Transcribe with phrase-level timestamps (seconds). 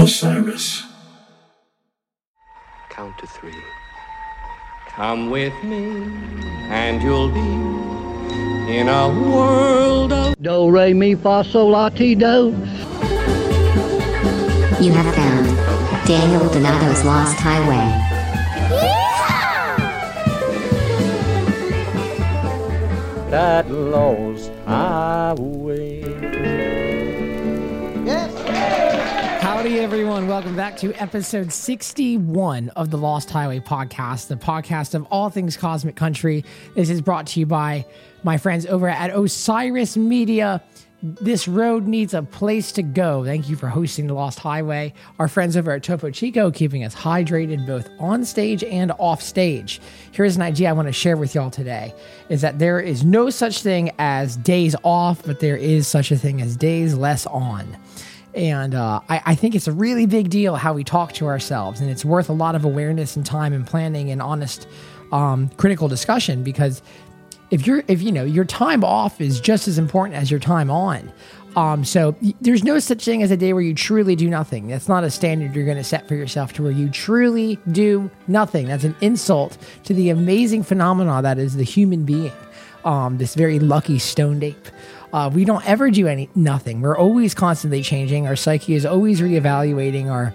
[0.00, 0.84] Osiris.
[2.88, 3.52] Count to three.
[4.88, 5.84] Come with me,
[6.70, 12.56] and you'll be in a world of Do, re, mi, fa, sol, la, ti, do.
[14.80, 18.06] You have found Daniel Donato's Lost Highway.
[23.30, 26.79] that lost highway.
[29.60, 30.26] Howdy, everyone.
[30.26, 35.54] Welcome back to episode 61 of the Lost Highway podcast, the podcast of all things
[35.54, 36.46] Cosmic Country.
[36.74, 37.84] This is brought to you by
[38.22, 40.62] my friends over at Osiris Media.
[41.02, 43.22] This road needs a place to go.
[43.22, 44.94] Thank you for hosting the Lost Highway.
[45.18, 49.78] Our friends over at Topo Chico keeping us hydrated both on stage and off stage.
[50.12, 51.92] Here's an idea I want to share with y'all today
[52.30, 56.16] is that there is no such thing as days off, but there is such a
[56.16, 57.76] thing as days less on.
[58.34, 61.80] And uh, I, I think it's a really big deal how we talk to ourselves,
[61.80, 64.68] and it's worth a lot of awareness and time and planning and honest,
[65.12, 66.82] um, critical discussion because
[67.50, 70.70] if you're if you know your time off is just as important as your time
[70.70, 71.12] on.
[71.56, 74.68] Um, so there's no such thing as a day where you truly do nothing.
[74.68, 78.08] That's not a standard you're going to set for yourself to where you truly do
[78.28, 78.66] nothing.
[78.66, 82.32] That's an insult to the amazing phenomena that is the human being.
[82.84, 84.68] Um, this very lucky stoned ape.
[85.12, 86.80] Uh, we don't ever do any nothing.
[86.80, 88.26] We're always constantly changing.
[88.26, 90.32] Our psyche is always reevaluating our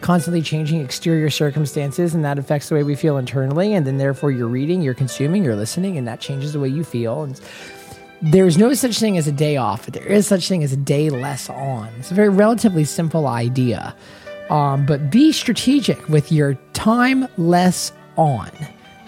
[0.00, 4.30] constantly changing exterior circumstances and that affects the way we feel internally and then therefore
[4.30, 7.22] you're reading you're consuming you're listening and that changes the way you feel.
[7.22, 7.38] And
[8.22, 9.86] there's no such thing as a day off.
[9.86, 11.88] There is such thing as a day less on.
[11.98, 13.94] It's a very relatively simple idea.
[14.50, 18.50] Um, but be strategic with your time less on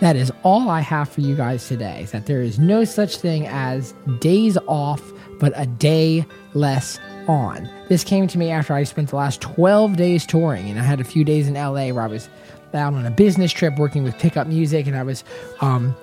[0.03, 3.47] that is all i have for you guys today that there is no such thing
[3.47, 5.01] as days off
[5.43, 7.69] but a day less on.
[7.89, 11.01] This came to me after I spent the last 12 days touring, and I had
[11.01, 12.29] a few days in LA where I was
[12.75, 15.25] out on a business trip working with pickup music, and I was
[15.61, 15.95] um,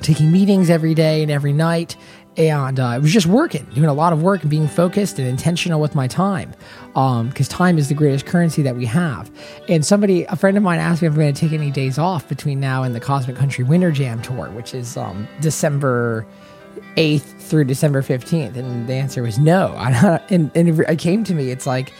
[0.00, 1.96] taking meetings every day and every night.
[2.38, 5.26] And uh, I was just working, doing a lot of work and being focused and
[5.26, 6.54] intentional with my time.
[6.94, 9.30] Because time is the greatest currency that we have.
[9.68, 11.98] And somebody, a friend of mine asked me if I'm going to take any days
[11.98, 16.24] off between now and the Cosmic Country Winter Jam Tour, which is um, December
[16.96, 18.56] 8th through December 15th?
[18.56, 19.74] And the answer was no.
[20.30, 21.92] and, and it came to me, it's like,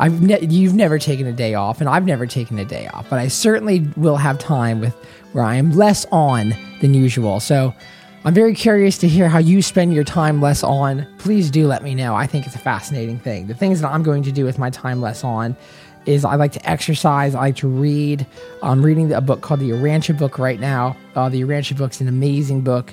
[0.00, 3.08] I've ne- you've never taken a day off, and I've never taken a day off,
[3.10, 4.94] but I certainly will have time with
[5.32, 7.40] where I am less on than usual.
[7.40, 7.74] So
[8.24, 11.06] I'm very curious to hear how you spend your time less on.
[11.18, 12.16] Please do let me know.
[12.16, 13.46] I think it's a fascinating thing.
[13.46, 15.56] The things that I'm going to do with my time less on
[16.04, 17.36] is I like to exercise.
[17.36, 18.26] I like to read.
[18.60, 20.96] I'm reading a book called the Urantia book right now.
[21.14, 22.92] Uh, the Urantia book's an amazing book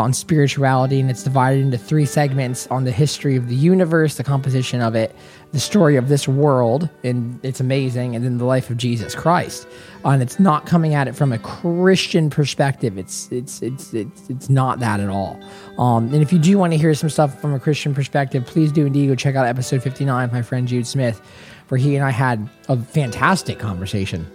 [0.00, 4.24] on spirituality, and it's divided into three segments on the history of the universe, the
[4.24, 5.14] composition of it,
[5.52, 9.68] the story of this world, and it's amazing, and then the life of Jesus Christ.
[10.04, 12.98] And it's not coming at it from a Christian perspective.
[12.98, 15.40] It's it's it's it's, it's not that at all.
[15.78, 18.72] Um, and if you do want to hear some stuff from a Christian perspective, please
[18.72, 21.20] do indeed go check out episode 59 with my friend Jude Smith,
[21.68, 24.26] where he and I had a fantastic conversation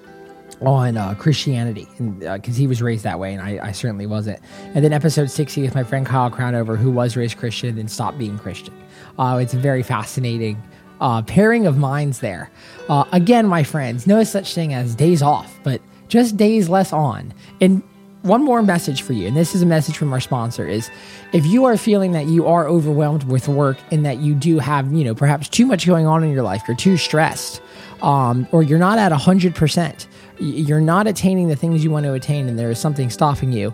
[0.62, 4.40] on uh, Christianity, because uh, he was raised that way, and I, I, certainly wasn't.
[4.75, 8.18] And then episode 60 with my friend Kyle Crownover, who was raised Christian and stopped
[8.18, 8.74] being Christian.
[9.18, 10.62] Uh, it's a very fascinating
[11.02, 12.52] uh, pairing of minds there.
[12.90, 17.34] Uh, again, my friends, no such thing as days off, but just days less on.
[17.62, 17.81] And
[18.22, 20.90] one more message for you, and this is a message from our sponsor, is
[21.31, 24.91] if you are feeling that you are overwhelmed with work and that you do have,
[24.91, 27.62] you know, perhaps too much going on in your life, you're too stressed,
[28.02, 30.08] um, or you're not at 100%,
[30.40, 33.74] you're not attaining the things you want to attain and there is something stopping you,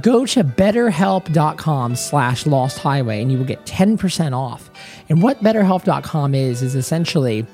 [0.00, 4.70] go to betterhelp.com slash lost highway and you will get 10% off.
[5.08, 7.46] And what betterhelp.com is, is essentially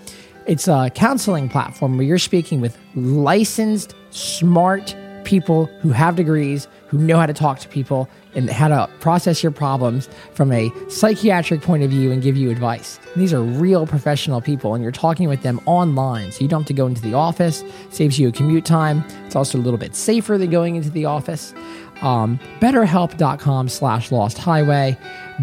[0.47, 6.99] it's a counseling platform where you're speaking with licensed, smart people who have degrees, who
[6.99, 11.63] know how to talk to people and how to process your problems from a psychiatric
[11.63, 13.01] point of view and give you advice.
[13.17, 16.69] These are real professional people, and you're talking with them online, so you don't have
[16.69, 17.65] to go into the office.
[17.91, 19.03] Saves you a commute time.
[19.25, 21.55] It's also a little bit safer than going into the office.
[22.03, 24.99] Um, BetterHelp.com/slash Lost Highway.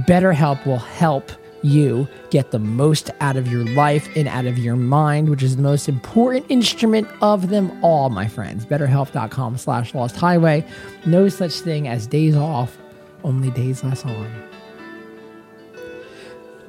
[0.08, 1.32] BetterHelp will help
[1.64, 5.56] you get the most out of your life and out of your mind, which is
[5.56, 8.66] the most important instrument of them all, my friends.
[8.66, 10.66] BetterHelp.com slash Lost Highway.
[11.06, 12.78] No such thing as days off,
[13.24, 14.32] only days less on.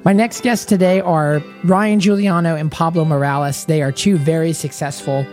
[0.03, 3.65] My next guests today are Ryan Giuliano and Pablo Morales.
[3.65, 5.25] They are two very successful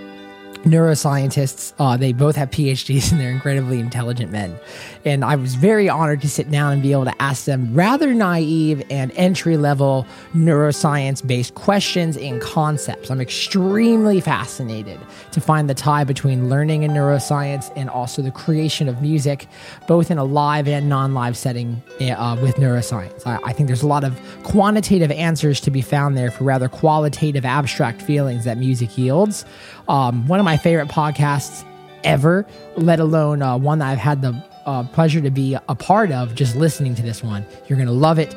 [0.65, 1.73] neuroscientists.
[1.79, 4.59] Uh, they both have PhDs and they're incredibly intelligent men.
[5.05, 8.15] And I was very honored to sit down and be able to ask them rather
[8.15, 13.11] naive and entry level neuroscience based questions and concepts.
[13.11, 15.01] I'm extremely fascinated
[15.33, 19.49] to find the tie between learning and neuroscience and also the creation of music,
[19.89, 23.27] both in a live and non live setting uh, with neuroscience.
[23.27, 26.69] I, I think there's a lot of quantitative answers to be found there for rather
[26.69, 29.45] qualitative, abstract feelings that music yields.
[29.89, 31.65] Um, one of my favorite podcasts
[32.05, 32.47] ever,
[32.77, 36.35] let alone uh, one that I've had the uh, pleasure to be a part of
[36.35, 37.45] just listening to this one.
[37.67, 38.35] You're going to love it.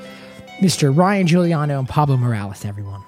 [0.59, 0.95] Mr.
[0.95, 3.03] Ryan Giuliano and Pablo Morales, everyone.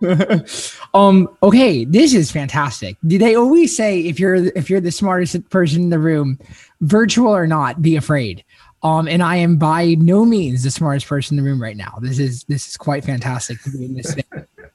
[0.94, 5.48] um okay this is fantastic do they always say if you're if you're the smartest
[5.50, 6.38] person in the room
[6.82, 8.44] virtual or not be afraid
[8.82, 11.96] um and i am by no means the smartest person in the room right now
[12.02, 14.14] this is this is quite fantastic to be in this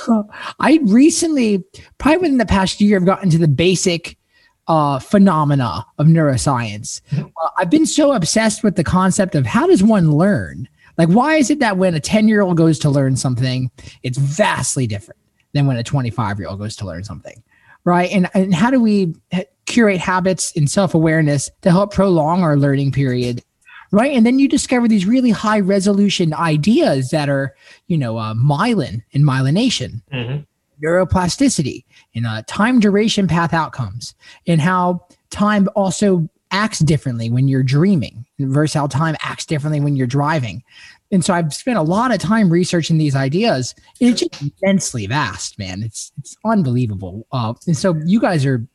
[0.60, 1.64] I recently,
[1.98, 4.16] probably within the past year, I've gotten to the basic
[4.68, 7.00] uh, phenomena of neuroscience.
[7.16, 10.68] Uh, I've been so obsessed with the concept of how does one learn?
[10.98, 13.70] Like, why is it that when a 10 year old goes to learn something,
[14.02, 15.20] it's vastly different
[15.52, 17.42] than when a 25 year old goes to learn something?
[17.84, 18.10] Right.
[18.10, 19.14] And, and how do we
[19.66, 23.42] curate habits and self awareness to help prolong our learning period
[23.90, 24.12] right?
[24.12, 27.54] And then you discover these really high resolution ideas that are,
[27.86, 30.42] you know, uh, myelin and myelination, mm-hmm.
[30.84, 31.84] neuroplasticity,
[32.14, 34.14] and uh, time duration path outcomes,
[34.46, 39.96] and how time also acts differently when you're dreaming versus how time acts differently when
[39.96, 40.62] you're driving.
[41.10, 43.74] And so I've spent a lot of time researching these ideas.
[44.00, 45.82] It's just immensely vast, man.
[45.82, 47.26] It's it's unbelievable.
[47.32, 48.66] Uh, and so you guys are,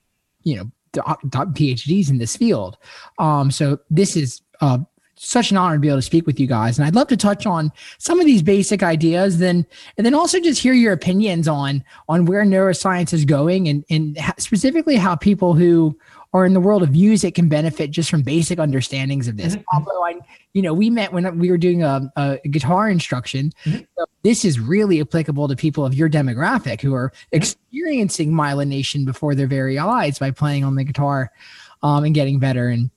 [0.43, 2.77] you know, PhDs in this field.
[3.19, 4.79] Um, so this is uh,
[5.23, 6.79] such an honor to be able to speak with you guys.
[6.79, 9.65] And I'd love to touch on some of these basic ideas, then
[9.97, 14.17] and then also just hear your opinions on on where neuroscience is going, and and
[14.37, 15.97] specifically how people who
[16.33, 19.55] are in the world of music can benefit just from basic understandings of this.
[19.55, 19.75] Mm-hmm.
[19.77, 20.15] Although I,
[20.53, 23.51] you know, we met when we were doing a, a guitar instruction.
[23.65, 23.81] Mm-hmm.
[23.97, 27.35] So this is really applicable to people of your demographic who are mm-hmm.
[27.35, 31.31] experiencing myelination before their very eyes by playing on the guitar
[31.83, 32.89] um, and getting better and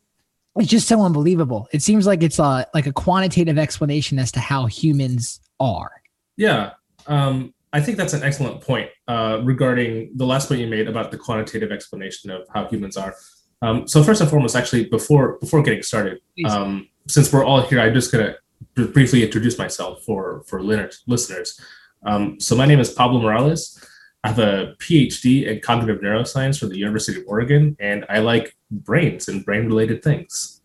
[0.57, 1.69] it's just so unbelievable.
[1.73, 5.91] It seems like it's a like a quantitative explanation as to how humans are.
[6.37, 6.73] Yeah,
[7.07, 11.11] um, I think that's an excellent point uh, regarding the last point you made about
[11.11, 13.15] the quantitative explanation of how humans are.
[13.63, 17.81] Um, so first and foremost, actually, before before getting started, um, since we're all here,
[17.81, 18.37] I'm just gonna
[18.75, 21.61] briefly introduce myself for for listeners.
[22.07, 23.85] Um, so my name is Pablo Morales.
[24.25, 28.57] I have a PhD in cognitive neuroscience from the University of Oregon, and I like
[28.71, 30.63] brains and brain related things.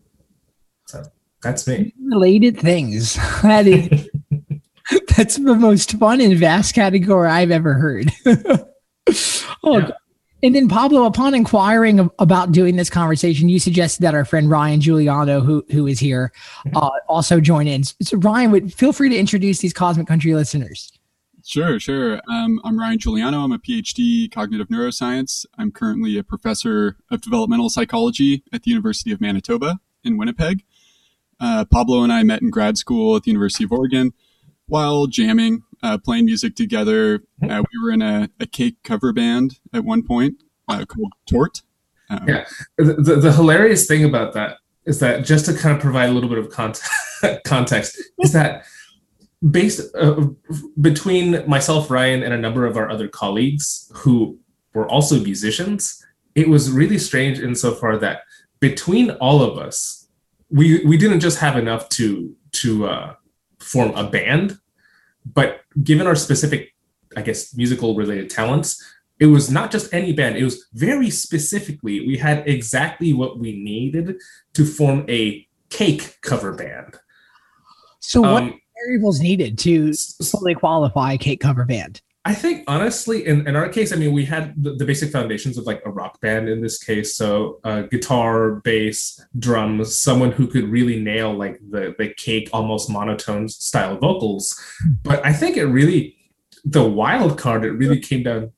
[0.86, 1.04] So
[1.42, 1.92] that's me.
[2.02, 3.18] Related things.
[3.42, 4.08] That is
[5.16, 8.10] that's the most fun and vast category I've ever heard.
[9.62, 9.90] oh, yeah.
[10.42, 14.80] and then Pablo, upon inquiring about doing this conversation, you suggested that our friend Ryan
[14.80, 16.32] Giuliano, who who is here,
[16.66, 16.78] mm-hmm.
[16.78, 17.84] uh, also join in.
[17.84, 20.90] So Ryan, would feel free to introduce these Cosmic Country listeners.
[21.50, 22.20] Sure, sure.
[22.28, 23.40] Um, I'm Ryan Giuliano.
[23.40, 25.44] I'm a PhD cognitive neuroscience.
[25.58, 30.62] I'm currently a professor of developmental psychology at the University of Manitoba in Winnipeg.
[31.40, 34.12] Uh, Pablo and I met in grad school at the University of Oregon
[34.68, 37.24] while jamming, uh, playing music together.
[37.42, 41.62] Uh, we were in a, a, cake cover band at one point uh, called Tort.
[42.10, 42.46] Um, yeah,
[42.78, 46.28] the, the, hilarious thing about that is that just to kind of provide a little
[46.28, 46.92] bit of context,
[47.44, 48.64] context is that
[49.48, 50.26] based uh,
[50.80, 54.38] between myself, Ryan, and a number of our other colleagues who
[54.74, 58.22] were also musicians, it was really strange insofar that
[58.60, 60.08] between all of us,
[60.50, 63.14] we we didn't just have enough to to uh,
[63.58, 64.58] form a band,
[65.24, 66.74] but given our specific,
[67.16, 68.82] I guess, musical related talents,
[69.18, 70.36] it was not just any band.
[70.36, 74.16] It was very specifically we had exactly what we needed
[74.54, 76.96] to form a cake cover band.
[78.00, 78.54] So what?
[78.84, 79.92] Variables needed to
[80.24, 82.00] fully qualify cake cover band?
[82.24, 85.56] I think honestly, in, in our case, I mean, we had the, the basic foundations
[85.56, 87.16] of like a rock band in this case.
[87.16, 92.90] So uh, guitar, bass, drums, someone who could really nail like the, the cake, almost
[92.90, 94.60] monotone style vocals.
[95.02, 96.18] But I think it really,
[96.64, 98.52] the wild card, it really came down,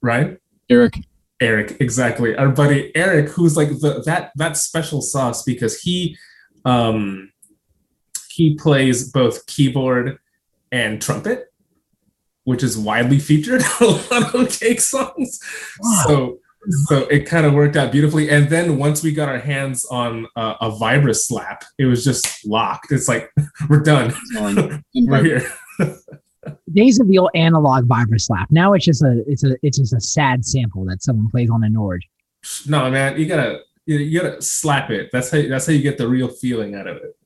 [0.00, 0.38] right?
[0.70, 0.98] Eric.
[1.40, 2.34] Eric, exactly.
[2.36, 6.16] Our buddy Eric, who's like the, that that special sauce because he
[6.64, 7.30] um
[8.38, 10.20] he plays both keyboard
[10.70, 11.52] and trumpet,
[12.44, 15.40] which is widely featured on a lot of cake songs.
[15.80, 16.04] Wow.
[16.06, 16.38] So
[16.86, 18.30] so it kind of worked out beautifully.
[18.30, 22.92] And then once we got our hands on uh, a Vibra-Slap, it was just locked.
[22.92, 23.28] It's like
[23.68, 24.14] we're done.
[24.94, 25.52] we're here.
[26.72, 28.48] Days of the old analog vibra slap.
[28.52, 31.64] Now it's just a it's a it's just a sad sample that someone plays on
[31.64, 32.04] a Nord.
[32.66, 35.10] No, man, you gotta you, you gotta slap it.
[35.12, 37.16] That's how that's how you get the real feeling out of it.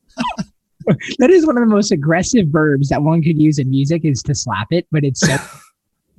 [1.18, 4.22] That is one of the most aggressive verbs that one could use in music is
[4.24, 5.36] to slap it, but it's so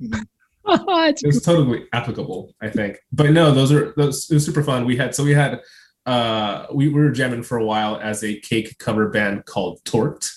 [0.66, 2.98] it's It's totally applicable, I think.
[3.12, 4.84] But no, those are those it was super fun.
[4.86, 5.60] We had so we had
[6.06, 10.30] uh we, we were jamming for a while as a cake cover band called Torqued.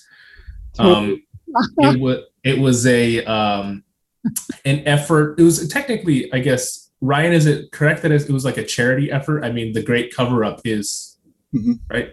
[0.80, 1.22] Um
[1.80, 3.84] it was it was a um
[4.66, 5.40] an effort.
[5.40, 9.10] It was technically, I guess, Ryan, is it correct that it was like a charity
[9.12, 9.46] effort?
[9.46, 11.18] I mean, the great cover up is
[11.56, 11.80] Mhm.
[11.90, 12.10] right.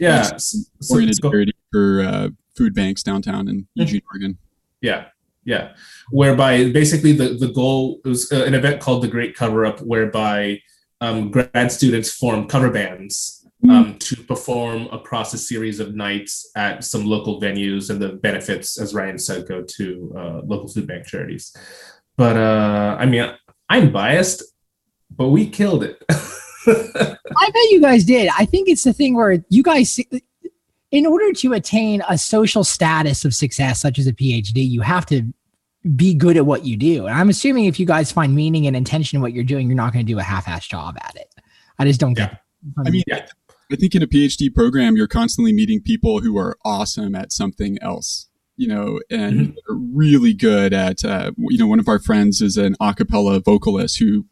[0.00, 0.28] Yeah.
[0.32, 0.46] Yes.
[0.50, 3.80] So, so- Oriented so- charity for uh, food banks downtown in Mm-hmm.
[3.80, 4.38] Eugene, Oregon.
[4.80, 5.06] Yeah,
[5.44, 5.74] yeah.
[6.10, 10.60] Whereby basically the the goal was uh, an event called the Great Cover Up, whereby
[11.00, 16.84] um, grad students form cover bands um, to perform across a series of nights at
[16.84, 21.06] some local venues, and the benefits, as Ryan said, go to uh, local food bank
[21.06, 21.54] charities.
[22.18, 23.32] But uh, I mean,
[23.70, 24.42] I'm biased,
[25.10, 26.02] but we killed it.
[26.66, 28.30] I bet you guys did.
[28.38, 29.98] I think it's the thing where you guys,
[30.90, 35.06] in order to attain a social status of success, such as a PhD, you have
[35.06, 35.22] to
[35.96, 37.06] be good at what you do.
[37.06, 39.76] And I'm assuming if you guys find meaning and intention in what you're doing, you're
[39.76, 41.28] not going to do a half-ass job at it.
[41.78, 42.40] I just don't get.
[42.78, 43.26] I mean, Yeah.
[43.72, 47.78] I think in a PhD program, you're constantly meeting people who are awesome at something
[47.80, 52.40] else, you know, and are really good at, uh, you know, one of our friends
[52.42, 54.26] is an a cappella vocalist who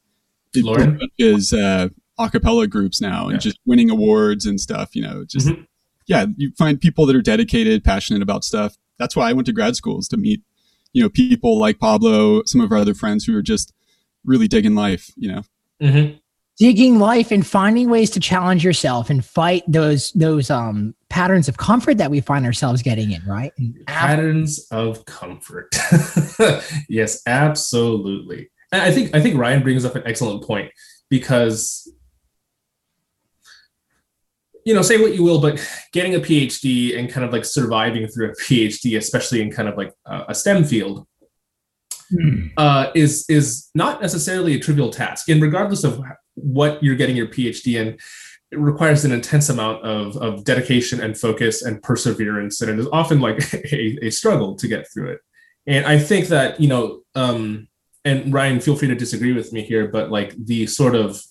[0.55, 1.01] Lauren?
[1.19, 3.39] is uh, a cappella groups now and Yeah.
[3.39, 5.67] just winning awards and stuff, you know, just, Mhm.
[6.07, 8.77] yeah, you find people that are dedicated, passionate about stuff.
[8.99, 10.43] That's why I went to grad schools to meet,
[10.93, 13.73] you know, people like Pablo, some of our other friends who are just
[14.25, 15.43] really digging life, you know.
[15.83, 16.19] Mhm.
[16.59, 21.57] digging life and finding ways to challenge yourself and fight those those um patterns of
[21.57, 25.75] comfort that we find ourselves getting in right and patterns of comfort
[26.91, 30.71] yes absolutely and i think i think ryan brings up an excellent point
[31.09, 31.82] because
[34.65, 35.59] you know say what you will but
[35.93, 39.77] getting a phd and kind of like surviving through a phd especially in kind of
[39.77, 39.93] like
[40.29, 41.07] a stem field
[42.57, 45.29] uh, is is not necessarily a trivial task.
[45.29, 46.03] And regardless of
[46.35, 47.99] what you're getting your phd in
[48.51, 52.87] it requires an intense amount of, of dedication and focus and perseverance and it is
[52.93, 55.21] often like a, a struggle to get through it.
[55.67, 57.69] And i think that you know um
[58.05, 61.23] and ryan feel free to disagree with me here but like the sort of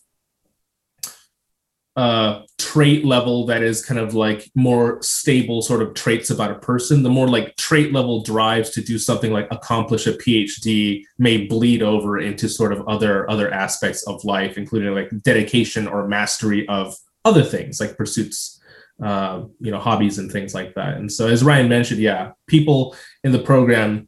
[1.95, 6.59] uh trait level that is kind of like more stable sort of traits about a
[6.59, 11.45] person the more like trait level drives to do something like accomplish a phd may
[11.47, 16.65] bleed over into sort of other other aspects of life including like dedication or mastery
[16.69, 18.61] of other things like pursuits
[19.03, 20.95] uh, you know hobbies and things like that.
[20.95, 24.07] And so as ryan mentioned yeah people in the program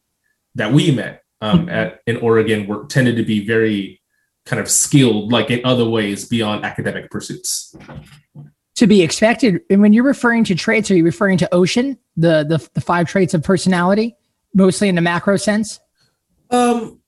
[0.55, 4.01] that we met um, at in oregon were tended to be very
[4.45, 7.75] kind of skilled like in other ways beyond academic pursuits
[8.75, 9.61] to be expected.
[9.69, 13.07] And when you're referring to traits are you referring to ocean the the, the five
[13.07, 14.15] traits of personality
[14.53, 15.79] mostly in the macro sense?
[16.49, 16.99] Um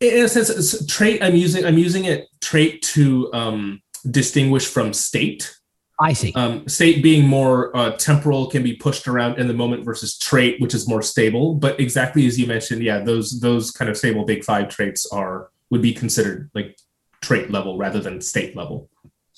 [0.00, 4.94] in a sense it's trait i'm using i'm using it trait to um distinguish from
[4.94, 5.54] state.
[6.02, 6.32] I see.
[6.32, 10.58] Um, state being more uh, temporal can be pushed around in the moment versus trait
[10.58, 11.54] which is more stable.
[11.54, 15.50] But exactly as you mentioned yeah those those kind of stable big five traits are
[15.70, 16.78] would be considered like
[17.20, 18.89] trait level rather than state level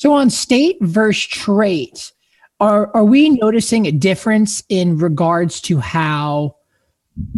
[0.03, 2.13] so on state versus trait
[2.59, 6.57] are are we noticing a difference in regards to how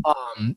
[0.06, 0.56] um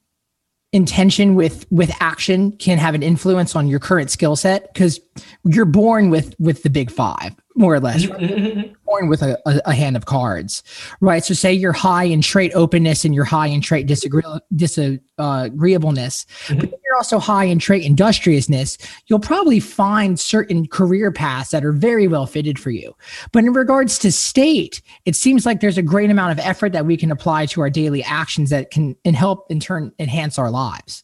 [0.71, 4.73] intention with with action can have an influence on your current skill set?
[4.73, 5.01] Because
[5.43, 8.05] you're born with with the big five more or less
[8.85, 10.63] born with a, a, a hand of cards
[11.01, 11.23] right?
[11.23, 14.23] So say you're high in trait openness and you're high in trait disagree,
[14.55, 16.59] disagreeableness mm-hmm.
[16.59, 21.73] but you're also high in trait industriousness you'll probably find certain career paths that are
[21.73, 22.95] very well fitted for you.
[23.31, 26.85] But in regards to state it seems like there's a great amount of effort that
[26.85, 30.51] we can apply to our daily actions that can and help in turn enhance our
[30.51, 31.03] lives.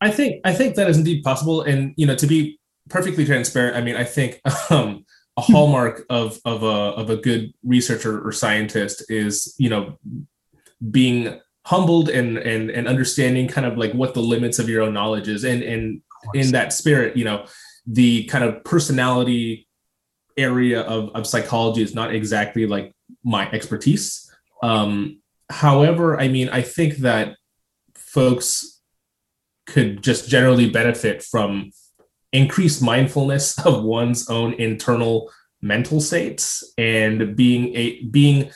[0.00, 2.58] I think I think that is indeed possible, and you know, to be
[2.92, 5.04] perfectly transparent, I mean, I think um,
[5.36, 6.66] a hallmark of of a
[7.00, 9.98] of a good researcher or scientist is you know
[10.90, 14.92] being humbled and and and understanding kind of like what the limits of your own
[14.92, 16.02] knowledge is, and and
[16.34, 17.46] in that spirit, you know,
[17.86, 19.66] the kind of personality
[20.36, 22.94] area of of psychology is not exactly like
[23.24, 24.30] my expertise.
[24.62, 25.20] Um,
[25.50, 27.36] however, I mean, I think that
[27.94, 28.80] folks
[29.66, 31.70] could just generally benefit from
[32.32, 38.50] increased mindfulness of one's own internal mental states and being a being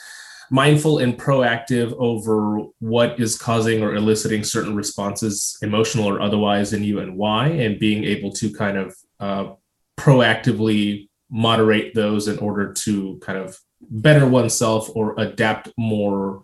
[0.51, 6.85] mindful and proactive over what is causing or eliciting certain responses, emotional or otherwise, in
[6.85, 9.53] you and why, and being able to kind of uh,
[9.99, 16.43] proactively moderate those in order to kind of better oneself or adapt more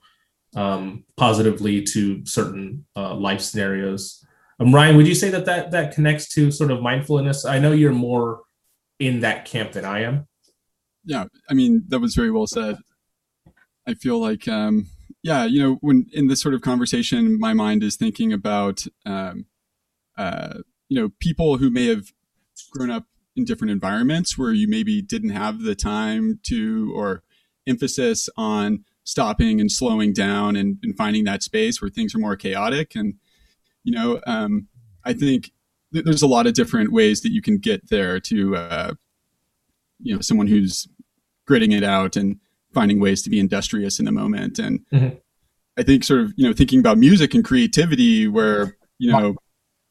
[0.57, 4.25] um, positively to certain uh, life scenarios.
[4.61, 7.45] Um, Ryan, would you say that, that that connects to sort of mindfulness?
[7.45, 8.43] I know you're more
[8.99, 10.27] in that camp than I am.
[11.05, 12.79] Yeah, I mean that was very well said.
[13.87, 14.87] I feel like, um,
[15.23, 19.47] yeah, you know, when in this sort of conversation, my mind is thinking about, um,
[20.17, 22.13] uh, you know, people who may have
[22.71, 27.23] grown up in different environments where you maybe didn't have the time to or
[27.67, 32.37] emphasis on stopping and slowing down and, and finding that space where things are more
[32.37, 33.15] chaotic and
[33.85, 34.69] you know um,
[35.05, 35.51] i think
[35.93, 38.93] th- there's a lot of different ways that you can get there to uh,
[40.01, 40.89] you know someone who's
[41.47, 42.39] gritting it out and
[42.73, 44.59] finding ways to be industrious in the moment.
[44.59, 45.21] And Mhm.
[45.77, 49.37] i think sort of you know thinking about music and creativity where you know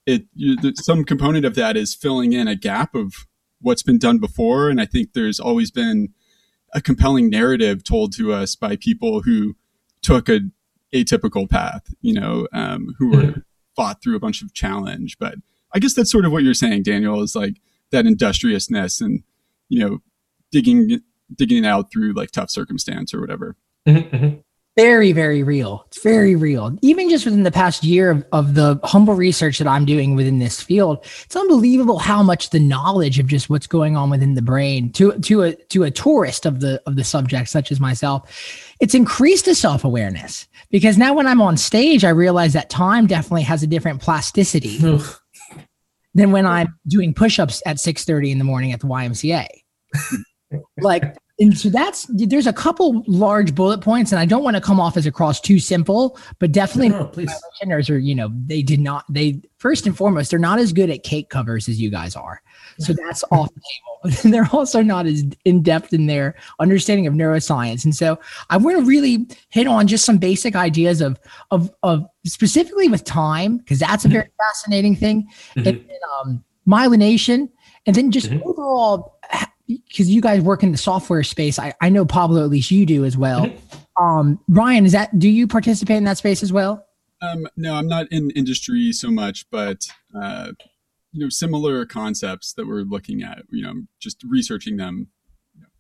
[0.06, 3.14] it you, some component of that is filling in a gap of
[3.62, 4.70] what's been done before.
[4.70, 6.10] And i think there's always been
[6.74, 9.56] a compelling narrative told to us by people who
[10.02, 10.40] took a
[10.94, 13.46] atypical path you know um, who were
[13.82, 15.36] fought through a bunch of challenge but
[15.74, 17.56] i guess that's sort of what you're saying daniel is like
[17.92, 19.24] that industriousness and
[19.70, 20.00] you know
[20.52, 21.02] digging
[21.36, 23.56] digging it out through like tough circumstance or whatever.
[23.88, 24.44] Mhm, mhm.
[24.78, 25.84] very very real.
[25.88, 26.78] It's very real.
[26.82, 30.40] Even just within the past year of, of the humble research that i'm doing within
[30.40, 34.42] this field it's unbelievable how much the knowledge of just what's going on within the
[34.42, 38.74] brain to to a to a tourist of the of the subject such as myself
[38.80, 43.44] it's increased the self-awareness because now when i'm on stage i realize that time definitely
[43.44, 44.78] has a different plasticity
[46.16, 49.46] than when i'm doing push-ups at 6.30 in the morning at the ymca
[50.80, 54.62] like and so that's there's a couple large bullet points and i don't want to
[54.62, 57.32] come off as across too simple but definitely No, no, please.
[57.62, 60.90] listeners are you know they did not they first and foremost they're not as good
[60.90, 62.42] at cake covers as you guys are
[62.80, 63.88] so that's off the table.
[64.04, 67.84] But they're also not as in-depth in their understanding of neuroscience.
[67.86, 71.20] And so i want to really hit on just some basic ideas of
[71.52, 75.56] of of specifically with time because that's a very fascinating thing Mhm.
[75.56, 75.86] and then,
[76.20, 77.50] um, myelination
[77.86, 78.42] and then just Mhm.
[78.44, 79.20] overall
[79.68, 82.86] because you guys work in the software space I, I know pablo at least you
[82.88, 83.52] do as well.
[84.00, 86.86] Um ryan is that do you participate in that space as well?
[87.24, 89.86] Um, no, I'm not in industry so much, but
[90.20, 90.54] uh,
[91.12, 93.44] you know, similar concepts that we're looking at.
[93.50, 95.08] You know, just researching them.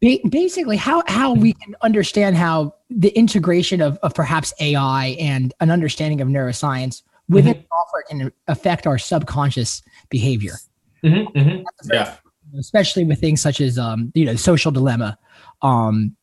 [0.01, 5.53] ba- basically how how we can understand how the integration of, of perhaps ai and
[5.61, 10.55] an understanding of neuroscience within software can affect our subconscious behavior
[11.03, 11.63] Mhm, mhm.
[11.91, 12.17] Yeah.
[12.59, 15.17] especially with things such as um, you know social dilemma
[15.61, 16.15] um,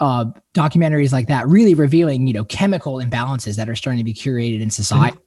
[0.00, 4.14] uh, documentaries like that really revealing you know chemical imbalances that are starting to be
[4.14, 5.18] curated in society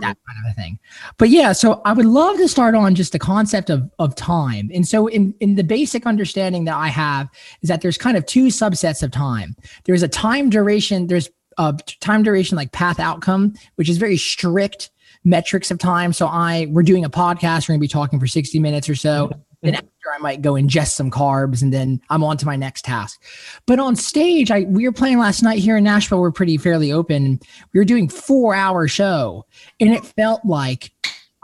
[0.00, 0.78] That kind of a thing.
[1.18, 4.70] But yeah so i would love to start on just the concept of of time.
[4.72, 7.28] And so in in the basic understanding that i have
[7.62, 9.56] is that there's kind of two subsets of time.
[9.84, 11.28] There's a time duration there's
[11.58, 14.90] uh, a time duration like path outcome which is very strict
[15.24, 16.12] metrics of time.
[16.12, 18.94] So i we're doing a podcast we're going to be talking for 60 minutes or
[18.94, 19.40] so mm-hmm.
[19.62, 22.84] Then after I might go ingest some carbs and then I'm on to my next
[22.84, 23.22] task.
[23.66, 26.20] But on stage, I we were playing last night here in Nashville.
[26.20, 27.40] We're pretty fairly open.
[27.72, 29.44] We were doing four hour show,
[29.80, 30.92] and it felt like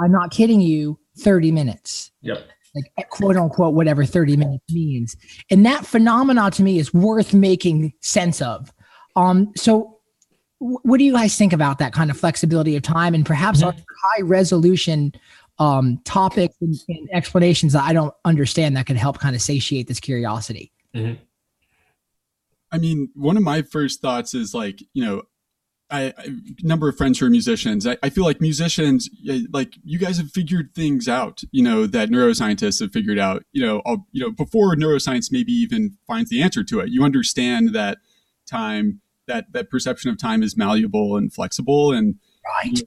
[0.01, 2.11] I'm not kidding you, 30 minutes.
[2.23, 2.47] Yep.
[2.97, 5.15] Like quote unquote, whatever 30 minutes means.
[5.51, 8.73] And that phenomena to me is worth making sense of.
[9.15, 9.99] Um, so
[10.59, 13.77] what do you guys think about that kind of flexibility of time and perhaps Mhm.
[14.05, 15.13] high resolution
[15.59, 19.87] um, topics and, and explanations that I don't understand that could help kind of satiate
[19.87, 20.73] this curiosity.
[22.71, 25.23] I mean, one of my first thoughts is like, you know,
[25.91, 26.29] I, I
[26.63, 27.87] number of friends who are musicians.
[27.87, 31.87] I, I feel like musicians, eh, like you guys have figured things out, you know,
[31.87, 36.31] that neuroscientists have figured out, you know, all, you know, before neuroscience maybe even finds
[36.31, 36.89] the answer to it.
[36.89, 37.99] You understand that
[38.47, 42.83] time, that that perception of time is malleable and flexible, and Right.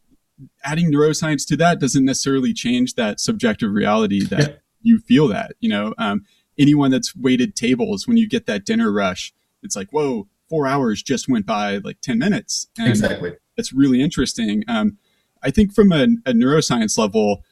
[0.64, 4.56] Adding neuroscience to that doesn't necessarily change that subjective reality that Yeah.
[4.82, 6.26] you feel that you know um,
[6.58, 11.02] anyone that's waited tables when you get that dinner rush it's like whoa four hours
[11.02, 13.34] just went by like 10 minutes and Exactly.
[13.58, 14.98] that's really interesting um,
[15.42, 17.44] i think from a, a neuroscience level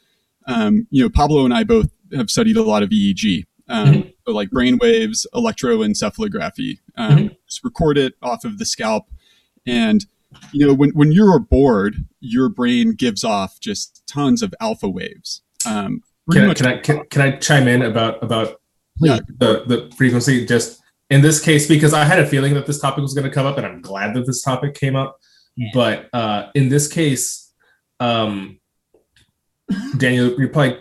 [0.48, 4.14] um, you know pablo and i both have studied a lot of eeg um, Mhm.
[4.28, 7.36] so like brain waves electroencephalography um, Mhm.
[7.48, 9.10] just record it off of the scalp
[9.66, 10.06] and
[10.52, 15.42] you know when, when you're bored your brain gives off just tons of alpha waves
[15.66, 18.62] um, Can, I- much can I can, can I chime in about about
[19.02, 19.20] Yeah.
[19.40, 20.46] the the frequency?
[20.46, 23.34] Just in this case because I had a feeling that this topic was going to
[23.34, 25.18] come up, and I'm glad that this topic came up.
[25.56, 25.70] Yeah.
[25.74, 27.54] But uh, in this case,
[28.00, 28.60] um,
[29.98, 30.80] Daniel, you're probably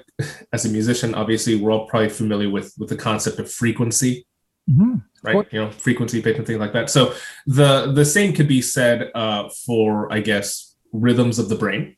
[0.53, 4.27] as a musician, obviously, we're all probably familiar with with the concept of frequency,
[4.71, 5.03] Mhm.
[5.23, 5.47] Right?
[5.53, 6.91] You know, frequency pitch and things like that.
[6.91, 7.15] So
[7.47, 11.97] the the same could be said uh, for, I guess, rhythms of the brain,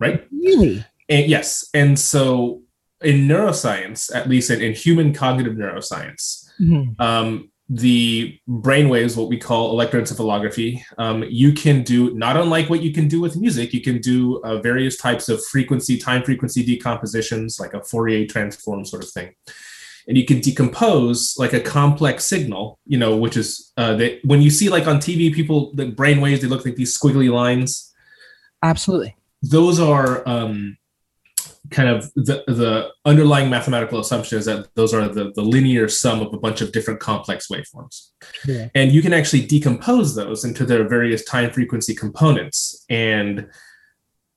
[0.00, 0.26] right?
[0.32, 0.84] Really?
[1.08, 2.62] And yes, and so
[3.02, 7.00] in neuroscience, at least in, in human cognitive neuroscience, Mhm.
[7.00, 12.82] um, the brain waves, what we call electroencephalography, um, you can do not unlike what
[12.82, 13.72] you can do with music.
[13.74, 18.84] You can do uh, various types of frequency, time frequency decompositions, like a Fourier transform
[18.84, 19.34] sort of thing.
[20.08, 24.40] And you can decompose like a complex signal, you know, which is uh, that when
[24.40, 27.88] you see like on TV, people the brain waves, they look like these squiggly lines
[28.62, 29.16] Absolutely.
[29.42, 30.76] those are um,
[31.70, 36.20] kind of the, the underlying mathematical assumption is that those are the, the linear sum
[36.20, 38.08] of a bunch of different complex waveforms.
[38.46, 38.68] Yeah.
[38.74, 42.84] And you can actually decompose those into their various time frequency components.
[42.88, 43.48] And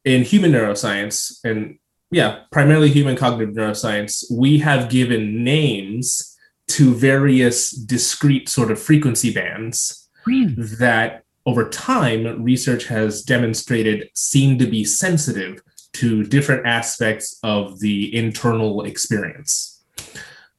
[0.04, 1.78] in human neuroscience, and
[2.12, 9.34] yeah, primarily human cognitive neuroscience, we have given names to various discrete sort of frequency
[9.34, 10.54] bands Really?
[10.80, 15.62] that over time research has demonstrated seem to be sensitive
[15.94, 19.84] to different aspects of the internal experience.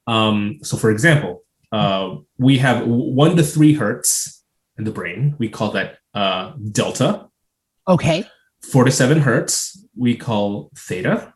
[0.05, 4.43] Um, so, for example, uh, we have one to three hertz
[4.77, 5.35] in the brain.
[5.39, 7.27] We call that uh, delta.
[7.87, 8.25] Okay.
[8.61, 11.32] Four to seven hertz, we call theta.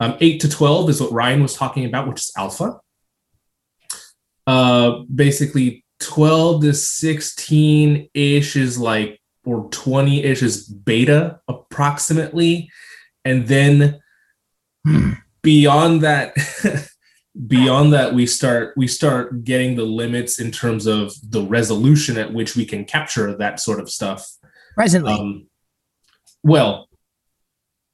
[0.00, 2.80] Um, eight to 12 is what Ryan was talking about, which is alpha.
[4.46, 12.70] Uh, basically, 12 to 16 ish is like, or 20 ish is beta approximately.
[13.24, 14.00] And then
[15.42, 16.34] beyond that,
[17.46, 22.32] beyond that we start we start getting the limits in terms of the resolution at
[22.32, 24.28] which we can capture that sort of stuff
[24.74, 25.12] Presently.
[25.12, 25.46] um,
[26.42, 26.88] well,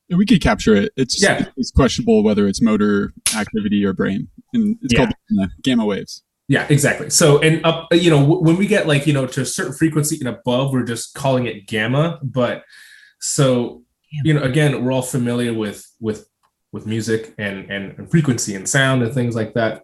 [0.08, 0.92] We could capture it.
[0.96, 1.46] It's Yeah.
[1.56, 5.06] it's questionable whether it's motor activity or brain, and it's Yeah.
[5.06, 6.22] called gamma waves.
[6.48, 7.10] yeah, exactly.
[7.10, 9.72] So, and up, you know, w- when we get like you know to a certain
[9.72, 12.20] frequency and above, we're just calling it gamma.
[12.22, 12.62] But
[13.20, 13.82] so,
[14.24, 16.28] you know, again, we're all familiar with with
[16.72, 19.82] with music and and, and frequency and sound and things like that.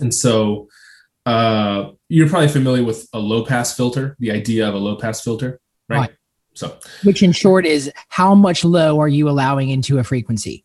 [0.00, 0.68] And so,
[1.26, 5.20] uh, you're probably familiar with a low pass filter, the idea of a low pass
[5.20, 5.98] filter, right?
[5.98, 6.10] Right.
[6.56, 10.64] So, Which in short is how much low are you allowing into a frequency?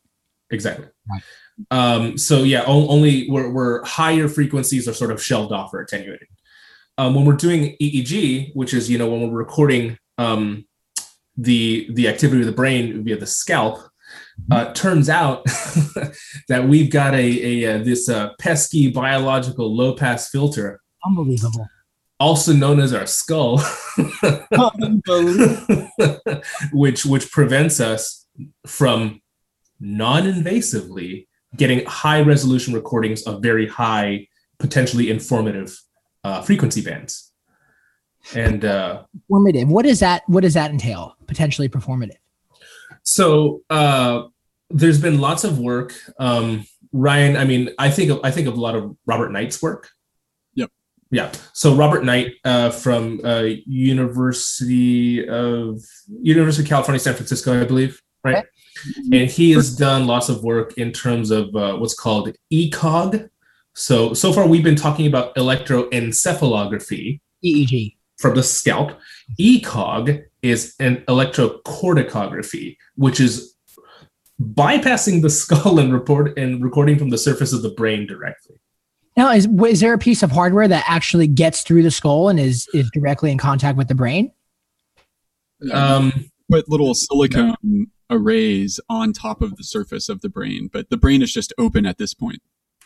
[0.50, 0.88] Exactly.
[1.10, 1.22] Right.
[1.70, 6.28] Um, so yeah, only where, where higher frequencies are sort of shelved off or attenuated.
[6.98, 10.66] Um, when we're doing EEG, which is you know when we're recording um,
[11.38, 13.80] the the activity of the brain via the scalp,
[14.52, 15.44] uh, turns out
[16.48, 21.68] that we've got a, a uh, this uh, pesky biological low pass filter, Unbelievable.
[22.22, 23.58] Also known as our skull,
[26.72, 28.28] which which prevents us
[28.68, 29.20] from
[29.80, 31.26] non-invasively
[31.58, 34.28] getting high resolution recordings of very high
[34.60, 35.76] potentially informative
[36.24, 37.34] uh, frequency bands
[38.36, 39.68] and uh, Performative.
[39.68, 41.16] What does that what does that entail?
[41.26, 42.20] Potentially performative.
[43.02, 44.26] so uh,
[44.70, 48.54] there's been lots of work um, ryan i mean i think of i think of
[48.54, 49.90] a lot of robert knight's work.
[51.12, 55.80] Yeah so robert knight uh, from uh, university of
[56.22, 58.48] university of california san francisco i believe right Okay.
[59.22, 63.30] and he has done lots of work in terms of uh, what's called ECOG.
[63.76, 67.96] So so far we've been talking about electroencephalography EEG.
[68.18, 68.98] from the scalp.
[69.40, 73.56] ECOG is an electrocorticography, which is
[74.42, 78.56] bypassing the skull and report and recording from the surface of the brain directly.
[79.18, 82.40] Now, is is there a piece of hardware that actually gets through the skull and
[82.40, 84.32] is is directly in contact with the brain?
[85.72, 90.98] Um, Put little silicone arrays on top of the surface of the brain, but the
[90.98, 92.42] brain is just open at this point.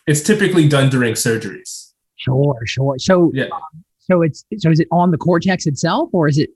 [0.08, 1.94] it's typically done during surgeries.
[2.16, 2.96] Sure, sure.
[3.00, 3.48] So, Yeah.
[3.98, 6.52] so it's so is it on the cortex itself, or is it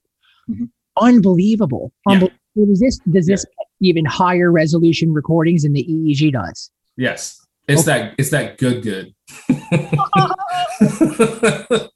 [0.50, 0.70] Mhm.
[1.02, 1.92] unbelievable?
[2.08, 2.28] Yeah.
[2.56, 6.70] Does this does this get even higher resolution recordings than the EEG does?
[6.96, 7.39] Yes.
[7.70, 9.14] It's that it's that good good.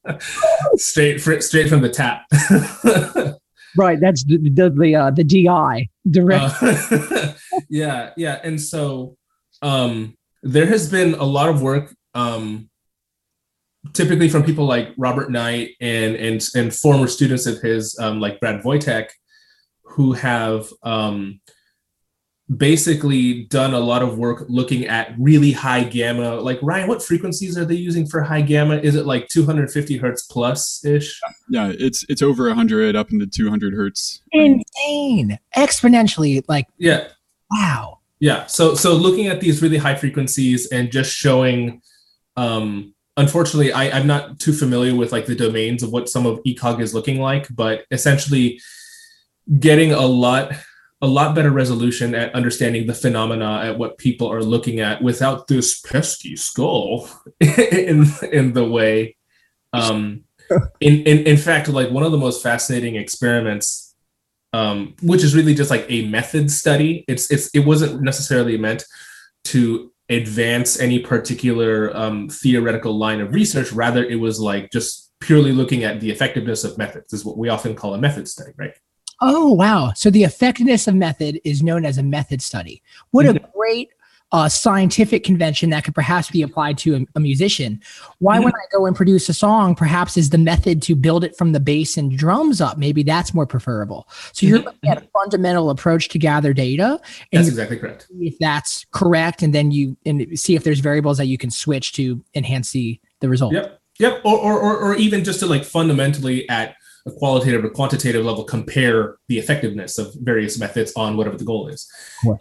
[0.76, 2.26] straight fr- straight from the tap.
[3.76, 4.00] Right.
[4.00, 6.54] That's the the the, uh, the DI direct.
[6.62, 7.34] Uh,
[7.70, 8.40] yeah, yeah.
[8.44, 9.18] And so
[9.62, 12.70] um there has been a lot of work um
[13.94, 18.40] typically from people like Robert Knight and and and former students of his um like
[18.40, 19.10] Brad Voytek
[19.84, 21.40] who have um
[22.58, 26.36] basically done a lot of work looking at really high gamma.
[26.36, 28.78] Like Ryan, what frequencies are they using for high gamma?
[28.78, 31.20] Is it like 250 hertz plus ish?
[31.50, 34.22] Yeah, it's it's over 100 up into 200 hertz.
[34.32, 35.40] Insane.
[35.56, 37.08] Exponentially, like, Yeah.
[37.52, 38.00] wow.
[38.20, 38.46] Yeah.
[38.48, 41.82] So so looking at these really high frequencies and just showing
[42.38, 46.40] um unfortunately I, I'm not too familiar with like the domains of what some of
[46.44, 48.60] ECOG is looking like, but essentially
[49.60, 50.54] getting a lot
[51.04, 55.48] a lot better resolution at understanding the phenomena at what people are looking at without
[55.48, 59.16] this pesky skull in in the way
[59.74, 60.24] um
[60.80, 63.96] in, in in fact like one of the most fascinating experiments
[64.54, 67.04] um which is really just like a method study.
[67.10, 68.86] It's it's it wasn't necessarily meant
[69.46, 73.74] to advance any particular um, theoretical line of research.
[73.74, 77.50] Rather it was like just purely looking at the effectiveness of methods is what we
[77.50, 78.74] often call a method study right
[79.26, 79.94] Oh, wow.
[79.96, 82.84] So the effectiveness of method is known as a method study.
[83.12, 83.90] What a great
[84.34, 87.80] uh, scientific convention that could perhaps be applied to a, a musician.
[88.18, 91.38] Why, when I go and produce a song, perhaps is the method to build it
[91.38, 92.80] from the bass and drums up?
[92.80, 94.08] Maybe that's more preferable.
[94.34, 94.66] So you're Mhm.
[94.66, 97.00] looking at a fundamental approach to gather data
[97.32, 101.18] and that's exactly correct if that's correct, and then you and see if there's variables
[101.20, 103.54] that you can switch to enhance the the result.
[103.54, 103.80] Yep.
[104.00, 104.22] Yep.
[104.26, 108.44] Or, or, or, or even just to like fundamentally at a qualitative or quantitative level
[108.44, 111.90] compare the effectiveness of various methods on whatever the goal is.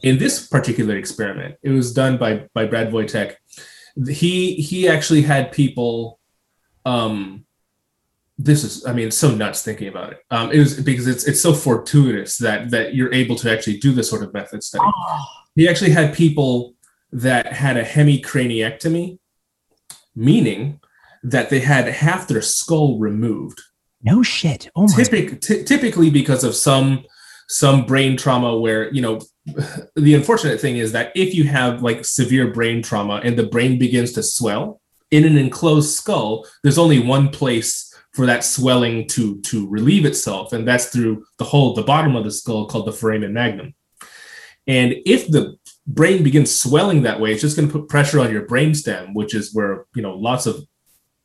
[0.02, 3.34] In this particular experiment, it was done by by Brad Voytek.
[4.08, 6.20] He he actually had people
[6.84, 7.44] um
[8.38, 10.20] this is I mean it's so nuts thinking about it.
[10.30, 13.92] Um it was because it's it's so fortuitous that that you're able to actually do
[13.92, 14.90] this sort of method study.
[15.56, 16.74] He actually had people
[17.12, 19.18] that had a hemicraniectomy,
[20.14, 20.80] meaning
[21.22, 23.60] that they had half their skull removed.
[24.02, 24.68] No shit.
[24.74, 25.02] Oh my.
[25.02, 27.04] Typic, ty- typically because of some
[27.48, 29.20] some brain trauma where you know
[29.96, 33.78] the unfortunate thing is that if you have like severe brain trauma and the brain
[33.78, 39.40] begins to swell in an enclosed skull there's only one place for that swelling to
[39.42, 42.92] to relieve itself and that's through the whole the bottom of the skull called the
[42.92, 43.74] foramen magnum
[44.66, 48.32] and if the brain begins swelling that way it's just going to put pressure on
[48.32, 50.64] your brainstem which is where you know lots of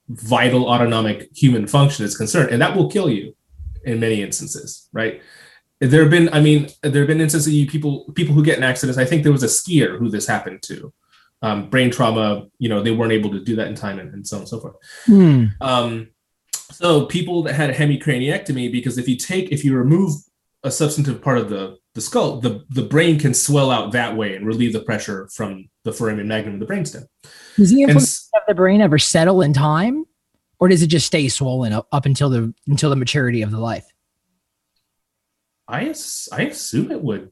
[0.09, 3.35] vital autonomic human function is concerned and that will kill you
[3.83, 5.21] in many instances right?
[5.79, 8.63] There have been i mean there have been instances you people people who get in
[8.63, 10.93] accidents i think there was a skier who this happened to.
[11.43, 14.25] Um, brain trauma you know they weren't able to do that in time and, and
[14.25, 14.75] so on and so forth.
[15.05, 15.45] Hmm.
[15.61, 16.07] um,
[16.71, 20.13] so people that had a hemicraniectomy because if you take if you remove
[20.63, 24.35] a substantive part of the the skull the the brain can swell out that way
[24.35, 27.05] and relieve the pressure from the foramen magnum of the brainstem
[27.57, 30.05] Does the inflammation of the brain ever settle in time,
[30.59, 33.59] or does it just stay swollen up, up until the until the maturity of the
[33.59, 33.85] life?
[35.67, 35.93] I,
[36.31, 37.31] I assume it would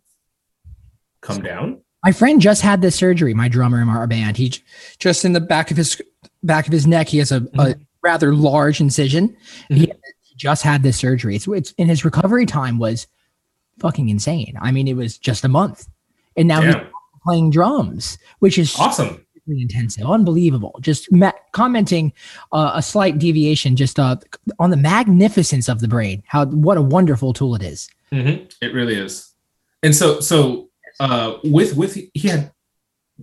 [1.21, 3.33] come down My friend just had this surgery.
[3.33, 4.53] My drummer in our band, he
[4.99, 6.01] just in the back of his
[6.43, 7.81] back of his neck, he has a, a mm-hmm.
[8.01, 9.35] rather large incision.
[9.69, 9.91] He, mm-hmm.
[10.21, 11.35] he just had this surgery.
[11.35, 13.07] It's, it's in his recovery time was
[13.79, 14.57] fucking insane.
[14.61, 15.87] I mean, it was just a month,
[16.35, 16.75] and now he's
[17.23, 20.77] playing drums, which is awesome intensive, unbelievable.
[20.81, 22.13] Just ma- commenting
[22.51, 24.17] uh, a slight deviation, just uh,
[24.59, 26.23] on the magnificence of the brain.
[26.27, 27.89] How what a wonderful tool it is.
[28.11, 28.51] Mhm.
[28.61, 29.33] It really is.
[29.83, 32.51] And so so uh with with he had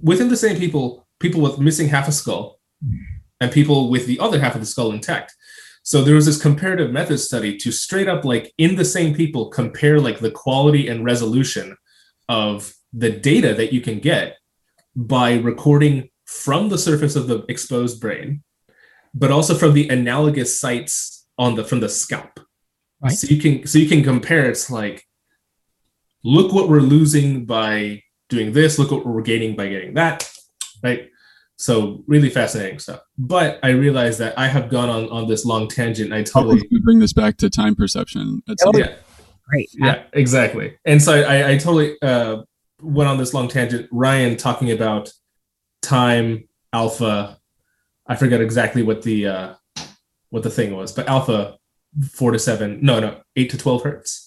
[0.00, 2.60] within the same people, people with missing half a skull
[3.40, 5.34] and people with the other half of the skull intact.
[5.82, 9.48] So there was this comparative method study to straight up like in the same people
[9.50, 11.76] compare like the quality and resolution
[12.28, 14.36] of the data that you can get
[14.94, 18.42] by recording from the surface of the exposed brain,
[19.14, 22.40] but also from the analogous sites on the from the scalp.
[23.00, 23.12] Right.
[23.12, 24.48] So you can so you can compare.
[24.48, 25.06] It's like,
[26.24, 28.78] look what we're losing by doing this.
[28.78, 30.28] Look what we're gaining by getting that.
[30.82, 31.10] Right.
[31.56, 33.00] So really fascinating stuff.
[33.18, 36.12] But I realize that I have gone on on this long tangent.
[36.12, 38.42] I I'll totally bring this back to time perception.
[38.48, 38.94] At some yeah
[39.48, 39.70] Great.
[39.74, 40.78] yeah exactly.
[40.84, 42.42] And so I I totally uh
[42.80, 43.88] went on this long tangent.
[43.92, 45.12] Ryan talking about
[45.82, 47.38] time alpha.
[48.06, 49.54] I forget exactly what the uh
[50.30, 51.58] what the thing was, but alpha
[52.10, 52.78] four to seven.
[52.82, 54.24] No, no, eight to twelve hertz.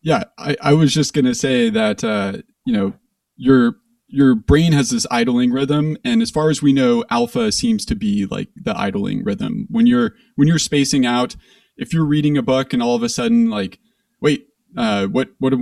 [0.00, 2.94] Yeah, I, I was just gonna say that uh, you know
[3.36, 3.76] your
[4.06, 7.94] your brain has this idling rhythm, and as far as we know, alpha seems to
[7.94, 9.66] be like the idling rhythm.
[9.70, 11.36] When you're when you're spacing out,
[11.76, 13.78] if you're reading a book and all of a sudden like,
[14.20, 15.54] wait, uh, what what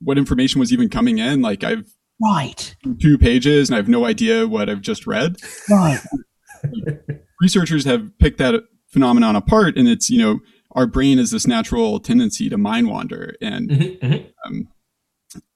[0.00, 1.42] what information was even coming in?
[1.42, 2.74] Like I've Right.
[3.00, 5.36] two pages and I have no idea what I've just read.
[5.68, 6.00] Right.
[7.40, 8.54] researchers have picked that
[8.88, 10.40] phenomenon apart and it's you know
[10.72, 14.32] our brain has this natural tendency to mind wander and Mhm, mhm.
[14.46, 14.68] um,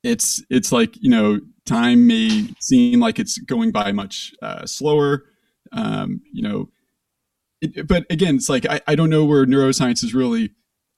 [0.03, 5.25] it's it's like you know time may seem like it's going by much uh, slower.
[5.73, 6.69] Um, you know,
[7.61, 10.51] it, but again, it's like I, I don't know where neuroscience is really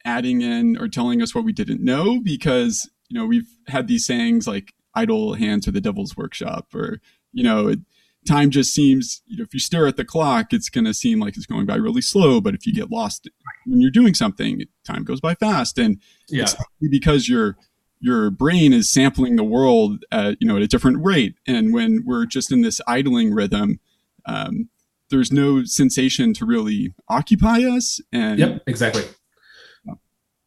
[0.05, 4.05] adding in or telling us what we didn't know because you know we've had these
[4.05, 7.01] sayings like idle hands are the devil's workshop or
[7.33, 7.79] you know it,
[8.27, 11.21] time just seems you know if you stare at the clock it's going to seem
[11.21, 13.29] like it's going by really slow but if you get lost
[13.67, 16.43] when you're doing something time goes by fast and Yeah.
[16.43, 16.57] it's
[16.91, 17.57] because your
[18.01, 22.03] your brain is sampling the world at you know at a different rate and when
[22.05, 23.79] we're just in this idling rhythm
[24.27, 24.71] um,
[25.09, 29.05] there's no sensation to really occupy us and Yep, exactly.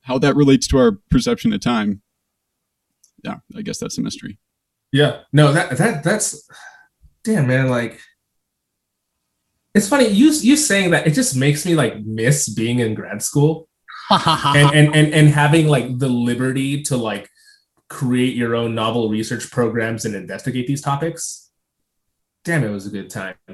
[0.02, 2.02] how that relates to our perception of time
[3.24, 4.38] yeah i guess that's a mystery
[4.92, 5.22] Yeah.
[5.34, 6.48] No, that that that's
[7.24, 8.00] damn man, like
[9.76, 13.22] it's funny, you you saying that it just makes me like miss being in grad
[13.22, 13.68] school
[14.10, 17.30] and and and, and having like the liberty to like
[17.88, 21.52] create your own novel research programs and investigate these topics.
[22.44, 23.36] Damn, it was a good time.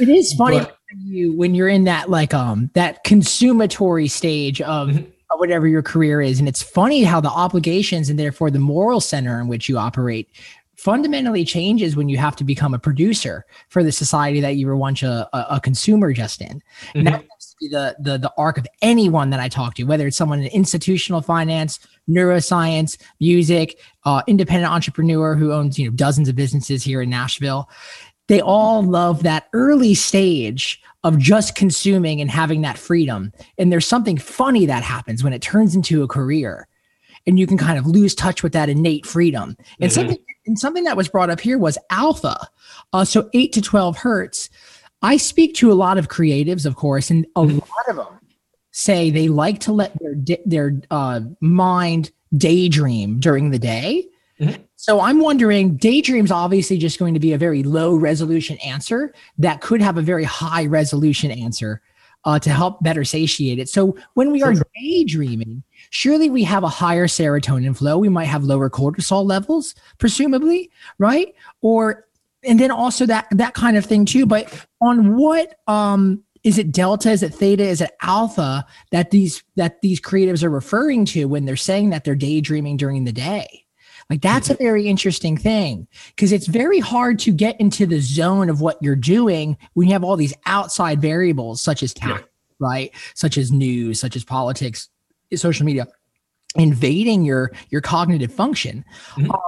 [0.00, 4.60] It is funny But- when you when you're in that like um that consummatory stage
[4.62, 4.98] of, Mhm.
[4.98, 9.00] of whatever your career is, and it's funny how the obligations and therefore the moral
[9.00, 10.28] center in which you operate
[10.76, 14.76] fundamentally changes when you have to become a producer for the society that you were
[14.76, 16.62] once a, a, consumer just in.
[16.94, 19.84] And that seems to be the, the the arc of anyone that I talk to,
[19.84, 25.92] whether it's someone in institutional finance, neuroscience, music, uh, independent entrepreneur who owns you know
[25.92, 27.70] dozens of businesses here in Nashville.
[28.28, 33.32] They all love that early stage of just consuming and having that freedom.
[33.58, 36.66] And there's something funny that happens when it turns into a career
[37.28, 39.56] and you can kind of lose touch with that innate freedom.
[39.80, 39.94] And Mhm.
[39.94, 42.36] something and something that was brought up here was alpha.
[42.92, 44.48] Uh, so eight to 12 hertz.
[45.02, 48.06] I speak to a lot of creatives, of course, and a lot of them
[48.72, 54.06] say they like to let their their uh, mind daydream during the day.
[54.40, 54.58] Mhm.
[54.76, 59.62] So I'm wondering, daydream's obviously just going to be a very low resolution answer that
[59.62, 61.80] could have a very high resolution answer
[62.26, 63.68] uh, to help better satiate it.
[63.68, 67.98] So when we are daydreaming, surely we have a higher serotonin flow.
[67.98, 71.34] We might have lower cortisol levels, presumably, right?
[71.62, 72.04] Or
[72.42, 74.26] and then also that that kind of thing too.
[74.26, 77.10] But on what um is it delta?
[77.10, 77.64] Is it theta?
[77.64, 82.04] Is it alpha that these that these creatives are referring to when they're saying that
[82.04, 83.65] they're daydreaming during the day?
[84.08, 88.48] Like that's a very interesting thing because it's very hard to get into the zone
[88.48, 92.18] of what you're doing when you have all these outside variables such as Yeah.
[92.60, 92.92] right?
[93.14, 94.88] Such as news, such as politics,
[95.34, 95.88] social media
[96.54, 98.84] invading your your cognitive function.
[99.16, 99.30] Mhm.
[99.34, 99.40] Um,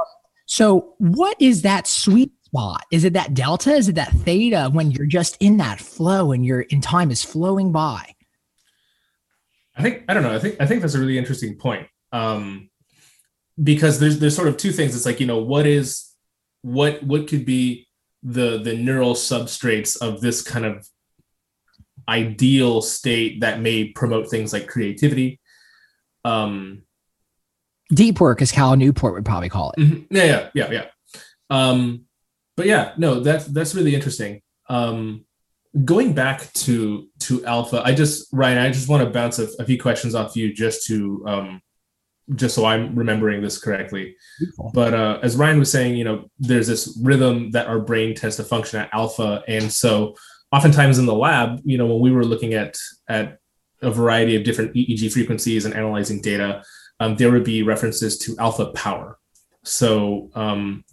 [0.47, 2.85] so what is that sweet spot?
[2.91, 3.73] Is it that delta?
[3.75, 7.23] Is it that theta when you're just in that flow and your in time is
[7.23, 8.15] flowing by?
[9.77, 10.35] I think I don't know.
[10.35, 11.87] I think I think that's a really interesting point.
[12.11, 12.68] Um,
[13.63, 14.95] because there's there's sort of two things.
[14.95, 16.13] It's like you know what is
[16.63, 17.87] what what could be
[18.23, 20.87] the the neural substrates of this kind of
[22.09, 25.41] ideal state that may promote things like creativity.
[26.25, 26.83] Um,
[27.91, 29.81] Deep work, as Cal Newport would probably call it.
[29.81, 30.07] Mhm.
[30.11, 30.85] Yeah, yeah, yeah, yeah.
[31.49, 32.05] Um,
[32.57, 34.43] but yeah, no, that's that's really interesting.
[34.69, 35.25] Um,
[35.85, 39.65] going back to to alpha, I just Ryan, I just want to bounce a, a
[39.65, 41.63] few questions off you just to um,
[42.35, 44.17] just so I'm remembering this correctly.
[44.39, 44.71] Beautiful.
[44.75, 48.37] But uh, as Ryan was saying, you know, there's this rhythm that our brain tends
[48.37, 50.15] to function at alpha, and so
[50.53, 52.77] oftentimes in the lab, you know, when we were looking at
[53.09, 53.39] at
[53.83, 56.63] a variety of different EEG frequencies and analyzing data,
[57.01, 59.19] um, there would be references to alpha power.
[59.63, 60.85] So um,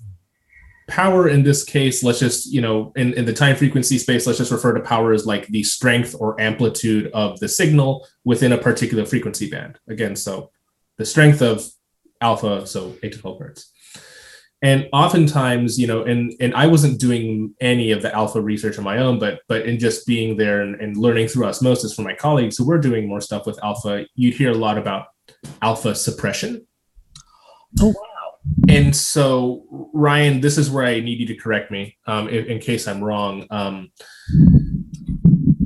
[0.88, 4.38] power in this case, let's just you know, in in the time frequency space, let's
[4.38, 8.58] just refer to power as like the strength or amplitude of the signal within a
[8.58, 9.80] particular frequency band.
[9.88, 10.52] Again, so
[10.97, 11.63] the strength of
[12.21, 13.71] alpha, so eight to twelve hertz.
[14.62, 18.84] And oftentimes, you know, and and I wasn't doing any of the alpha research on
[18.84, 22.15] my own, but but in just being there and, and learning through osmosis from my
[22.15, 25.08] colleagues who were doing more stuff with alpha, you'd hear a lot about
[25.62, 26.65] alpha suppression.
[27.79, 28.39] Oh, wow!
[28.69, 32.60] And so, Ryan, this is where I need you to correct me um, in, in
[32.60, 33.45] case I'm wrong.
[33.49, 33.91] Um,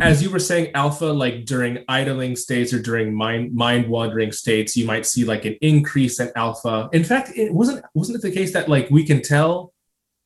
[0.01, 4.75] as you were saying, alpha, like during idling states or during mind mind wandering states,
[4.75, 6.89] you might see like an increase in alpha.
[6.93, 9.73] In fact, it wasn't wasn't it the case that like we can tell,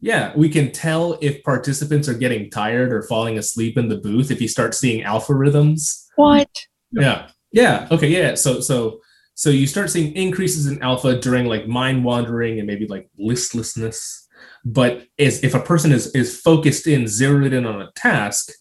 [0.01, 4.31] yeah, we can tell if participants are getting tired or falling asleep in the booth
[4.31, 6.09] if you start seeing alpha rhythms.
[6.15, 6.49] What?
[6.91, 7.29] Yeah.
[7.51, 7.87] Yeah.
[7.91, 8.07] Okay.
[8.07, 8.35] Yeah.
[8.35, 9.01] So so
[9.35, 14.27] so you start seeing increases in alpha during like mind wandering and maybe like listlessness.
[14.65, 18.51] But as if a person is is focused in, zeroed in on a task,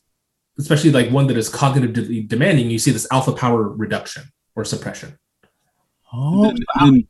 [0.62, 4.22] especially like one that is cognitively demanding, you see this alpha power reduction
[4.56, 5.18] or suppression.
[6.12, 7.04] Oh, and, and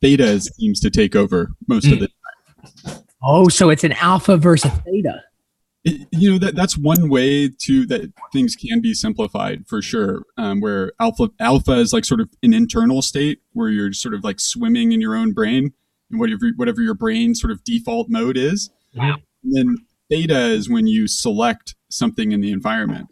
[0.00, 1.92] theta seems to take over most Mm.
[1.94, 3.02] of the time.
[3.22, 5.22] Oh, so it's an alpha versus theta.
[5.84, 10.24] it- you know that that's one way to that things can be simplified for sure
[10.36, 14.24] um, where alpha alpha is like sort of an internal state where you're sort of
[14.24, 15.72] like swimming in your own brain
[16.10, 19.16] and whatever whatever your brain sort of default mode is Wow.
[19.44, 19.76] and then
[20.10, 23.08] theta is when you select something in the environment.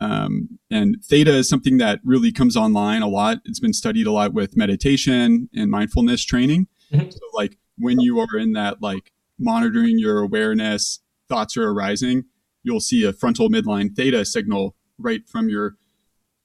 [0.00, 3.38] Um, and theta is something that really comes online a lot.
[3.44, 6.66] It's been studied a lot with meditation and mindfulness training.
[6.92, 7.12] Mhm.
[7.12, 12.24] so like when you are in that like monitoring your awareness thoughts are arising
[12.62, 15.76] you'll see a frontal midline theta signal right from your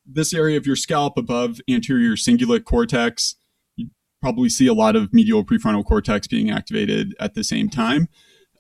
[0.06, 3.36] this area of your scalp above anterior cingulate cortex.
[3.76, 3.90] You
[4.22, 8.08] probably see a lot of medial prefrontal cortex being activated at the same time.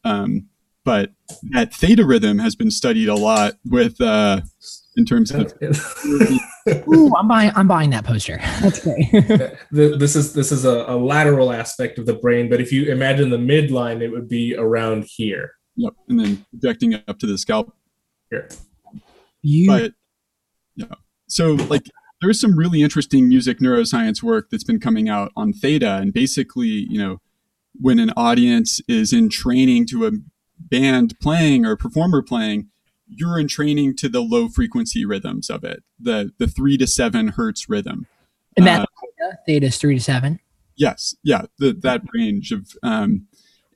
[0.03, 0.49] Um,
[0.87, 1.11] but
[1.51, 4.39] that theta rhythm has been studied a lot with uh,
[4.95, 5.53] in terms of
[6.87, 7.51] Ooh, I'm buying.
[7.57, 8.37] I'm buying that poster.
[8.61, 9.09] That's great.
[9.71, 13.31] This is this is a, a lateral aspect of the brain, but if you imagine
[13.31, 15.51] the midline, it would be around here.
[15.75, 17.75] yep and then projecting up to the scalp
[18.31, 18.47] Here.
[19.41, 19.91] you but
[20.77, 20.95] yeah
[21.27, 21.83] so like
[22.21, 26.87] there's some really interesting music neuroscience work that's been coming out on theta and basically
[26.89, 27.17] you know
[27.79, 30.11] when an audience is entraining to a
[30.69, 32.69] band playing or performer playing
[33.09, 37.69] you're entraining to the low frequency rhythms of it the the three to seven hertz
[37.69, 38.05] rhythm
[38.57, 40.39] and that uh, theta, theta is three to seven.
[40.75, 42.71] Yes, yeah, the, that range of.
[42.83, 43.27] Um,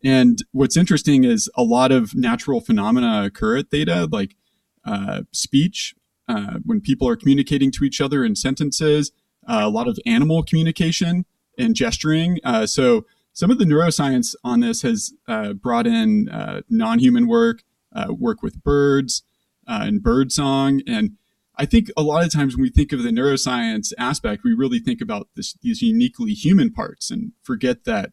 [0.04, 4.36] and what's interesting is a lot of natural phenomena occur at theta, like
[4.84, 5.94] uh, speech,
[6.28, 9.12] uh, when people are communicating to each other in sentences,
[9.48, 11.26] uh, a lot of animal communication
[11.60, 12.40] and gesturing.
[12.44, 17.64] Uh, so some of the neuroscience on this has uh, brought in uh, non-human work,
[17.96, 19.24] uh, work with birds
[19.68, 21.18] uh, and bird song, and
[21.58, 24.80] I think a lot of times when we think of the neuroscience aspect, we really
[24.80, 28.12] think about this, these uniquely human parts and forget that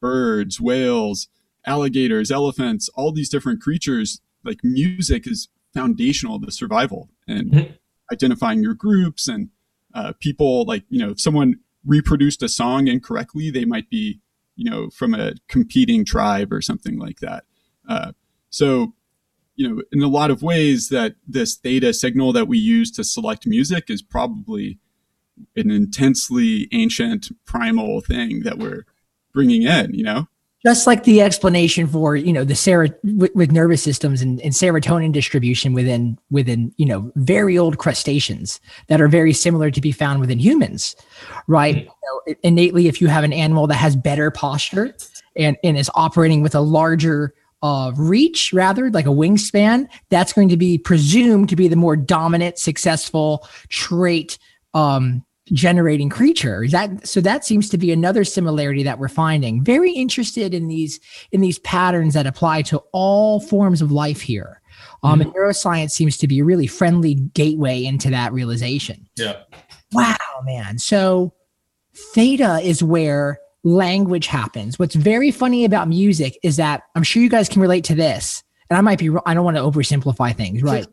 [0.00, 1.28] birds, whales,
[1.66, 7.74] alligators, elephants, all these different creatures, like music is foundational to survival and Mhm.
[8.12, 9.50] identifying your groups and
[9.94, 14.20] uh, people like, you know, if someone reproduced a song incorrectly, they might be,
[14.58, 17.44] you know, from a competing tribe or something like that.
[17.88, 18.12] Uh,
[18.50, 18.92] so
[19.54, 23.04] you know, in a lot of ways, that this theta signal that we use to
[23.04, 24.78] select music is probably
[25.56, 28.84] an intensely ancient primal thing that we're
[29.32, 29.94] bringing in.
[29.94, 30.28] You know,
[30.66, 34.52] Just like the explanation for you know the sero- with, with nervous systems and, and
[34.52, 39.92] serotonin distribution within within you know very old crustaceans that are very similar to be
[39.92, 40.96] found within humans,
[41.46, 41.76] right?
[41.76, 44.96] You know, innately, if you have an animal that has better posture
[45.36, 50.48] and and is operating with a larger uh, reach rather like a wingspan, that's going
[50.48, 54.38] to be presumed to be the more dominant, successful trait
[54.74, 56.66] um, generating creature.
[56.68, 57.20] That so?
[57.20, 59.62] That seems to be another similarity that we're finding.
[59.62, 61.00] Very interested in these
[61.32, 64.60] in these patterns that apply to all forms of life here.
[65.02, 69.08] Um, and neuroscience seems to be a really friendly gateway into that realization.
[69.16, 69.36] Yeah.
[69.92, 70.78] Wow, man.
[70.78, 71.32] So
[71.94, 74.78] theta is where language happens.
[74.78, 78.42] What's very funny about music is that I'm sure you guys can relate to this.
[78.70, 80.86] And I might be wrong- I don't want to oversimplify things, right?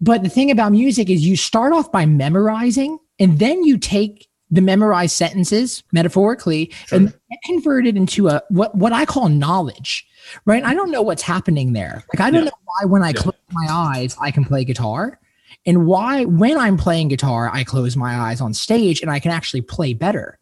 [0.00, 4.28] But the thing about music is you start off by memorizing and then you take
[4.50, 7.12] the memorized sentences metaphorically and
[7.44, 10.06] convert it into a what what I call knowledge.
[10.44, 10.62] Right?
[10.64, 12.04] I don't know what's happening there.
[12.12, 12.50] Like I don't Yeah.
[12.50, 13.20] know why when I Yeah.
[13.22, 15.18] close my eyes I can play guitar
[15.64, 19.30] and why when I'm playing guitar I close my eyes on stage and I can
[19.32, 20.38] actually play better.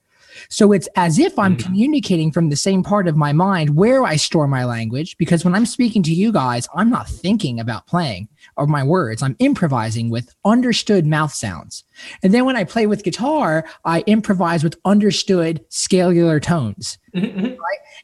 [0.55, 1.65] So it's as if I'm Mm.
[1.65, 5.17] communicating from the same part of my mind where I store my language.
[5.19, 9.21] Because when I'm speaking to you guys, I'm not thinking about playing or my words.
[9.21, 11.83] I'm improvising with understood mouth sounds.
[12.23, 16.99] And then when I play with guitar, I improvise with understood scalar tones.
[17.17, 17.57] Mhm.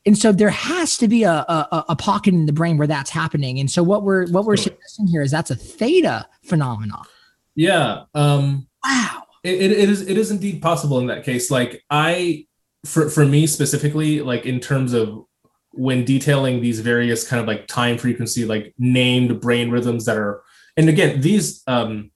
[0.05, 3.11] And so there has to be a, a, a pocket in the brain where that's
[3.11, 3.61] happening.
[3.61, 7.05] And so what we're what we're suggesting here is that's a theta phenomenon.
[7.55, 8.03] Yeah.
[8.13, 9.23] Um, Wow.
[9.43, 11.51] It, it, is it is indeed possible in that case.
[11.51, 12.47] Like i
[12.84, 15.24] for for me specifically like in terms of
[15.72, 20.43] when detailing these various kind of like time frequency like named brain rhythms that are
[20.76, 22.11] and again these um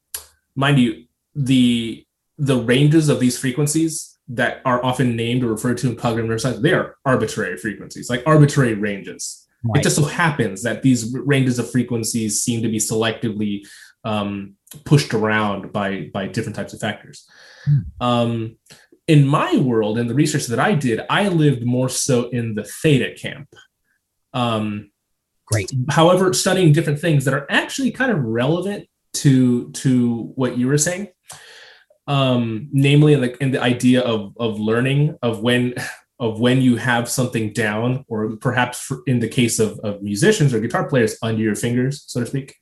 [0.56, 1.04] mind you
[1.34, 2.04] the
[2.38, 6.62] the ranges of these frequencies that are often named or referred to in cognitive neuroscience
[6.62, 9.40] they are arbitrary frequencies like arbitrary ranges.
[9.74, 13.66] It just so happens that these ranges of frequencies seem to be selectively
[14.04, 17.26] um, pushed around by by different types of factors.
[18.00, 18.56] Um,
[19.06, 22.64] in my world, in the research that I did, I lived more so in the
[22.64, 23.48] theta camp.
[24.32, 24.90] Um,
[25.46, 25.70] Great.
[25.90, 30.78] however, studying different things that are actually kind of relevant to to what you were
[30.78, 31.08] saying.
[32.06, 35.74] um, namely in the, in the idea of, of learning of when
[36.20, 40.54] of when you have something down or perhaps for, in the case of, of musicians
[40.54, 42.54] or guitar players under your fingers so to speak.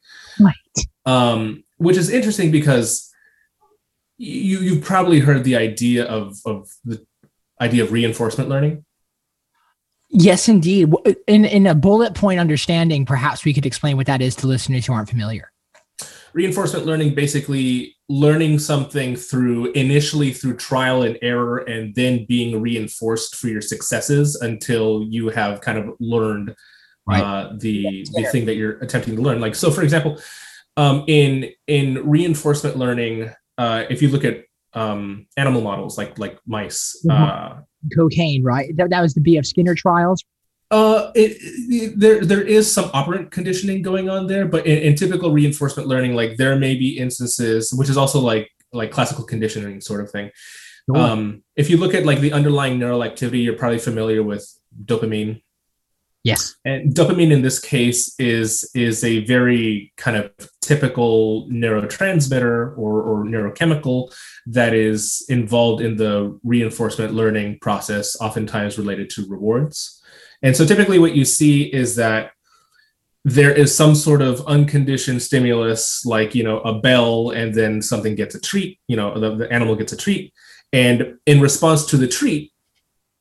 [1.06, 3.10] Um, which is interesting because
[4.18, 7.04] you you've probably heard the idea of of the
[7.60, 8.84] idea of reinforcement learning
[10.14, 10.92] Yes, indeed.
[11.26, 14.84] In in a bullet point understanding, perhaps we could explain what that is to listeners
[14.84, 15.50] who aren't familiar.
[16.34, 23.36] reinforcement learning basically learning something through initially through trial and error and then being reinforced
[23.36, 26.54] for your successes until you have kind of learned
[27.06, 27.20] Right.
[27.22, 30.20] uh, the the thing that you're attempting to learn like so for example
[30.76, 34.44] um, in in reinforcement learning uh, if you look at
[34.74, 37.12] um, animal models like like mice Mhm.
[37.12, 37.60] uh,
[37.96, 38.74] Cocaine, right?
[38.76, 39.44] That, that was the B.F.
[39.44, 40.22] Skinner trials.
[40.70, 44.94] Uh, it, it- there there is some operant conditioning going on there, but in, in
[44.94, 49.80] typical reinforcement learning, like there may be instances, which is also like like classical conditioning
[49.82, 50.30] sort of thing.
[50.86, 50.96] Sure.
[50.96, 54.44] Um, if you look at like the underlying neural activity, you're probably familiar with
[54.84, 55.42] dopamine,
[56.24, 56.54] Yes.
[56.64, 63.24] and dopamine in this case is is a very kind of typical neurotransmitter or, or
[63.24, 64.14] neurochemical
[64.46, 70.00] that is involved in the reinforcement learning process, oftentimes related to rewards.
[70.42, 72.30] And so typically what you see is that
[73.24, 78.14] there is some sort of unconditioned stimulus, like you know, a bell, and then something
[78.14, 80.32] gets a treat, you know, the, the animal gets a treat.
[80.72, 82.51] And in response to the treat,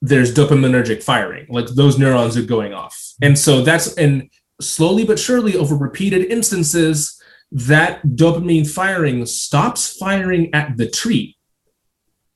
[0.01, 2.97] there's dopaminergic firing like those neurons are going off.
[3.21, 4.29] And so that's and
[4.59, 7.21] slowly but surely over repeated instances
[7.51, 11.35] that dopamine firing stops firing at the treat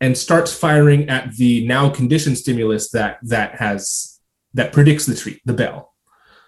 [0.02, 4.20] and starts firing at the now conditioned stimulus that that has
[4.54, 5.94] that predicts the treat the bell.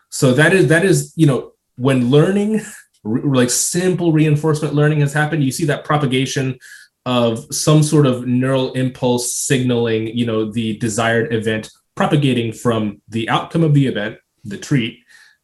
[0.10, 2.62] So that is that is you know when learning
[3.04, 6.58] like simple reinforcement learning has happened you see that propagation
[7.08, 13.30] of some sort of neural impulse signaling, you know, the desired event propagating from the
[13.30, 15.00] outcome of the event, the treat,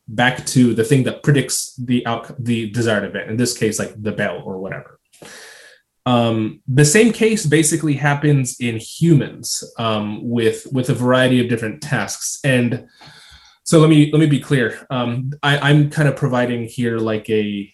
[0.10, 3.32] back to the thing that predicts the outcome, the desired event.
[3.32, 5.00] In this case, like the bell or whatever.
[6.06, 11.82] Um, the same case basically happens in humans um, with with a variety of different
[11.82, 12.40] tasks.
[12.44, 12.88] And
[13.64, 14.86] so let me let me be clear.
[14.90, 17.74] Um, I, I'm kind of providing here like a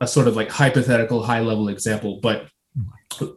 [0.00, 2.46] a sort of like hypothetical high level example, but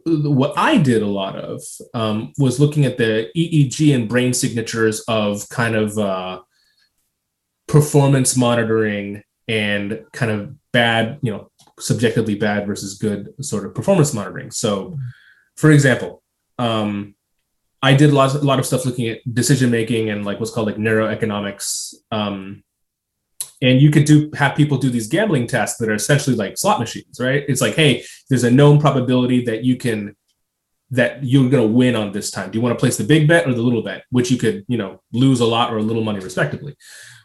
[0.04, 1.62] what I did a lot of
[1.94, 6.40] um, was looking at the EEG and brain signatures of kind of uh,
[7.68, 14.14] performance monitoring and kind of bad, you know, subjectively bad versus good sort of performance
[14.14, 14.50] monitoring.
[14.50, 14.98] So,
[15.56, 16.22] for example,
[16.58, 17.14] um,
[17.82, 20.76] I did a lot, of stuff looking at decision making and like what's called like
[20.76, 21.94] neuroeconomics.
[22.12, 22.62] Um,
[23.62, 26.80] and you could do have people do these gambling tests that are essentially like slot
[26.80, 27.44] machines, right?
[27.48, 30.16] It's like, hey, there's a known probability that you can
[30.92, 32.50] that you're going to win on this time.
[32.50, 34.64] Do you want to place the big bet or the little bet, which you could,
[34.66, 36.74] you know, lose a lot or a little money respectively.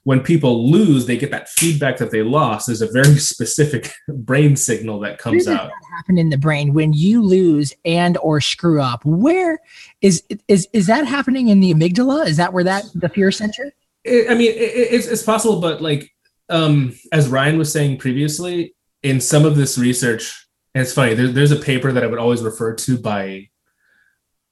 [0.03, 2.67] When people lose, they get that feedback that they lost.
[2.67, 5.69] There's a very specific brain signal that comes out.
[5.69, 9.03] that happen in the brain when you lose and or screw up?
[9.03, 9.57] Where
[10.01, 12.27] is is is that happening in the amygdala?
[12.27, 13.73] Is that where that the fear center?
[14.07, 16.11] I mean, it, it- it's, it's possible, but like,
[16.49, 21.27] um, as Ryan was saying previously, in some of this research, and it's funny, there,
[21.27, 23.49] there's a paper that I would always refer to by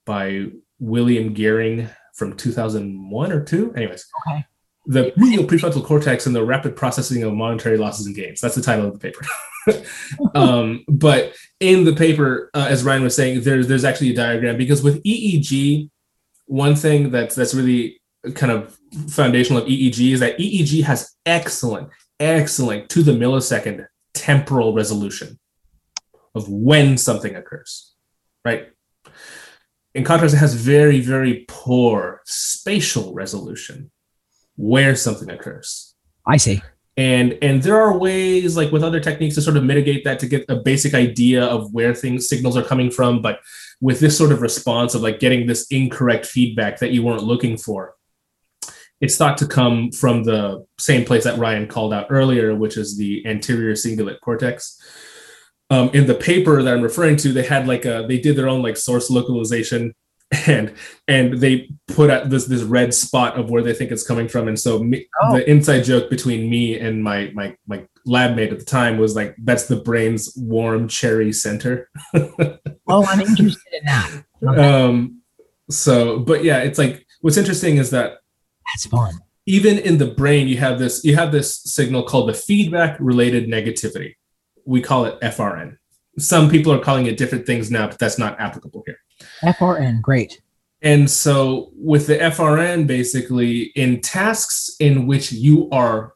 [0.06, 0.48] by
[0.80, 3.74] William Gehring from 2001 or two.
[3.76, 4.46] Anyways, Okay.
[4.86, 8.42] the medial prefrontal cortex and the rapid processing of monetary losses and gains.
[8.42, 9.26] That's the title of the paper.
[10.36, 14.58] um, but in the paper, uh, as Ryan was saying, there's there's actually a diagram
[14.58, 15.90] because with EEG,
[16.46, 18.02] one thing that's that's really
[18.36, 18.78] kind of
[19.10, 21.90] foundational of EEG is that EEG has excellent,
[22.20, 25.40] excellent to the millisecond temporal resolution
[26.36, 27.94] of when something occurs,
[28.44, 28.70] right?
[29.96, 33.92] In contrast, it has very, very poor spatial resolution
[34.56, 35.94] where something occurs.
[36.28, 36.62] I see.
[36.96, 40.28] And and there are ways, like with other techniques, to sort of mitigate that to
[40.28, 43.22] get a basic idea of where things signals are coming from.
[43.22, 43.40] But
[43.82, 47.58] with this sort of response of like getting this incorrect feedback that you weren't looking
[47.58, 47.96] for,
[49.04, 52.98] it's thought to come from the same place that Ryan called out earlier, which is
[52.98, 54.80] the anterior cingulate cortex.
[55.70, 58.48] Um, in the paper that I'm referring to, they had like a they did their
[58.48, 59.94] own like source localization
[60.48, 60.74] and
[61.10, 64.48] and they put out this this red spot of where they think it's coming from.
[64.48, 65.36] And so me, Oh.
[65.36, 69.18] the inside joke between me and my my my lab mate at the time was
[69.18, 71.90] like that's the brain's warm cherry center.
[72.86, 74.24] Oh, I'm interested in that.
[74.46, 74.62] Okay.
[74.62, 75.22] um,
[75.70, 78.18] so, but yeah, it's like what's interesting is that
[78.74, 79.20] That's fun.
[79.46, 83.48] even in the brain you have this you have this signal called the feedback related
[83.48, 84.16] negativity
[84.66, 85.78] we call it frn
[86.20, 88.98] some people are calling it different things now, but that's not applicable here.
[89.42, 90.42] FRN, great.
[90.82, 96.14] And so with the FRN, basically in tasks in which you are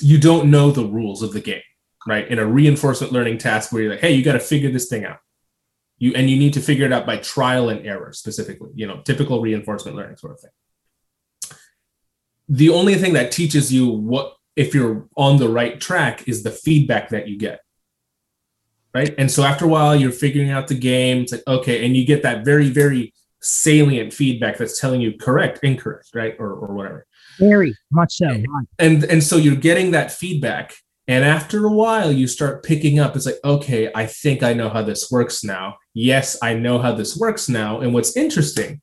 [0.00, 1.62] you don't know the rules of the game,
[2.06, 2.26] right?
[2.28, 5.04] In a reinforcement learning task where you're like, hey, you got to figure this thing
[5.04, 5.18] out.
[5.98, 9.00] You and you need to figure it out by trial and error specifically, you know,
[9.04, 10.50] typical reinforcement learning sort of thing.
[12.50, 16.50] The only thing that teaches you what if you're on the right track is the
[16.50, 17.60] feedback that you get.
[18.92, 19.14] Right.
[19.16, 21.22] And so after a while, you're figuring out the game.
[21.22, 25.60] It's like, okay, and you get that very, very salient feedback that's telling you correct,
[25.62, 26.34] incorrect, right?
[26.38, 27.06] Or, or whatever.
[27.38, 28.28] Very much so.
[28.78, 30.74] And and so you're getting that feedback.
[31.06, 33.16] And after a while, you start picking up.
[33.16, 35.76] It's like, okay, I think I know how this works now.
[35.94, 37.80] Yes, I know how this works now.
[37.80, 38.80] And what's interesting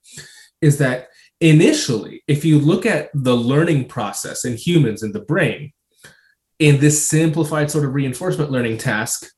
[0.62, 1.10] is that
[1.40, 5.74] initially, if you look at the learning process in humans in the brain,
[6.60, 9.30] in this simplified sort of reinforcement learning task,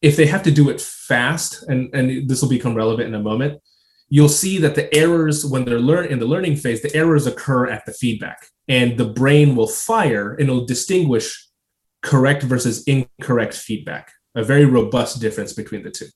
[0.00, 3.22] if they have to do it fast, and, and this will become relevant in a
[3.22, 3.60] moment,
[4.08, 7.66] you'll see that the errors when they're learn in the learning phase, the errors occur
[7.66, 11.48] at the feedback, and the brain will fire and it'll distinguish
[12.02, 14.12] correct versus incorrect feedback.
[14.34, 16.06] A very robust difference between the two.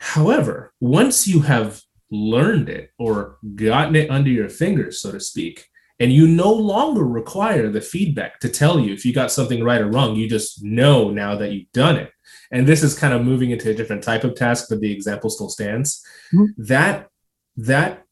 [0.00, 5.66] However, once you have learned it or gotten it under your fingers, so to speak,
[6.00, 9.80] and you no longer require the feedback to tell you if you got something right
[9.80, 12.10] or wrong, you just know now that you've done it.
[12.50, 15.30] And this is kind of moving into a different type of task but the example
[15.30, 16.04] still stands.
[16.32, 16.62] Mm-hmm.
[16.64, 17.08] that
[17.56, 18.04] that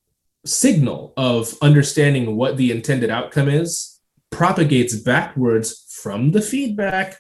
[0.44, 7.18] signal of understanding what the intended outcome is propagates backwards from the feedback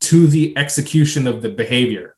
[0.00, 2.16] to the execution of the behavior.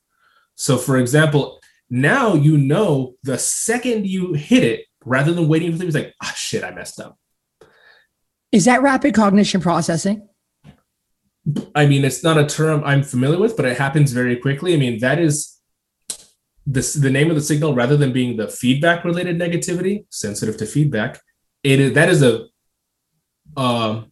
[0.55, 1.61] So for example
[1.95, 6.29] now you know the second you hit it rather than waiting for things like ah
[6.29, 7.17] oh, shit i messed up
[8.51, 10.29] is that rapid cognition processing
[11.75, 14.73] I mean, it's not a term I'm familiar with, but it happens very quickly.
[14.73, 15.61] I mean, that is
[16.67, 20.67] this the name of the signal rather than being the feedback related negativity, sensitive to
[20.67, 21.21] feedback.
[21.63, 22.47] It is that is a
[23.57, 24.05] uh,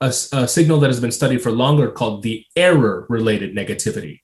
[0.00, 4.20] a, a signal that has been studied for longer called the error related negativity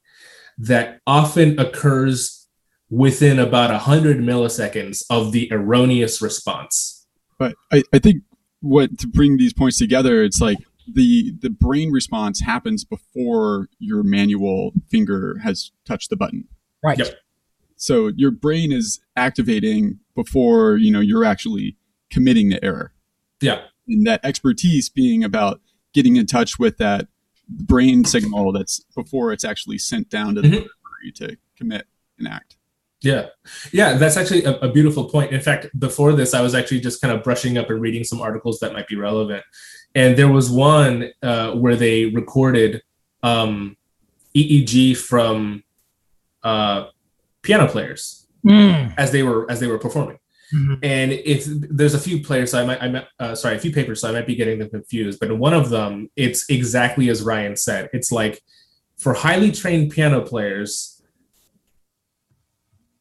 [0.59, 2.43] that often occurs
[2.91, 7.07] within about 100 milliseconds of the erroneous response.
[7.39, 8.22] But I, I think
[8.61, 10.59] what to bring these points together, it's like
[10.93, 16.47] the the brain response happens before your manual finger has touched the button.
[16.82, 16.99] Right.
[16.99, 17.14] Yep.
[17.76, 21.76] So your brain is activating before you know you're actually
[22.11, 22.93] committing the error.
[23.41, 23.62] Yeah.
[23.89, 25.61] And that expertise being about
[25.93, 27.09] getting in touch with that
[27.49, 31.09] brain signal that's before it's actually sent down to the mm-hmm.
[31.16, 31.87] to commit
[32.18, 32.57] an act.
[33.01, 33.26] Yeah.
[33.72, 35.32] Yeah, that's actually a, a, beautiful point.
[35.32, 38.22] In fact, before this, I was actually just kind of brushing up and reading some
[38.22, 39.45] articles that might be relevant
[39.95, 42.82] and there was one uh, where they recorded
[43.22, 43.76] um,
[44.34, 45.62] EEG from
[46.42, 46.86] uh,
[47.42, 48.92] piano players mm.
[48.97, 50.18] as they were as they were performing.
[50.55, 50.74] Mm-hmm.
[50.82, 53.72] And if there's a few players, so I might, I might uh, sorry, a few
[53.72, 55.20] papers, so I might be getting them confused.
[55.20, 57.88] But in one of them, it's exactly as Ryan said.
[57.92, 58.42] It's like
[58.99, 60.93] for highly trained piano players,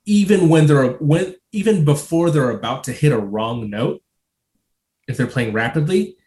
[0.06, 4.02] even when they're when even before they're about to hit a wrong note,
[5.08, 6.18] if they're playing rapidly,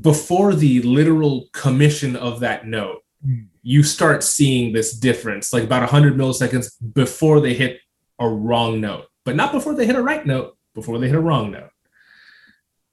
[0.00, 3.46] before the literal commission of that note, mm.
[3.62, 7.80] you start seeing this difference, like about 100 milliseconds before they hit
[8.18, 11.20] a wrong note, but not before they hit a right note, before they hit a
[11.20, 11.70] wrong note.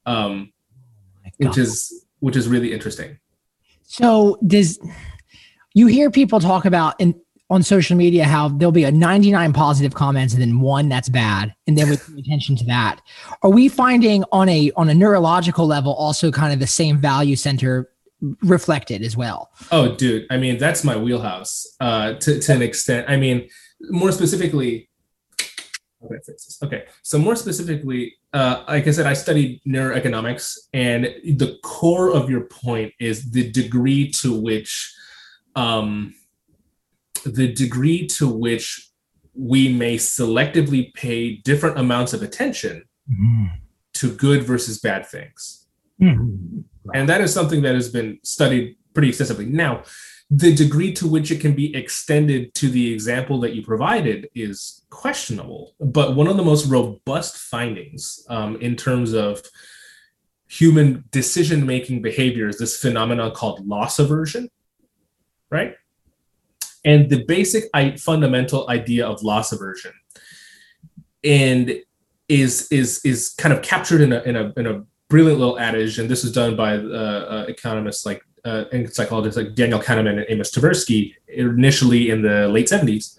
[0.06, 0.52] Um,
[1.26, 3.18] oh which is which is really interesting.
[3.82, 4.78] So does
[5.74, 7.20] you hear people talk about in
[7.50, 11.54] on social media how there'll be a 99 positive comments and then one that's bad
[11.66, 13.00] and then we pay attention to that.
[13.42, 17.36] Are we finding on a on a neurological level also kind of the same value
[17.36, 17.90] center
[18.42, 19.50] reflected as well?
[19.70, 23.08] Oh dude i mean that's my wheelhouse uh to, to an extent.
[23.08, 23.48] I mean
[23.90, 24.88] more specifically
[26.62, 32.30] okay so more specifically uh, like i said i studied neuroeconomics and the core of
[32.30, 34.94] your point is the degree to which
[35.56, 36.14] um
[37.24, 38.90] the degree to which
[39.34, 43.46] we may selectively pay different amounts of attention mm-hmm.
[43.94, 45.66] to good versus bad things.
[46.00, 46.60] Mm-hmm.
[46.94, 49.46] And that is something that has been studied pretty extensively.
[49.46, 49.84] Now,
[50.30, 54.84] the degree to which it can be extended to the example that you provided is
[54.90, 55.74] questionable.
[55.80, 59.42] But one of the most robust findings um, in terms of
[60.48, 64.50] human decision making behavior is this phenomenon called loss aversion,
[65.50, 65.74] right?
[66.84, 69.92] And the basic I, fundamental idea of loss aversion
[71.24, 71.80] and
[72.28, 75.98] is is is kind of captured in a in a in a brilliant little adage
[75.98, 80.18] and this was done by uh, uh, economists like uh, and psychologists like Daniel Kahneman
[80.18, 83.18] and Amos Tversky initially in the late 70s.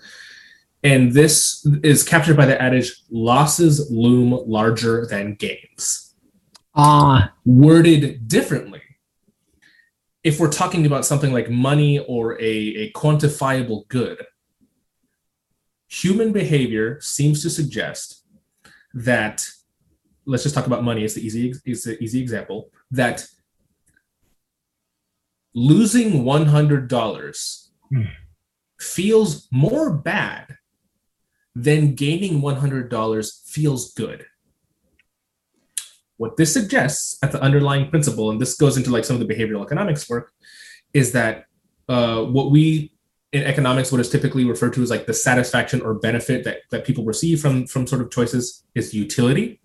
[0.84, 6.16] And this is captured by the adage losses loom larger than gains.
[6.74, 8.82] Ah, Worded differently,
[10.24, 12.46] if we're talking about something like money or a,
[12.84, 14.26] a quantifiable good,
[15.88, 18.24] human behavior seems to suggest
[18.94, 19.46] that
[20.26, 23.26] let's just talk about money it's the easy it's the easy example that
[25.54, 28.04] losing $100 Hmm.
[28.80, 30.58] feels more bad
[31.56, 34.28] than gaining $100 feels good
[36.20, 39.34] what this suggests at the underlying principle and this goes into like some of the
[39.34, 40.32] behavioral economics work
[40.94, 41.46] is that
[41.88, 42.94] uh, what we
[43.32, 46.86] in economics what is typically referred to as like the satisfaction or benefit that, that
[46.86, 49.60] people receive from from sort of choices is utility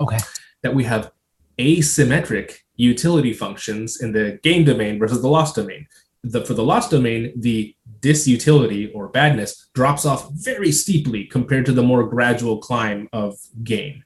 [0.00, 0.18] okay.
[0.62, 1.10] that we have
[1.58, 5.86] asymmetric utility functions in the gain domain versus the loss domain.
[6.22, 11.72] The, for the loss domain, the disutility or badness drops off very steeply compared to
[11.72, 14.04] the more gradual climb of gain.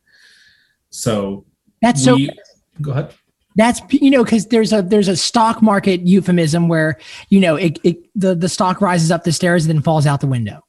[0.91, 1.47] So
[1.83, 2.17] That's so.
[2.17, 2.31] we
[2.81, 3.15] go ahead.
[3.57, 6.97] That's you know because there's a there's a stock market euphemism where
[7.29, 10.21] you know it, it the the stock rises up the stairs and then falls out
[10.21, 10.65] the window.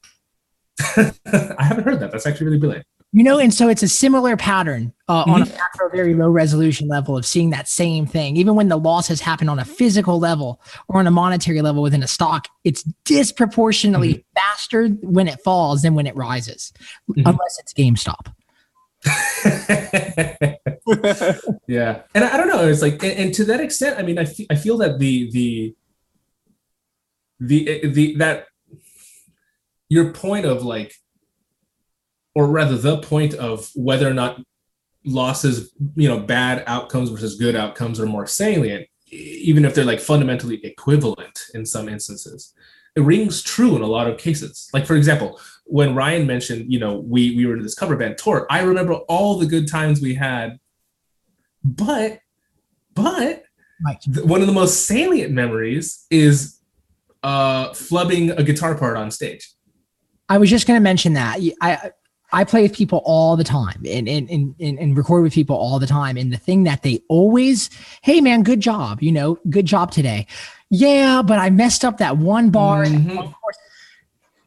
[0.96, 1.14] I
[1.60, 2.12] haven't heard that.
[2.12, 2.86] That's actually really brilliant.
[3.12, 6.88] You know, and so it's a similar pattern uh, on a macro, very low resolution
[6.88, 8.38] level of seeing that same thing.
[8.38, 11.82] Even when the loss has happened on a physical level or on a monetary level
[11.82, 16.72] within a stock, it's disproportionately faster when it falls than when it rises,
[17.10, 17.24] Mhm.
[17.26, 18.32] unless it's GameStop.
[21.68, 22.02] yeah.
[22.16, 24.56] And I, don't know it's like and, and to that extent i mean I I
[24.56, 25.76] feel that the the
[27.40, 28.48] the eh, the that
[29.88, 30.94] your point of like
[32.36, 34.42] or rather the point of whether or not
[35.06, 40.00] losses you know bad outcomes versus good outcomes are more salient even if they're like
[40.00, 42.54] fundamentally equivalent in some instances
[42.96, 44.70] it rings true in a lot of cases.
[44.74, 45.40] Like for example
[45.72, 48.94] when ryan mentioned you know we we were in this cover band tour i remember
[49.08, 50.60] all the good times we had
[51.64, 52.20] but
[52.96, 53.44] but
[53.86, 54.02] Right.
[54.02, 56.60] th- one of the most salient memories is
[57.24, 59.50] uh flubbing a guitar part on stage
[60.32, 61.92] I was just going to mention that I
[62.32, 65.80] I play with people all the time and, and and and record with people all
[65.80, 66.18] the time.
[66.18, 67.72] And the thing that they always,
[68.04, 70.28] hey man, good job, you know, good job today.
[70.70, 72.84] Yeah, but I messed up that one bar.
[72.84, 73.34] and that Mhm.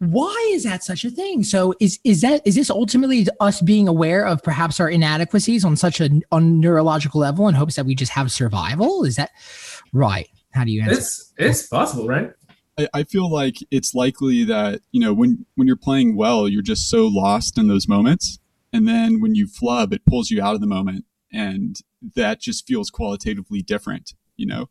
[0.02, 0.14] One chorus.
[0.14, 1.44] Why is that such a thing?
[1.44, 5.76] So is is that is this ultimately us being aware of perhaps our inadequacies on
[5.76, 9.04] such a on neurological level in hopes that we just have survival?
[9.04, 9.30] Is that
[9.92, 10.28] right?
[10.52, 10.98] How do you answer?
[10.98, 12.30] it's it's possible right
[12.78, 16.62] I, I feel like it's likely that you know when when you're playing well, you're
[16.62, 18.38] just so lost in those moments,
[18.72, 21.76] and then when you flub, it pulls you out of the moment, and
[22.16, 24.14] that just feels qualitatively different.
[24.36, 24.70] You know,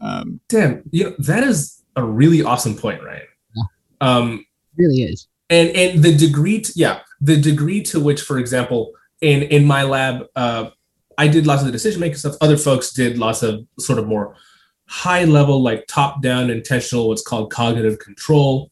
[0.00, 3.22] um, damn you know that is a really awesome point right
[3.54, 3.62] Yeah.
[4.00, 4.44] um
[4.76, 5.28] really is.
[5.50, 9.82] and and the degree to, yeah the degree to which for example in in my
[9.82, 10.68] lab uh
[11.18, 14.06] i did lots of the decision making stuff other folks did lots of sort of
[14.06, 14.34] more
[14.88, 18.70] high level like top down intentional what's called cognitive control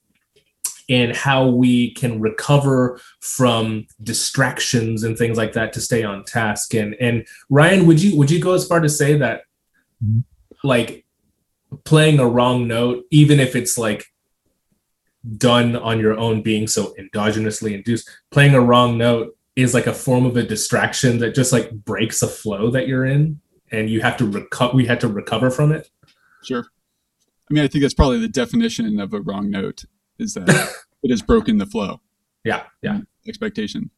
[0.90, 6.74] and how we can recover from distractions and things like that to stay on task
[6.74, 9.42] and and ryan would you would you go as far to say that
[10.04, 10.24] Mhm.
[10.62, 11.04] like
[11.84, 14.04] playing a wrong note even if it's like
[15.36, 18.08] done on your own being so endogenously induced.
[18.30, 22.22] Playing a wrong note is like a form of a distraction that just like breaks
[22.22, 25.72] a flow that you're in and you have to recover we had to recover from
[25.72, 25.90] it.
[26.42, 26.64] Sure.
[27.50, 29.84] I mean, I think that's probably the definition of a wrong note
[30.18, 30.48] is that
[31.02, 32.00] it has broken the flow.
[32.44, 33.00] Yeah yeah.
[33.26, 33.90] Expectation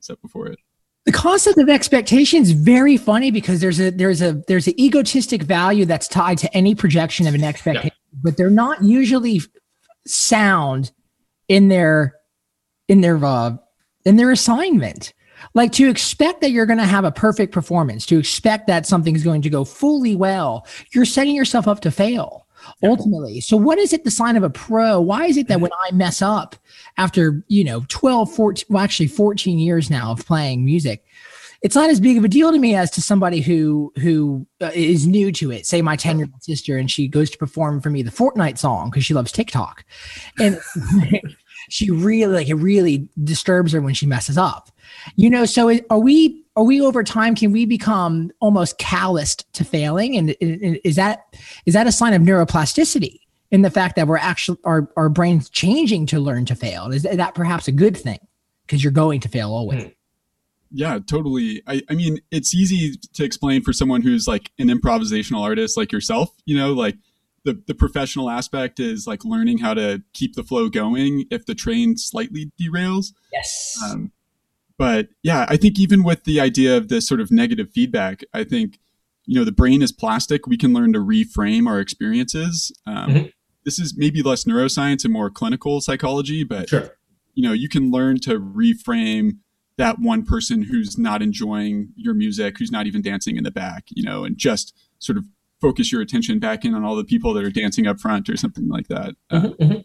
[0.00, 0.58] set before it.
[1.06, 5.42] the concept of expectation is very funny because there's a there's a there's an egotistic
[5.42, 9.46] value that's tied to any projection of an expectation but they're not usually f-
[10.06, 10.92] sound
[11.48, 12.14] in their
[12.88, 13.56] in their uh,
[14.04, 15.12] in their assignment.
[15.52, 19.22] Like to expect that you're going to have a perfect performance to expect that something's
[19.22, 22.44] going to go fully well you're setting yourself up to fail
[22.82, 23.40] ultimately.
[23.40, 25.00] So what is it the sign of a pro?
[25.00, 26.56] Why is it that when i mess up
[26.96, 31.04] after you know 12 14 well actually 14 years now of playing music
[31.64, 34.70] it's not as big of a deal to me as to somebody who who uh,
[34.74, 35.64] is new to it.
[35.66, 38.58] Say my 10 year old sister and she goes to perform for me the fortnite
[38.58, 39.82] song because she loves tiktok.
[40.38, 40.60] And
[41.70, 44.70] she really like it really disturbs her when she messes up.
[45.16, 49.64] You know so are we are we over time can we become almost calloused to
[49.64, 50.18] failing?
[50.18, 51.34] And, and is that
[51.64, 55.48] is that a sign of neuroplasticity in the fact that we're actually our, our brains
[55.48, 56.90] changing to learn to fail?
[56.92, 58.18] Is that perhaps a good thing?
[58.66, 59.84] Because you're going to fail always.
[59.84, 59.88] Hmm.
[60.76, 61.62] Yeah, totally.
[61.68, 65.92] I, I mean, it's easy to explain for someone who's like an improvisational artist like
[65.92, 66.96] yourself, you know, like
[67.44, 71.54] the the professional aspect is like learning how to keep the flow going if the
[71.54, 73.12] train slightly derails.
[73.32, 73.78] Yes.
[73.84, 74.10] Um,
[74.76, 78.42] but yeah, I think even with the idea of this sort of negative feedback, I
[78.42, 78.80] think
[79.26, 80.46] you know the brain is plastic.
[80.48, 82.72] We can learn to reframe our experiences.
[82.86, 83.32] Um, Mhm.
[83.64, 86.96] This is maybe less neuroscience and more clinical psychology, but Sure.
[87.34, 89.38] you know you can learn to reframe
[89.76, 93.84] that one person who's not enjoying your music, who's not even dancing in the back,
[93.90, 95.24] you know, and just sort of
[95.60, 98.36] focus your attention back in on all the people that are dancing up front or
[98.36, 99.14] something like that.
[99.30, 99.84] Uh, Mhm, mhm.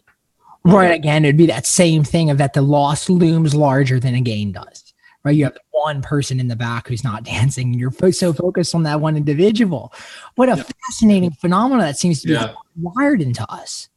[0.62, 0.90] Right.
[0.92, 4.52] Again, it'd be that same thing of that the loss looms larger than a gain
[4.52, 4.84] does.
[5.24, 5.34] Right.
[5.36, 8.74] You have one person in the back who's not dancing, and you're fo- so focused
[8.74, 9.92] on that one individual.
[10.36, 10.64] What a Yeah.
[10.86, 12.52] fascinating phenomenon that seems to be Yeah.
[12.78, 13.88] wired into us.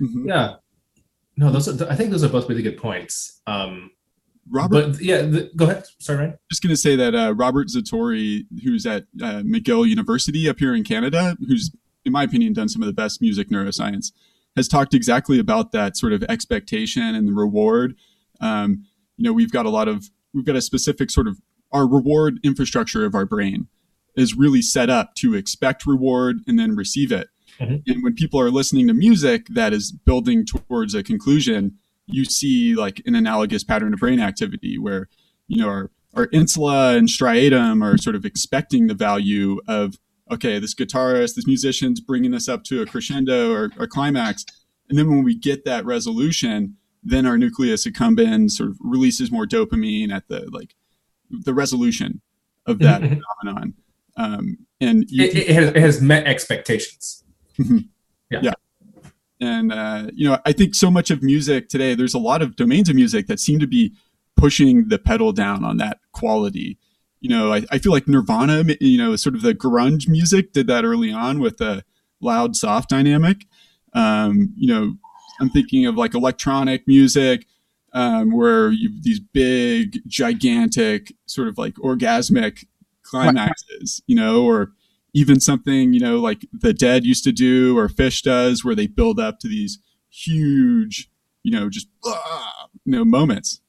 [0.00, 0.26] mhm.
[0.28, 0.54] Yeah.
[1.36, 3.40] No, those are, I think those are both really good points.
[3.46, 3.90] Um,
[4.48, 5.84] Robert, but yeah, the, go ahead.
[5.98, 6.38] Sorry, Ryan.
[6.50, 10.74] just going to say that uh, Robert Zatorre, who's at uh, McGill University up here
[10.74, 11.70] in Canada, who's,
[12.04, 14.12] in my opinion, done some of the best music neuroscience,
[14.56, 17.94] has talked exactly about that sort of expectation and the reward.
[18.40, 18.86] Um,
[19.16, 21.40] you know, we've got a lot of, we've got a specific sort of,
[21.72, 23.68] our reward infrastructure of our brain
[24.16, 27.28] is really set up to expect reward and then receive it.
[27.60, 27.82] Mhm.
[27.86, 31.78] And when people are listening to music that is building towards a conclusion,
[32.12, 35.08] you see like an analogous pattern of brain activity where,
[35.48, 39.98] you know, our, our insula and striatum are sort of expecting the value of,
[40.30, 44.44] okay, this guitarist, this musician's bringing us up to a crescendo or, or climax.
[44.88, 49.46] And then when we get that resolution, then our nucleus accumbens sort of releases more
[49.46, 50.74] dopamine at the like
[51.30, 52.20] the resolution
[52.66, 53.20] of that Mhm.
[53.42, 53.74] phenomenon.
[54.16, 57.24] Um, and you, It, it, has, it has met expectations.
[59.40, 62.56] And uh, you know i think so much of music today there's a lot of
[62.56, 63.92] domains of music that seem to be
[64.36, 66.78] pushing the pedal down on that quality.
[67.20, 70.66] You know i, I feel like nirvana you know sort of the grunge music did
[70.68, 71.84] that early on with the
[72.20, 73.46] loud soft dynamic.
[73.92, 74.94] Um, you know
[75.40, 77.46] i'm thinking of like electronic music
[77.92, 82.64] um, where you these big gigantic sort of like orgasmic
[83.02, 84.72] climaxes you know or
[85.14, 88.86] even something you know like the dead used to do or Phish does where they
[88.86, 89.78] build up to these
[90.10, 91.10] huge
[91.42, 93.60] you know just ah, you know moments.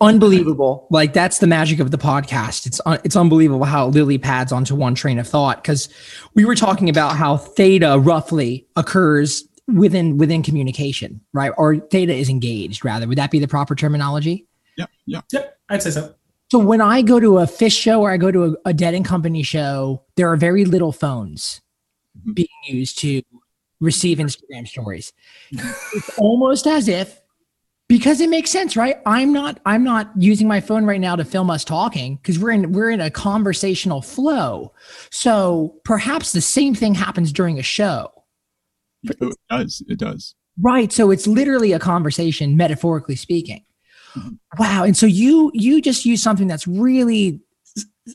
[0.00, 0.86] Unbelievable.
[0.90, 2.66] Like that's the magic of the podcast.
[2.66, 5.88] It's un- it's unbelievable how lily pads onto one train of thought because
[6.34, 11.52] we were talking about how theta roughly occurs within within communication right?
[11.56, 13.06] Or theta is engaged rather.
[13.08, 14.46] Would that be the proper terminology?
[14.76, 16.14] Yeah yeah Yep, I'd say so.
[16.50, 18.94] So when i go to a Phish show or i go to a, a dead
[18.94, 21.60] and company show there are very little phones
[22.26, 22.34] Mhm.
[22.34, 23.20] being used to
[23.80, 25.12] receive instagram stories.
[25.94, 27.20] It's almost as if
[27.88, 28.96] because it makes sense right?
[29.04, 32.52] I'm not i'm not using my phone right now to film us talking because we're
[32.52, 34.72] in we're in a conversational flow.
[35.10, 38.10] So perhaps the same thing happens during a show.
[39.02, 39.18] It
[39.50, 40.34] does it does.
[40.60, 43.62] Right so it's literally a conversation metaphorically speaking.
[44.58, 44.84] Wow.
[44.84, 47.40] And so you you just use something that's really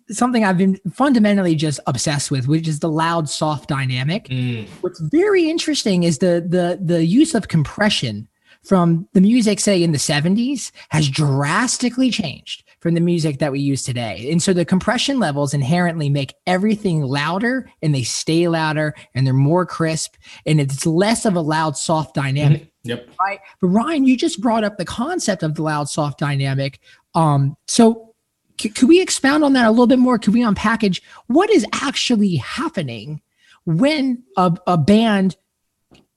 [0.10, 4.26] something i've been fundamentally just obsessed with which is the loud soft dynamic.
[4.30, 4.66] Mm.
[4.80, 8.28] what's very interesting is the the the use of compression
[8.64, 13.60] from the music say in the 70s has drastically changed from the music that we
[13.60, 14.28] use today.
[14.32, 19.34] And so the compression levels inherently make everything louder and they stay louder and they're
[19.34, 23.10] more crisp and it's less of a loud soft dynamic Yep.
[23.20, 23.40] right?
[23.60, 26.80] But ryan you just brought up the concept of the loud soft dynamic.
[27.14, 28.14] Um so
[28.60, 30.18] c- could we expound on that a little bit more?
[30.18, 33.22] Could we unpackage what is actually happening
[33.66, 35.36] when a, a band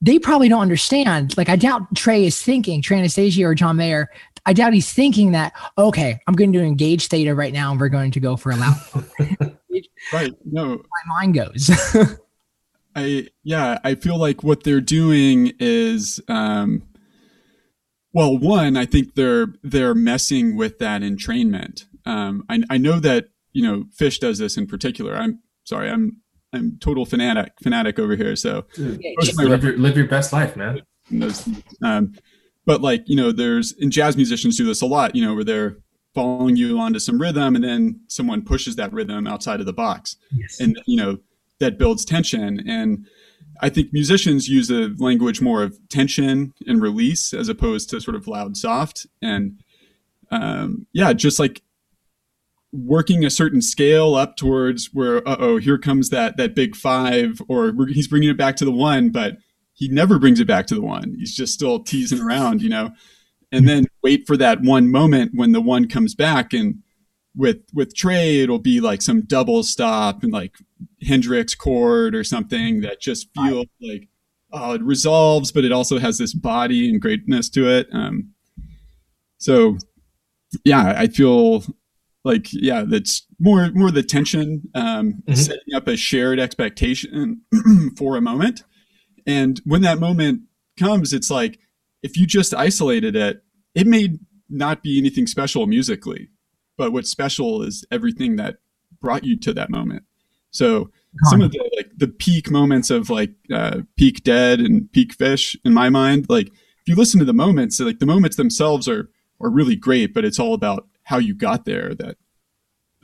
[0.01, 1.35] they probably don't understand.
[1.37, 4.09] Like i doubt trey is thinking Trey Anastasio or john mayer
[4.45, 7.89] i doubt he's thinking that okay i'm going to engage theta right now and we're
[7.89, 8.75] going to go for a loud
[10.13, 10.33] right.
[10.45, 10.75] No.
[10.75, 11.69] My mind goes
[12.95, 16.83] I yeah, I feel like what they're doing is um
[18.13, 21.85] well, one, I think they're they're messing with that entrainment.
[22.05, 25.15] Um I I know that, you know, Phish does this in particular.
[25.15, 26.21] I'm sorry, I'm
[26.53, 29.97] I'm total fanatic fanatic over here, so Dude, Most just of my live, your, live
[29.97, 30.81] your best life, man.
[31.11, 31.47] those,
[31.83, 32.13] um,
[32.65, 35.43] but like you know there's and jazz musicians do this a lot you know where
[35.43, 35.77] they're
[36.13, 40.15] following you onto some rhythm and then someone pushes that rhythm outside of the box
[40.61, 41.17] and you know
[41.59, 42.63] that builds tension.
[42.67, 43.05] And
[43.61, 48.15] i think musicians use a language more of tension and release as opposed to sort
[48.15, 49.07] of loud soft.
[49.21, 49.59] And
[50.31, 51.61] um, yeah just like
[52.71, 57.73] working a certain scale up towards where uh-oh here comes that that big five or
[57.87, 59.37] he's bringing it back to the one but
[59.73, 61.15] he never brings it back to the one.
[61.17, 62.91] He's just still teasing around you know?
[63.51, 66.81] And then wait for that one moment when the one comes back and
[67.35, 70.55] with with Trey, it'll be like some double stop and like
[71.03, 74.07] Hendrix chord or something that just feels like
[74.53, 77.87] oh, it resolves, but it also has this body and greatness to it.
[77.91, 78.31] Um,
[79.37, 79.77] so
[80.63, 81.63] yeah, I feel
[82.23, 85.35] like yeah, that's more more the tension, um, Mhm.
[85.37, 87.41] setting up a shared expectation
[87.97, 88.63] for a moment,
[89.27, 90.41] and when that moment
[90.79, 91.59] comes, it's like
[92.01, 94.17] if you just isolated it, it may
[94.49, 96.29] not be anything special musically,
[96.77, 98.57] but what's special is everything that
[99.01, 100.03] brought you to that moment.
[100.51, 100.89] So
[101.23, 105.55] some of the like the peak moments of like uh, peak dead and peak Phish
[105.65, 109.09] in my mind, like if you listen to the moments, like the moments themselves are
[109.41, 112.17] are really great, but it's all about how you got there that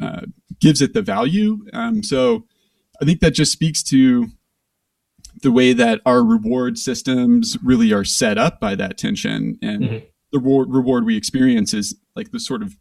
[0.02, 0.22] uh,
[0.60, 1.66] gives it the value.
[1.74, 2.46] Um, so
[3.02, 4.28] I think that just speaks to
[5.44, 10.04] the way that our reward systems really are set up by that tension and Mhm.
[10.32, 12.78] the reward, reward we experience is like the sort of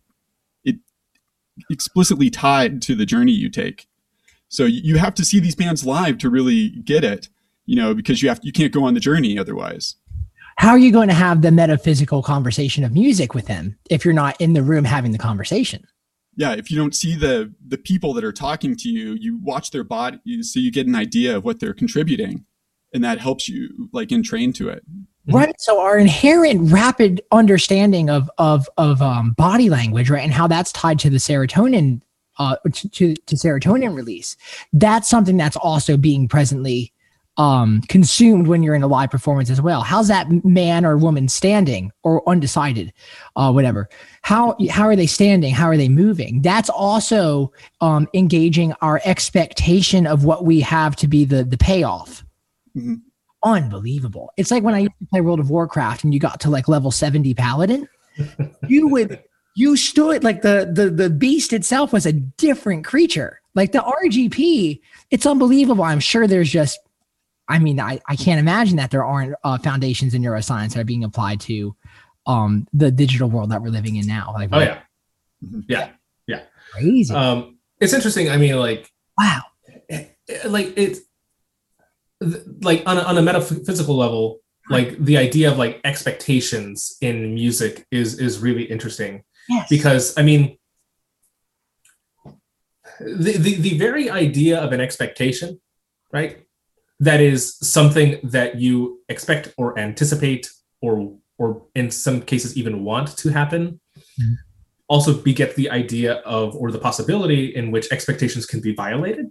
[1.70, 3.86] explicitly tied to the journey you take
[4.48, 7.28] so you have to see these bands live to really get it
[7.66, 9.96] you know because you have you can't go on the journey otherwise
[10.56, 14.14] How are you going to have the metaphysical conversation of music with them if you're
[14.14, 15.86] not in the room having the conversation?
[16.36, 19.70] yeah if you don't see the the people that are talking to you you watch
[19.70, 22.44] their body so you get an idea of what they're contributing
[22.92, 24.84] and that helps you like entrain to it.
[25.26, 25.54] Right.
[25.58, 30.72] So our inherent rapid understanding of of of um, body language, right, and how that's
[30.72, 32.00] tied to the serotonin,
[32.38, 34.36] uh, to, to to serotonin release.
[34.72, 36.92] That's something that's also being presently
[37.36, 39.82] um consumed when you're in a live performance as well.
[39.82, 42.92] How's that man or woman standing or undecided,
[43.36, 43.88] uh, whatever?
[44.22, 45.54] How how are they standing?
[45.54, 46.42] How are they moving?
[46.42, 52.24] That's also um engaging our expectation of what we have to be the the payoff
[52.76, 53.00] Mhm.
[53.42, 54.32] Unbelievable.
[54.36, 56.68] It's like when I used to play World of Warcraft and you got to like
[56.68, 57.88] level 70 paladin,
[58.68, 59.22] you would
[59.56, 63.40] you stood like the the the beast itself was a different creature.
[63.54, 64.80] Like the RGP,
[65.10, 65.84] it's unbelievable.
[65.84, 66.78] I'm sure there's just
[67.48, 70.84] I mean, I, I can't imagine that there aren't uh, foundations in neuroscience that are
[70.84, 71.74] being applied to
[72.26, 74.32] um the digital world that we're living in now.
[74.34, 74.80] Like Oh yeah,
[75.66, 75.90] yeah,
[76.26, 76.42] yeah.
[76.72, 77.14] crazy.
[77.14, 78.30] Um, it's interesting.
[78.30, 79.42] I mean, like wow.
[80.46, 81.00] like it's
[82.62, 87.86] like on a, on a metaphysical level like the idea of like expectations in music
[87.90, 89.66] is is really interesting Yes.
[89.70, 90.56] because i mean
[93.00, 95.60] the, the the very idea of an expectation
[96.12, 96.44] right
[97.00, 100.50] that is something that you expect or anticipate
[100.82, 103.80] or or in some cases even want to happen
[104.20, 104.34] Mhm.
[104.88, 109.26] also beget the idea of or the possibility in which expectations can be violated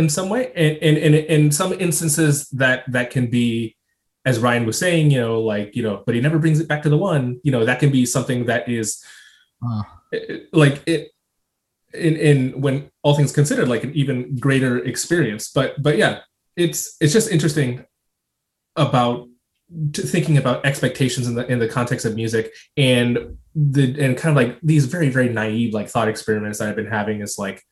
[0.00, 3.76] in some way and in, in, in some instances that that can be
[4.30, 6.82] as ryan was saying you know like you know but he never brings it back
[6.82, 8.88] to the one you know that can be something that is
[9.62, 9.82] Uh,
[10.52, 11.12] like it
[11.92, 15.50] in in when all things considered like an even greater experience.
[15.50, 16.20] But but yeah
[16.56, 17.84] it's it's just interesting
[18.76, 19.28] about
[19.92, 24.36] thinking about expectations in the in the context of music and the and kind of
[24.36, 27.62] like these very very naive like thought experiments that i've been having is like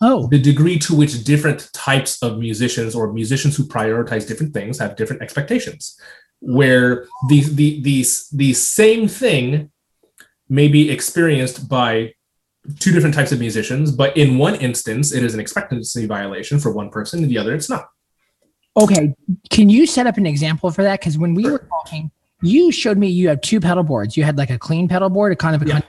[0.00, 4.78] oh, the degree to which different types of musicians or musicians who prioritize different things
[4.78, 5.98] have different expectations
[6.40, 9.70] where the the the, the same thing
[10.48, 12.12] may be experienced by
[12.78, 16.70] two different types of musicians but in one instance it is an expectancy violation for
[16.72, 17.88] one person and the other it's not
[18.76, 19.12] Okay,
[19.50, 21.00] can you set up an example for that?
[21.00, 24.16] Because when we were talking, you showed me you have two pedal boards.
[24.16, 25.80] You had like a clean pedal board, a kind of a, Yeah.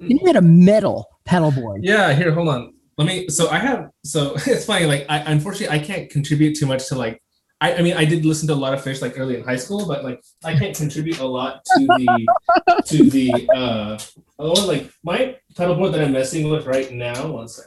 [0.00, 1.84] and you had a metal pedal board.
[1.84, 5.68] yeah here hold on let me so i have so it's funny like i unfortunately
[5.76, 7.22] i can't contribute too much to like
[7.60, 9.56] I, I mean i did listen to a lot of Phish like early in high
[9.56, 13.98] school but like i can't contribute a lot to the to the uh
[14.38, 17.66] oh, like my pedal board that i'm messing with right now one sec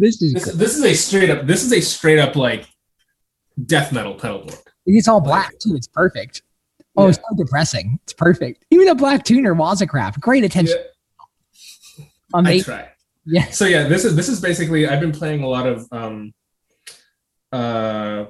[0.00, 2.66] this is this, this is a straight up this is a straight up like
[3.66, 4.58] death metal pedal board
[4.96, 5.74] it's all black too.
[5.74, 6.42] It's perfect.
[6.96, 7.08] Oh, Yeah.
[7.10, 7.98] it's so depressing.
[8.04, 8.64] It's perfect.
[8.70, 10.20] Even a black tuner, Wazacraft.
[10.20, 10.78] Great attention.
[11.98, 12.04] Yeah,
[12.34, 12.64] i Amazing.
[12.64, 12.88] try
[13.30, 13.58] Yes.
[13.58, 16.32] so yeah this is this is basically i've been playing a lot of um
[17.52, 18.24] uh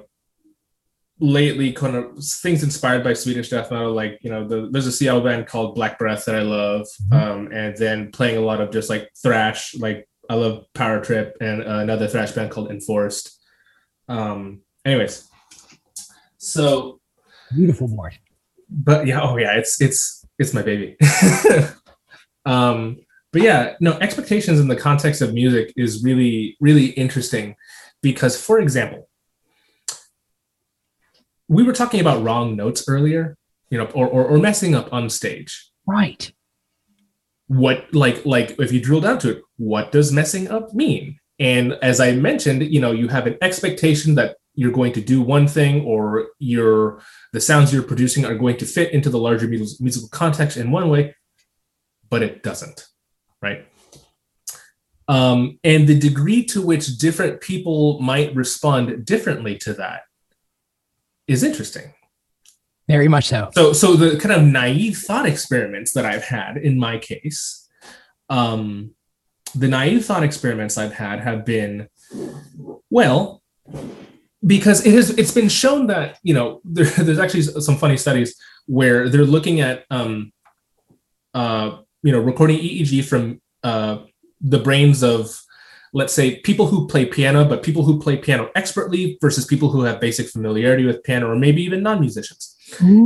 [1.21, 4.91] lately kind of things inspired by swedish death metal like you know the, there's a
[4.91, 8.71] seattle band called black breath that i love um and then playing a lot of
[8.71, 13.41] just like thrash like i love power trip and uh, another thrash band called enforced
[14.09, 15.29] um anyways
[16.37, 16.99] so
[17.55, 18.17] Beautiful board.
[18.69, 20.97] but yeah oh yeah it's it's it's my baby
[22.45, 22.97] um
[23.31, 27.55] but yeah no expectations in the context of music is really really interesting
[28.01, 29.07] because for example
[31.47, 33.35] we were talking about wrong notes earlier
[33.69, 35.71] you know or or, or messing up on stage.
[35.85, 36.31] Right.
[37.47, 41.17] what like like if you drill down to it what does messing up mean?
[41.39, 45.21] And as i mentioned you know you have an expectation that you're going to do
[45.21, 47.01] one thing or your
[47.33, 50.89] the sounds you're producing are going to fit into the larger musical context in one
[50.89, 51.15] way
[52.09, 52.85] but it doesn't
[53.41, 53.65] right
[55.07, 60.01] um, and the degree to which different people might respond differently to that
[61.27, 61.93] is interesting
[62.87, 63.49] Very much so.
[63.53, 67.67] so so the kind of naive thought experiments that i've had in my case
[68.29, 68.91] um
[69.55, 71.87] the naive thought experiments i've had have been
[72.89, 73.41] well
[74.45, 78.35] because it has it's been shown that you know there, there's actually some funny studies
[78.65, 80.31] where they're looking at um
[81.33, 83.97] uh you know recording eeg from uh
[84.41, 85.41] the brains of
[85.93, 89.81] let's say people who play piano but people who play piano expertly versus people who
[89.81, 92.55] have basic familiarity with piano or maybe even non-musicians.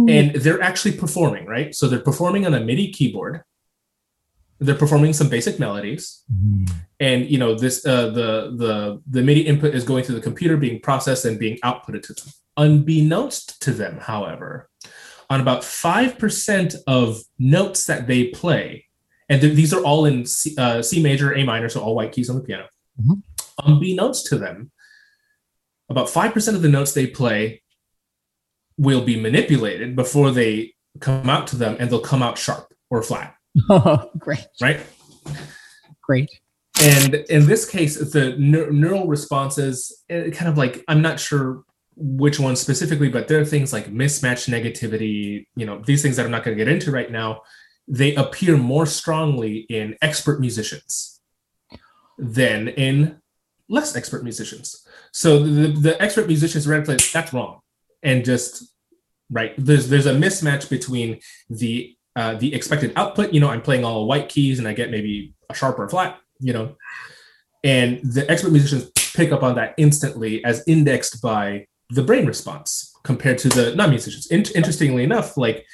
[0.10, 1.74] And they're actually performing right?
[1.74, 3.44] So they're performing on a midi keyboard.
[4.60, 6.24] They're performing some basic melodies.
[7.00, 10.58] And you know this uh, the the the midi input is going to the computer
[10.58, 12.34] being processed and being outputted to them.
[12.56, 14.70] Unbeknownst to them however
[15.34, 18.86] on about 5% of notes that they play
[19.30, 22.12] and th- these are all in C, uh, C major a minor so all white
[22.12, 22.68] keys on the piano
[23.02, 23.24] Mhm.
[23.66, 24.72] unbeknownst to them
[25.90, 27.62] about 5% of the notes they play
[28.78, 33.02] will be manipulated before they come out to them and they'll come out sharp or
[33.02, 33.36] flat
[33.70, 34.80] Oh, great, right
[36.02, 36.30] great.
[36.82, 39.76] and in this case the neur- neural responses
[40.10, 41.64] eh, kind of like i'm not sure
[41.96, 46.26] which one specifically but there are things like mismatch negativity you know these things that
[46.26, 47.42] i'm not going to get into right now
[47.88, 51.22] they appear more strongly in expert musicians
[52.18, 53.20] than in
[53.70, 54.88] less expert musicians.
[55.12, 57.60] So the, the expert musicians read play that's wrong.
[58.04, 58.74] And just
[59.30, 61.20] right there's there's a mismatch between
[61.50, 64.92] the uh, the expected output you know i'm playing all white keys and i get
[64.92, 66.76] maybe a sharp or a flat you know
[67.64, 72.92] and the expert musicians pick up on that instantly as indexed by the brain response
[73.04, 75.66] compared to the non-musicians In- interestingly enough like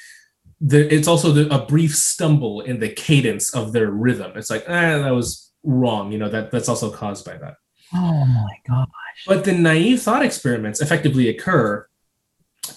[0.60, 4.64] the, it's also the, a brief stumble in the cadence of their rhythm it's like
[4.68, 7.54] ah, that was wrong you know that that's also caused by that
[7.92, 8.86] Oh my god.
[9.26, 11.86] but the naive thought experiments effectively occur.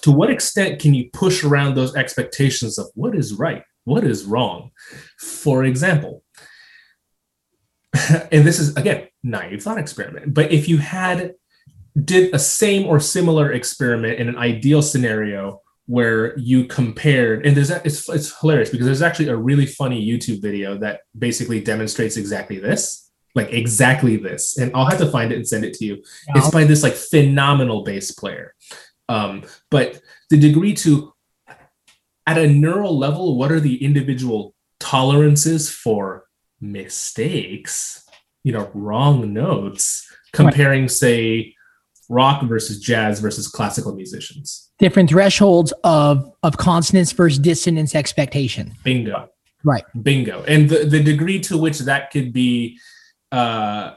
[0.01, 4.25] To what extent can you push around those expectations of what is right, what is
[4.25, 4.71] wrong?
[5.19, 6.23] For example,
[8.31, 10.33] and this is again naive thought experiment.
[10.33, 11.35] But if you had
[12.01, 17.69] did a same or similar experiment in an ideal scenario where you compared, and there's
[17.69, 22.57] it's it's hilarious because there's actually a really funny YouTube video that basically demonstrates exactly
[22.57, 24.57] this, like exactly this.
[24.57, 26.03] And I'll have to find it and send it to you.
[26.35, 28.55] It's by this like phenomenal bass player.
[29.09, 31.13] Um, but the degree to
[32.25, 36.25] at a neural level, what are the individual tolerances for
[36.61, 38.07] mistakes,
[38.43, 41.53] you know, wrong notes, comparing, say,
[42.09, 44.71] rock versus jazz versus classical musicians?
[44.79, 48.73] Different thresholds of of consonance versus dissonance expectation.
[48.83, 49.29] Bingo.
[49.63, 49.83] Right.
[50.01, 50.43] Bingo.
[50.43, 52.79] And the, the degree to which that could be
[53.31, 53.93] uh,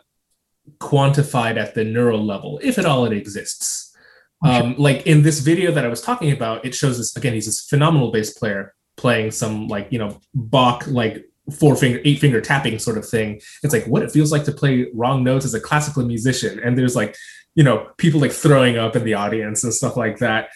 [0.78, 3.94] quantified at the neural level, if at all it exists.
[4.44, 7.46] Um, like in this video that I was talking about, it shows this again, he's
[7.46, 11.24] this phenomenal bass player playing some like, you know, Bach, like
[11.58, 13.40] four finger, eight finger tapping sort of thing.
[13.62, 16.60] It's like what it feels like to play wrong notes as a classical musician.
[16.60, 17.16] And there's like,
[17.56, 20.50] you know, people like throwing up in the audience and stuff like that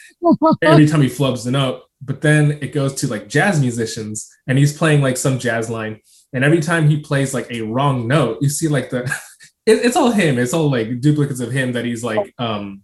[0.62, 1.82] every time he flubs the note.
[2.02, 6.00] But then it goes to like jazz musicians and he's playing like some jazz line.
[6.32, 9.04] And every time he plays like a wrong note, you see like the
[9.66, 10.38] it, it's all him.
[10.38, 12.82] It's all like duplicates of him that he's like um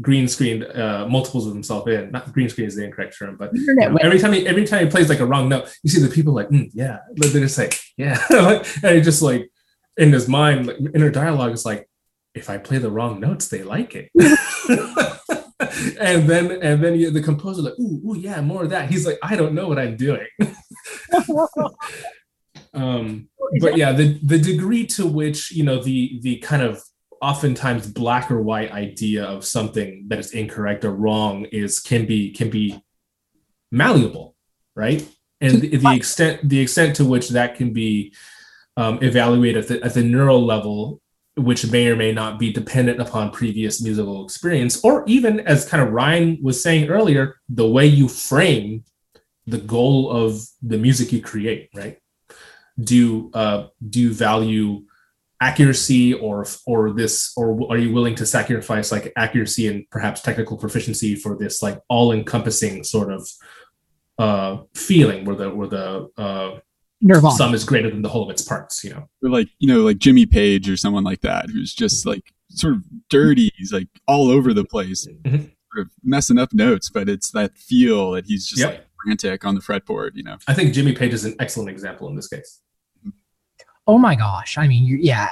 [0.00, 2.12] green screened uh multiples of himself in.
[2.12, 4.84] Not green screen is the incorrect term, but you know, every time he every time
[4.84, 7.58] he plays like a wrong note, you see the people like, "Mm, yeah, they're just
[7.58, 8.22] like, yeah,
[8.84, 9.50] and he just like
[9.96, 11.87] in his mind, like inner dialogue is like,
[12.38, 14.10] if I play the wrong notes, they like it.
[16.00, 18.90] and then and then you, the composer like, ooh, ooh, yeah, more of that.
[18.90, 20.26] He's like, I don't know what I'm doing.
[22.74, 23.28] um,
[23.60, 26.80] but yeah, the the degree to which you know the the kind of
[27.20, 32.30] oftentimes black or white idea of something that is incorrect or wrong is can be
[32.32, 32.80] can be
[33.72, 34.36] malleable,
[34.76, 35.06] right?
[35.40, 38.14] And the, the extent the extent to which that can be
[38.76, 41.00] um, evaluated at the, at the neural level,
[41.38, 45.82] which may or may not be dependent upon previous musical experience, or even as kind
[45.82, 48.84] of Ryan was saying earlier, the way you frame
[49.46, 51.98] the goal of the music you create, right?
[52.78, 54.84] Do uh, do you value
[55.40, 60.56] accuracy or or this or are you willing to sacrifice like accuracy and perhaps technical
[60.56, 63.28] proficiency for this like all encompassing sort of
[64.18, 66.58] uh feeling where the where the uh
[67.00, 67.34] Nirvana.
[67.36, 68.82] sum is greater than the whole of its parts.
[68.82, 69.08] You know.
[69.22, 72.74] or like you know like Jimmy Page or someone like that who's just like sort
[72.74, 73.50] of dirty.
[73.56, 75.50] He's like all over the place, Mhm.
[75.72, 78.70] sort of messing up notes, but it's that feel that he's just Yep.
[78.70, 80.12] like frantic on the fretboard.
[80.14, 82.60] You know, I think Jimmy Page is an excellent example in this case.
[83.86, 84.58] oh my gosh.
[84.58, 85.30] I mean, you, yeah,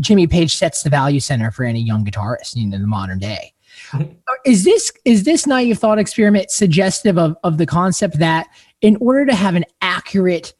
[0.00, 3.18] Jimmy Page sets the value center for any young guitarist you know, in the modern
[3.18, 3.52] day.
[3.90, 4.16] Mhm.
[4.44, 8.48] Is this is this naive thought experiment suggestive of, of the concept that
[8.80, 10.54] in order to have an accurate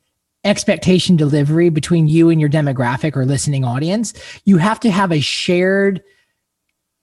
[0.44, 4.14] expectation delivery between you and your demographic or listening audience,
[4.44, 6.02] you have to have a shared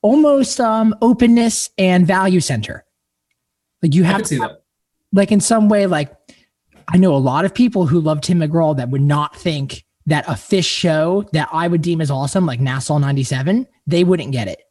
[0.01, 2.85] almost um, openness and value center.
[3.81, 4.63] Like you have to see that.
[5.13, 6.11] like in some way, like
[6.87, 10.27] I know a lot of people who love Tim McGraw that would not think that
[10.27, 14.47] a Phish show that I would deem as awesome, like Nassau 97, they wouldn't get
[14.47, 14.61] it.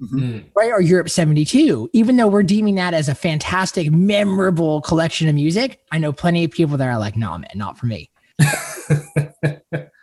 [0.00, 0.44] Mm.
[0.56, 0.70] Right.
[0.72, 5.80] Or Europe 72, even though we're deeming that as a fantastic, memorable collection of music.
[5.92, 8.10] I know plenty of people that are like, no, man, not for me.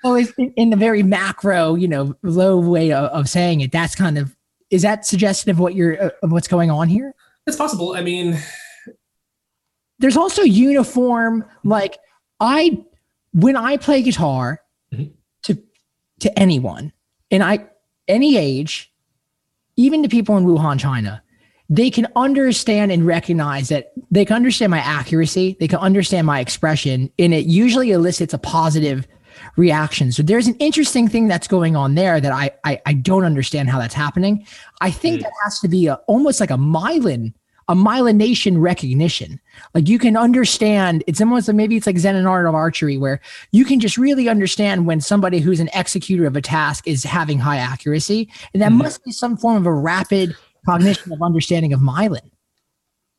[0.06, 3.94] So in, in the very macro, you know, low way of, of saying it, that's
[3.96, 4.34] kind of,
[4.70, 7.14] is that suggestive of what you're, uh, of what's going on here?
[7.46, 7.94] It's possible.
[7.94, 8.38] I mean,
[10.00, 11.98] there's also uniform like
[12.40, 12.78] i
[13.34, 14.62] when i play guitar
[14.94, 15.12] Mhm.
[15.44, 15.58] to
[16.20, 16.94] to anyone
[17.32, 17.66] and i
[18.08, 18.94] any age
[19.78, 21.22] even to people in wuhan china
[21.70, 26.40] they can understand and recognize that they can understand my accuracy they can understand my
[26.40, 29.08] expression and it usually elicits a positive
[29.56, 33.24] reaction so there's an interesting thing that's going on there that i i, I don't
[33.24, 34.46] understand how that's happening
[34.82, 35.24] i think Mm.
[35.24, 37.34] that has to be a, almost like a myelin
[37.70, 39.40] a myelination recognition
[39.76, 42.98] like you can understand it's almost like maybe it's like zen and art of archery
[42.98, 43.20] where
[43.52, 47.38] you can just really understand when somebody who's an executor of a task is having
[47.40, 48.78] high accuracy and that Mhm.
[48.78, 50.34] must be some form of a rapid
[50.66, 52.30] cognition of understanding of myelin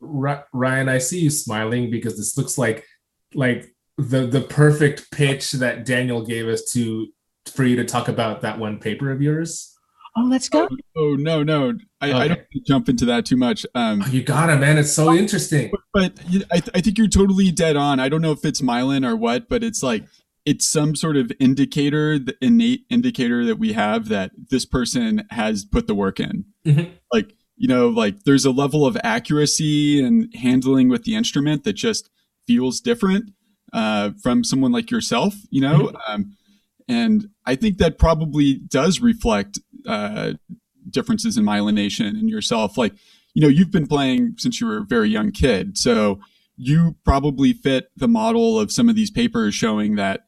[0.00, 2.84] Ryan, I see you smiling because this looks like
[3.34, 7.08] like the the perfect pitch that Daniel gave us to
[7.52, 9.74] for you to talk about that one paper of yours.
[10.18, 13.36] Oh let's go oh no, no, I, I don't want to jump into that too
[13.36, 13.64] much.
[13.74, 14.78] Um, Oh, you got it, man.
[14.78, 15.70] It's so interesting.
[15.92, 18.00] but you- I, th- I think you're totally dead on.
[18.00, 20.04] I don't know if it's myelin or what, but it's like
[20.44, 25.64] it's some sort of indicator, the innate indicator that we have that this person has
[25.64, 26.44] put the work in.
[26.66, 26.90] Mhm.
[27.12, 31.72] Like you know, like there's a level of accuracy and handling with the instrument that
[31.74, 32.08] just
[32.46, 33.32] feels different
[33.72, 35.34] uh, from someone like yourself.
[35.50, 36.34] You know, um,
[36.88, 39.58] and I think that probably does reflect
[39.88, 40.34] uh,
[40.90, 42.78] differences in myelination and yourself.
[42.78, 42.94] Like
[43.34, 45.76] you know, you've been playing since you were a very young kid.
[45.78, 46.20] So
[46.56, 50.22] you probably fit the model of some of these papers showing that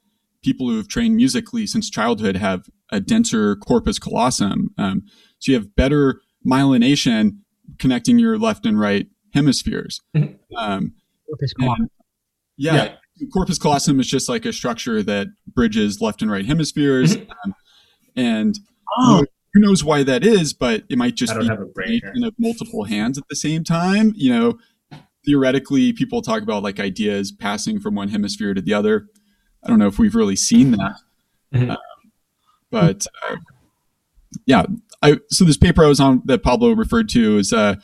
[0.45, 4.71] people who have trained musically since childhood have a denser corpus callosum.
[4.79, 5.03] Um,
[5.39, 7.39] so you have better myelination
[7.79, 10.01] connecting your left and right hemispheres.
[10.17, 10.37] Mhm.
[10.57, 10.93] Um,
[11.27, 11.89] Corpus callosum.
[12.57, 12.95] yeah,
[13.33, 17.17] corpus callosum is just like a structure that bridges left and right hemispheres.
[17.17, 17.55] Um,
[18.17, 18.59] and
[18.99, 22.35] oh who knows why that is, but it might just be have a brain of
[22.39, 24.13] multiple hands at the same time.
[24.17, 24.59] You know,
[25.25, 29.07] theoretically, people talk about like ideas passing from one hemisphere to the other.
[29.65, 30.97] I don't know if we've really seen that,
[31.53, 31.71] Mhm.
[31.71, 31.77] Um,
[32.71, 33.37] but uh,
[34.47, 34.65] yeah.
[35.03, 37.77] I, so this paper I was on that Pablo referred to is uh,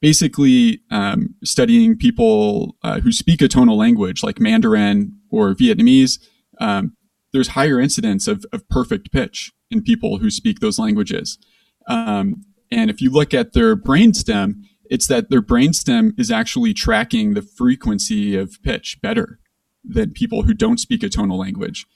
[0.00, 6.18] basically um, studying people uh, who speak a tonal language like Mandarin or Vietnamese.
[6.60, 6.96] Um,
[7.32, 11.38] there's higher incidence of, of perfect pitch in people who speak those languages.
[11.86, 17.34] Um, and if you look at their brainstem, it's that their brainstem is actually tracking
[17.34, 19.38] the frequency of pitch better
[19.84, 21.86] than people who don't speak a tonal language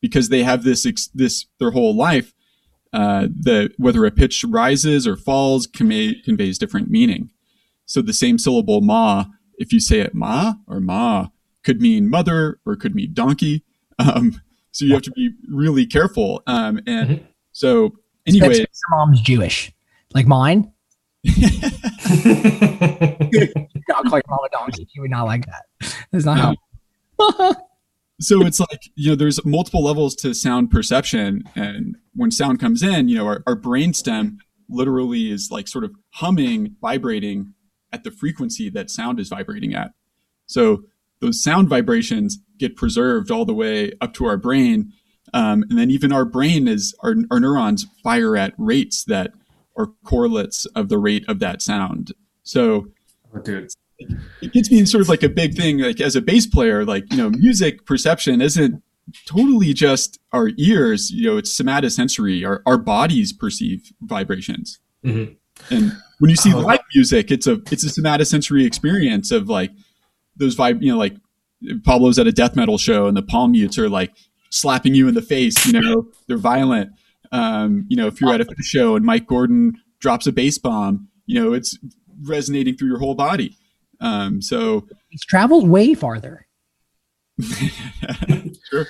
[0.00, 2.34] because they have this this their whole life
[2.92, 7.30] uh, the whether a pitch rises or falls convey, conveys different meaning.
[7.86, 9.26] So the same syllable ma,
[9.56, 11.28] if you say it ma or ma,
[11.64, 13.64] could mean mother or could mean donkey.
[13.98, 14.42] Um,
[14.72, 16.42] so you have to be really careful.
[16.46, 17.22] Um, and Mhm.
[17.52, 17.92] so
[18.26, 19.72] anyway, Especially your mom's jewish
[20.14, 20.70] like mine
[23.94, 24.86] I'll call your mom a donkey.
[24.92, 25.62] She would not like that.
[26.10, 26.54] That's not how.
[28.20, 32.82] so it's like you know there's multiple levels to sound perception and when sound comes
[32.82, 34.36] in you know our, our brainstem
[34.68, 37.54] literally is like sort of humming vibrating
[37.92, 39.92] at the frequency that sound is vibrating at
[40.46, 40.82] so
[41.22, 44.92] those sound vibrations get preserved all the way up to our brain
[45.32, 49.32] um, and then even our brain is our, our neurons fire at rates that
[49.78, 52.12] are correlates of the rate of that sound
[52.42, 52.88] so
[53.34, 53.70] Oh, dude.
[54.42, 56.84] it gets me in sort of like a big thing like as a bass player
[56.84, 58.82] like you know music perception isn't
[59.26, 65.36] totally just our ears you know it's somatosensory our, our bodies perceive vibrations Mhm.
[65.70, 66.60] and when you see Oh.
[66.60, 69.70] live music it's a it's a somatosensory experience of like
[70.36, 71.14] those vibe you know like
[71.84, 74.12] Pablo's at a death metal show and the palm mutes are like
[74.50, 75.66] slapping you in the face.
[75.66, 76.90] You know, they're violent.
[77.32, 81.08] Um, you know, if you're at a show and Mike Gordon drops a bass bomb,
[81.26, 81.78] you know, it's
[82.22, 83.56] resonating through your whole body.
[84.00, 86.46] Um, so It's traveled way farther.
[87.40, 88.86] sure.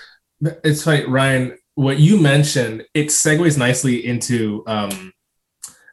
[0.64, 1.56] It's like Ryan.
[1.74, 5.12] What you mentioned, it segues nicely into um,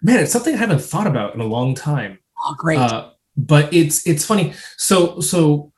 [0.02, 0.20] man.
[0.20, 2.20] It's something I haven't thought about in a long time.
[2.44, 2.80] Oh, great.
[2.80, 4.54] Uh, but it's it's funny.
[4.78, 5.72] So so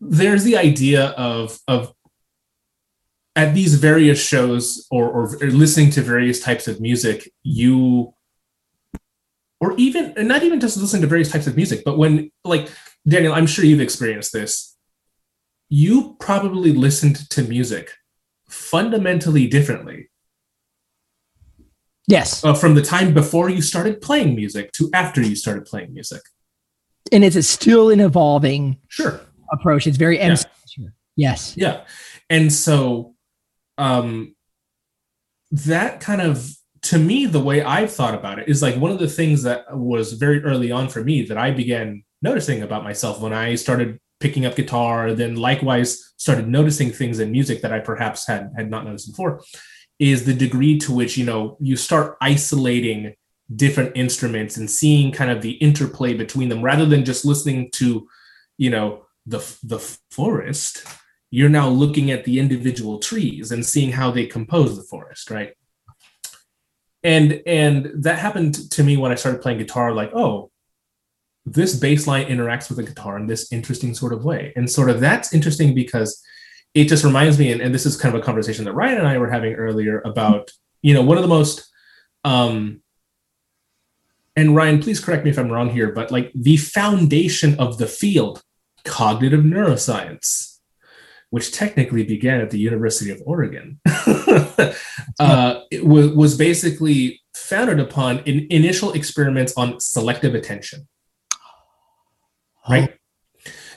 [0.00, 1.92] there's the idea of of
[3.34, 8.12] at these various shows or, or listening to various types of music, you
[9.60, 12.68] or even and not even just listening to various types of music, but when like
[13.08, 14.76] Daniel, I'm sure you've experienced this.
[15.70, 17.92] You probably listened to music
[18.48, 20.10] fundamentally differently
[22.06, 22.44] yes.
[22.44, 26.22] uh, from the time before you started playing music to after you started playing music.
[27.12, 29.20] and it's a still an evolving Sure.
[29.52, 29.86] approach.
[29.86, 30.36] It's very Yeah.
[31.16, 31.54] Yes.
[31.56, 31.84] Yeah.
[32.30, 33.14] And so
[33.78, 34.34] um
[35.50, 36.50] that kind of
[36.82, 39.76] to me the way I've thought about it is like one of the things that
[39.76, 43.98] was very early on for me that I began noticing about myself when I started
[44.20, 48.70] picking up guitar then likewise started noticing things in music that I perhaps had had
[48.70, 49.42] not noticed before
[49.98, 53.14] is the degree to which you know you start isolating
[53.54, 56.62] different instruments and seeing kind of the interplay between them.
[56.62, 58.08] Rather than just listening to
[58.58, 59.78] you know the the
[60.10, 60.84] forest
[61.30, 65.54] you're now looking at the individual trees and seeing how they compose the forest right?
[67.04, 70.52] And and that happened to me when i started playing guitar like oh
[71.44, 74.52] this bass line interacts with the guitar in this interesting sort of way.
[74.56, 76.22] And sort of that's interesting because
[76.74, 79.06] it just reminds me and, and this is kind of a conversation that ryan and
[79.06, 80.50] i were having earlier about
[80.82, 81.68] you know one of the most
[82.24, 82.80] um
[84.36, 87.86] and ryan please correct me if i'm wrong here but like the foundation of the
[87.86, 88.42] field
[88.84, 90.52] cognitive neuroscience
[91.32, 93.80] which technically began at the University of Oregon,
[95.18, 100.86] uh, was, was basically founded upon in, initial experiments on selective attention.
[102.68, 102.98] Right?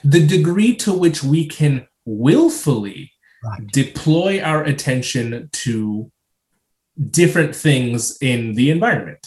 [0.04, 3.10] The degree to which we can willfully
[3.44, 3.66] Right.
[3.68, 6.10] deploy our attention to
[7.10, 9.24] different things in the environment.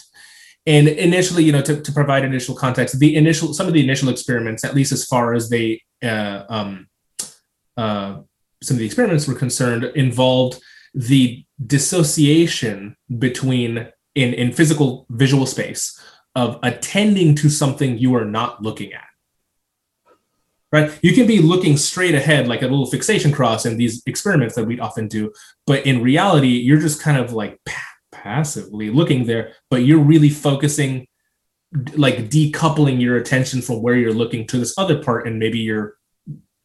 [0.66, 4.08] And initially, you know, to, to provide initial context, the initial some of the initial
[4.08, 6.88] experiments, at least as far as they uh, um,
[7.76, 8.18] uh,
[8.62, 10.60] some of the experiments were concerned involved
[10.92, 15.98] the dissociation between in, in physical visual space
[16.34, 19.09] of attending to something you are not looking at
[20.72, 20.98] right?
[21.02, 24.64] You can be looking straight ahead like a little fixation cross in these experiments that
[24.64, 25.32] we'd often do
[25.66, 30.30] but in reality you're just kind of like pa- passively looking there but you're really
[30.30, 31.06] focusing
[31.94, 35.96] like decoupling your attention from where you're looking to this other part and maybe your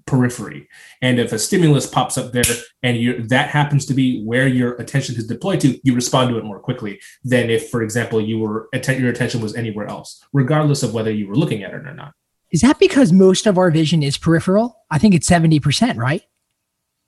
[0.06, 0.68] periphery.
[1.02, 2.44] And if a stimulus pops up there
[2.84, 6.38] and you that happens to be where your attention is deployed to you respond to
[6.38, 10.84] it more quickly than if for example you were your attention was anywhere else regardless
[10.84, 12.14] of whether you were looking at it or not
[12.56, 14.78] Is that because most of our vision is peripheral?
[14.90, 16.22] I think it's 70%, right?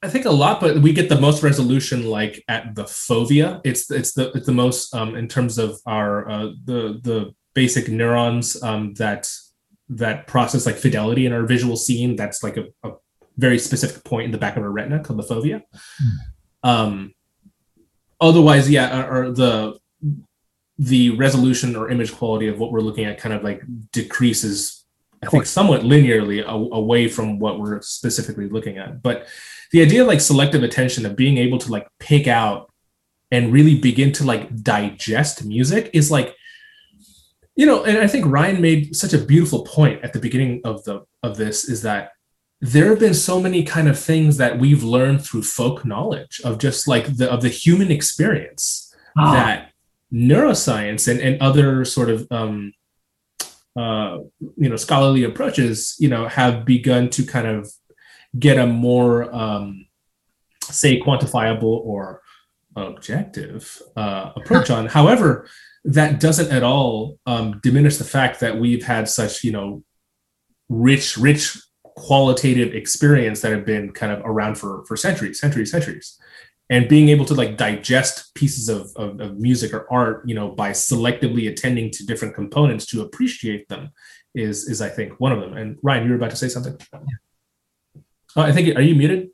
[0.04, 3.62] I think a lot, but we get the most resolution like at the fovea.
[3.64, 7.88] It's it's the it's the most um, in terms of our uh, the the basic
[7.88, 9.30] neurons um, that
[9.88, 12.18] that process like fidelity in our visual scene.
[12.18, 12.92] That's like a, a
[13.38, 15.62] very specific point in the back of our retina called the fovea.
[16.62, 17.14] Um,
[18.20, 19.80] otherwise, yeah, or the
[20.78, 23.64] the resolution or image quality of what we're looking at kind of like
[23.94, 24.77] decreases
[25.24, 29.02] I think somewhat linearly away from what we're specifically looking at.
[29.02, 29.28] But
[29.72, 32.72] the idea of like selective attention of being able to like pick out
[33.32, 36.34] and really begin to like digest music is like
[37.58, 40.82] you know and i think ryan made such a beautiful point at the beginning of
[40.86, 42.12] the of this is that
[42.62, 46.58] there have been so many kind of things that we've learned through folk knowledge of
[46.58, 48.88] just like the of the human experience
[49.18, 49.34] Ah.
[49.34, 49.72] that
[50.14, 52.74] neuroscience and, and other sort of um,
[53.78, 54.18] uh,
[54.58, 57.72] you know scholarly approaches you know have begun to kind of
[58.38, 59.86] get a more um,
[60.64, 62.22] say quantifiable or
[62.76, 64.86] objective uh, approach on.
[64.88, 65.48] However
[65.86, 69.84] that doesn't at all um, diminish the fact that we've had such you know
[70.70, 76.20] rich rich qualitative experience that have been kind of around for for centuries centuries centuries
[76.70, 80.50] and being able to like digest pieces of, of, of music or art you know
[80.50, 83.90] by selectively attending to different components to appreciate them
[84.36, 86.78] is is i think one of them and ryan you were about to say something
[88.36, 89.30] oh, i think are you muted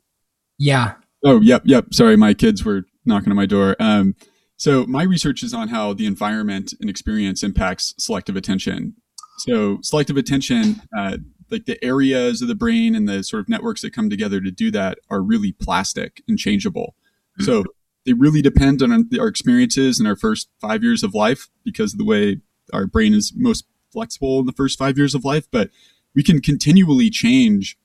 [0.58, 0.94] Yeah.
[1.24, 1.92] Oh, yep, yep.
[1.92, 3.76] Sorry, my kids were knocking on my door.
[3.80, 4.14] Um,
[4.56, 8.94] so my research is on how the environment and experience impacts selective attention.
[9.38, 11.18] So selective attention, uh,
[11.50, 14.50] like the areas of the brain and the sort of networks that come together to
[14.50, 16.94] do that are really plastic and changeable.
[17.40, 17.64] So
[18.06, 21.98] they really depend on our experiences in our first five years of life because of
[21.98, 22.40] the way
[22.72, 25.46] our brain is most flexible in the first five years of life.
[25.50, 25.70] But
[26.14, 27.76] we can continually change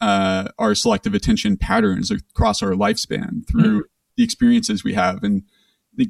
[0.00, 3.84] uh, our selective attention patterns across our lifespan through
[4.16, 5.22] the experiences we have.
[5.22, 5.44] And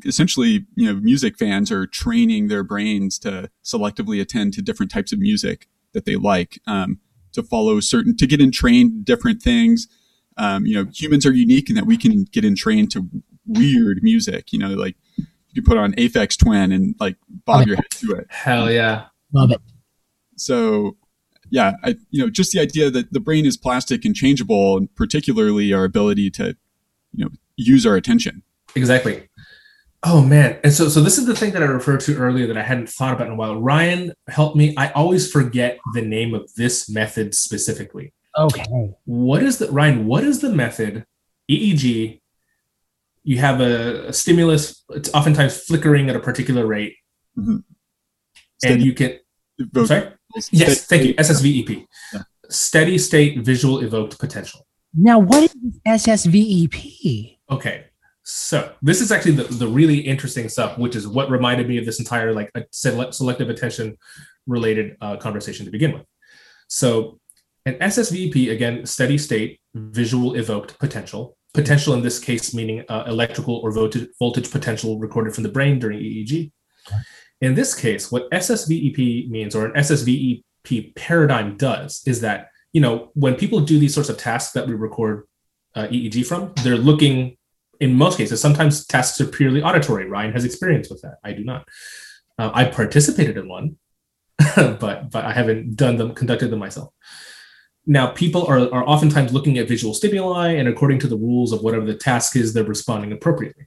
[0.05, 5.13] essentially, you know, music fans are training their brains to selectively attend to different types
[5.13, 7.01] of music that they like, um,
[7.33, 9.89] to follow certain, to get entrained different things.
[10.37, 13.07] Um, you know, humans are unique in that we can get entrained to
[13.47, 14.53] weird music.
[14.53, 14.97] You know, like
[15.53, 18.27] you put on Aphex Twin and like bob your head to it.
[18.31, 19.07] Hell yeah.
[19.33, 19.61] Love it.
[20.37, 20.97] So,
[21.51, 24.95] yeah, I you know just the idea that the brain is plastic and changeable, and
[24.95, 26.57] particularly our ability to,
[27.13, 28.43] you know, use our attention.
[28.75, 29.29] Exactly.
[30.05, 30.59] Oh man.
[30.65, 32.89] And so so this is the thing that I referred to earlier that I hadn't
[32.89, 33.61] thought about in a while.
[33.61, 34.75] Ryan helped me.
[34.77, 38.13] I always forget the name of this method specifically.
[38.39, 38.95] Okay.
[39.05, 41.05] What is the Ryan, what is the method?
[41.51, 42.21] EEG.
[43.25, 46.97] You have a, a stimulus, it's oftentimes flickering at a particular rate.
[47.39, 47.63] Mhm.
[48.65, 49.19] And you can
[49.75, 50.13] I'm sorry?
[50.51, 51.15] Yes, thank you.
[51.15, 51.87] SSVEP.
[52.13, 52.23] Yeah.
[52.49, 54.67] Steady state visual evoked potential.
[54.95, 55.55] Now, what is
[55.87, 57.39] SSVEP?
[57.51, 57.87] Okay.
[58.25, 61.87] So this is actually the, the really interesting stuff, which is what reminded me of
[61.87, 63.97] this entire like a sele- selective attention
[64.47, 66.05] related uh, conversation to begin with.
[66.69, 67.21] So
[67.65, 71.37] an SSVP, again, steady state visual evoked potential.
[71.55, 75.99] Potential in this case meaning uh, electrical or voltage, potential recorded from the brain during
[75.99, 76.51] EEG.
[77.41, 83.11] In this case, what SSVEP means, or an SSVEP paradigm does, is that you know
[83.15, 85.27] when people do these sorts of tasks that we record
[85.75, 87.37] uh, EEG from, they're looking.
[87.81, 90.09] In most cases, sometimes tasks are purely auditory.
[90.09, 91.17] Ryan has experience with that.
[91.25, 91.69] I do not.
[92.39, 93.77] Uh, I participated in one,
[94.57, 96.95] but but I haven't done them, conducted them myself.
[97.87, 101.63] Now, people are, are oftentimes looking at visual stimuli, and according to the rules of
[101.63, 103.67] whatever the task is, they're responding appropriately.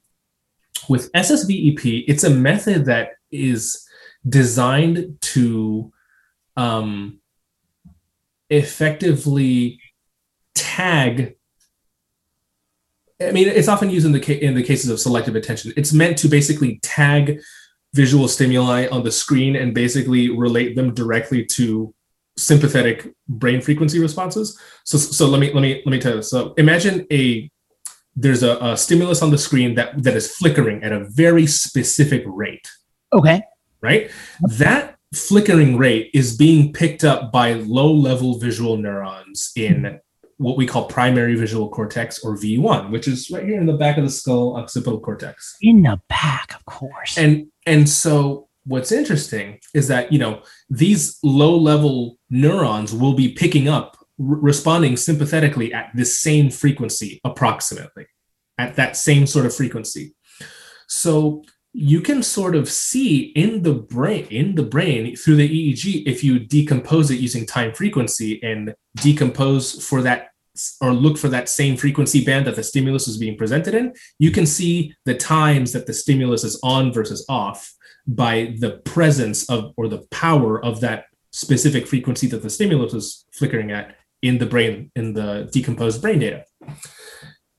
[0.88, 3.86] With SSVEP, it's a method that is
[4.26, 5.92] designed to
[6.56, 7.20] um,
[8.48, 9.80] effectively
[10.54, 11.36] tag.
[13.20, 15.72] I mean, it's often used in the ca- in the cases of selective attention.
[15.76, 17.40] It's meant to basically tag
[17.94, 21.94] visual stimuli on the screen and basically relate them directly to
[22.36, 24.58] sympathetic brain frequency responses.
[24.84, 26.22] So, so let me let me let me tell you.
[26.22, 27.50] So, imagine a
[28.14, 32.22] there's a, a stimulus on the screen that that is flickering at a very specific
[32.26, 32.66] rate
[33.12, 33.42] Okay.
[33.80, 34.10] right?
[34.58, 40.00] That flickering rate is being picked up by low level visual neurons in
[40.38, 43.96] what we call primary visual cortex or V1, which is right here in the back
[43.96, 45.56] of the skull, occipital cortex.
[45.62, 47.16] In the back, of course.
[47.16, 53.28] And and so what's interesting is that you know these low level neurons will be
[53.32, 58.06] picking up r- responding sympathetically at this same frequency approximately
[58.58, 60.14] at that same sort of frequency.
[60.88, 66.04] So you can sort of see in the brain in the brain through the eeg
[66.06, 70.28] if you decompose it using time frequency and decompose for that
[70.80, 74.30] or look for that same frequency band that the stimulus is being presented in you
[74.30, 77.70] can see the times that the stimulus is on versus off
[78.06, 83.24] by the presence of or the power of that specific frequency that the stimulus is
[83.32, 86.44] flickering at in the brain in the decomposed brain data.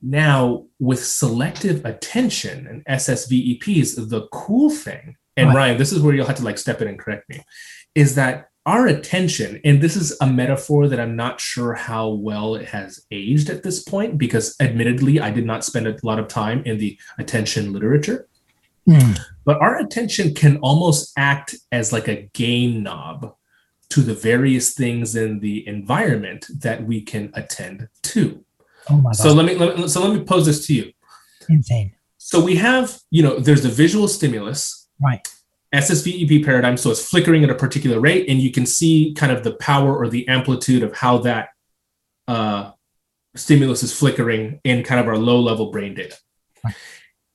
[0.02, 6.26] Now with selective attention and ssveps the cool thing and ryan this is where you'll
[6.26, 7.41] have to like step in and correct me
[7.95, 12.56] is that our attention and this is a metaphor that i'm not sure how well
[12.56, 16.28] it has aged at this point because admittedly i did not spend a lot of
[16.28, 18.28] time in the attention literature
[18.89, 19.14] Hmm.
[19.43, 23.35] but our attention can almost act as like a gain knob
[23.89, 28.45] to the various things in the environment that we can attend to.
[28.89, 29.15] Oh my god.
[29.18, 30.93] So let me, let me so let me pose this to you.
[31.49, 31.93] Insane.
[32.18, 35.27] So we have, you know, there's the visual stimulus, Right.
[35.73, 36.77] SSVEP paradigm.
[36.77, 39.95] So it's flickering at a particular rate, and you can see kind of the power
[39.95, 41.49] or the amplitude of how that
[42.27, 42.72] uh,
[43.35, 46.18] stimulus is flickering in kind of our low level brain data.
[46.64, 46.76] Right.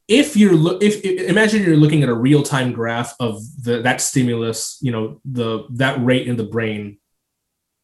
[0.08, 3.82] If you're lo- if, if imagine you're looking at a real time graph of the
[3.82, 6.98] that stimulus, you know the that rate in the brain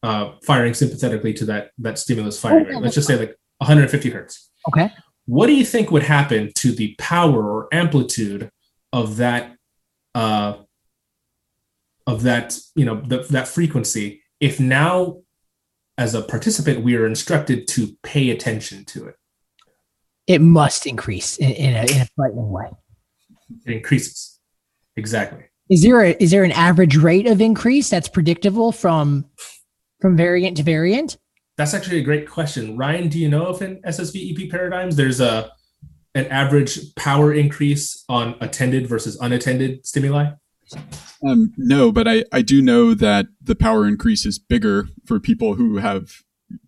[0.03, 2.81] uh, firing sympathetically to that that stimulus firing rate.
[2.81, 4.89] Let's just say like 150 hertz Okay.
[5.25, 8.49] what do you think would happen to the power or amplitude
[8.93, 9.55] of that
[10.15, 10.53] uh
[12.07, 15.17] of that you know the, that frequency if now
[15.97, 19.15] as a participant we are instructed to pay attention to it
[20.29, 22.69] It must increase in, in, a, in a frightening way.
[23.65, 24.39] it increases
[24.95, 29.25] exactly Is there a, is there an average rate of increase that's predictable from
[29.99, 31.17] from variant to variant?
[31.57, 32.77] That's actually a great question.
[32.77, 35.51] Ryan, do you know if in SSVEP paradigms there's a
[36.13, 40.31] an average power increase on attended versus unattended stimuli?
[41.27, 45.55] Um, no, but I, I do know that the power increase is bigger for people
[45.55, 46.11] who have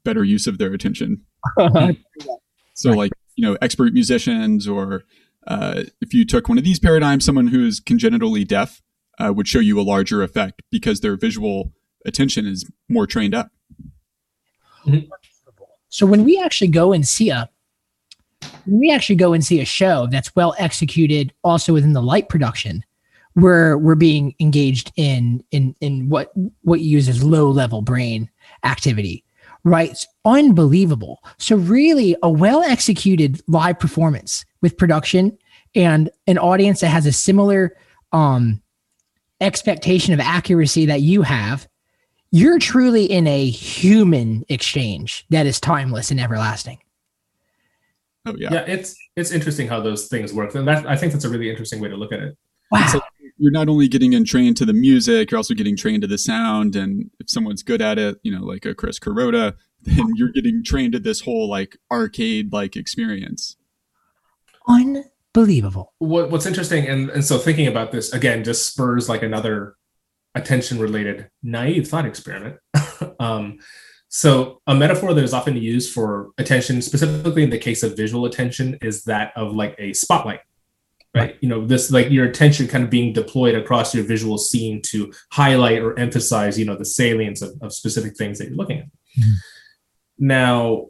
[0.04, 1.22] better use of their attention.
[2.74, 5.04] so, like, you know, expert musicians, or
[5.48, 8.82] uh, if you took one of these paradigms, someone who's congenitally deaf
[9.20, 11.72] uh, would show you a larger effect because their visual
[12.06, 13.52] attention is more trained up.
[15.90, 17.50] So when we actually go and see a
[18.66, 22.84] we actually go and see a show that's well executed also within the light production,
[23.36, 26.32] we're we're being engaged in in in what
[26.62, 28.30] what uses low level brain
[28.64, 29.24] activity.
[29.64, 29.92] Right?
[29.92, 31.24] It's unbelievable.
[31.38, 35.38] So really a well executed live performance with production
[35.76, 37.76] and an audience that has a similar
[38.12, 38.62] um
[39.40, 41.68] expectation of accuracy that you have
[42.32, 46.80] you're truly in a human exchange that is timeless and everlasting.
[48.26, 48.54] Oh yeah.
[48.54, 50.56] Yeah, it's it's interesting how those things work.
[50.56, 52.38] And that I think that's a really interesting way to look at it.
[52.72, 52.88] Wow.
[52.88, 53.02] So
[53.42, 56.76] you're not only getting entrained to the music, you're also getting trained to the sound.
[56.76, 60.64] And if someone's good at it, you know, like a Chris Kuroda, then you're getting
[60.64, 63.58] trained to this whole like arcade like experience.
[64.68, 65.94] Unbelievable.
[65.98, 69.76] What, what's interesting, and, and so thinking about this again, just spurs like another
[70.36, 72.58] attention related naive thought experiment.
[73.20, 73.58] um,
[74.08, 78.26] so a metaphor that is often used for attention, specifically in the case of visual
[78.26, 80.42] attention, is that of like a spotlight.
[81.14, 81.36] Right.
[81.42, 85.12] You know, this like your attention kind of being deployed across your visual scene to
[85.32, 88.86] highlight or emphasize, you know, the salience of, of specific things that you're looking at.
[89.20, 89.34] Mhm.
[90.20, 90.86] Now,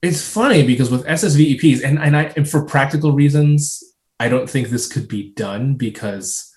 [0.00, 3.82] it's funny because with SSVEPs, and, and I and for practical reasons,
[4.18, 6.50] I don't think this could be done because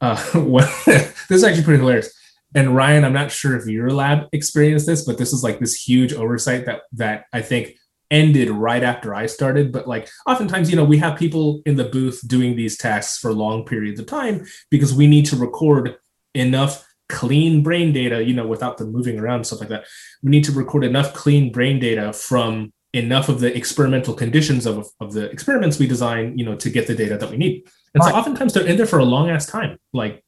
[0.00, 2.12] uh, well, this is actually pretty hilarious.
[2.54, 5.74] And Ryan, I'm not sure if your lab experienced this, but this is like this
[5.74, 7.76] huge oversight that that I think
[8.10, 9.72] ended right after I started.
[9.72, 13.32] But like oftentimes, you know, we have people in the booth doing these tasks for
[13.32, 15.96] long periods of time because we need to record
[16.34, 19.84] enough clean brain data, you know, without them moving around and stuff like that.
[20.22, 24.88] We need to record enough clean brain data from enough of the experimental conditions of,
[25.00, 27.64] of the experiments we design, you know, to get the data that we need.
[27.94, 28.10] And Right.
[28.10, 29.78] so oftentimes they're in there for a long ass time.
[29.92, 30.24] Like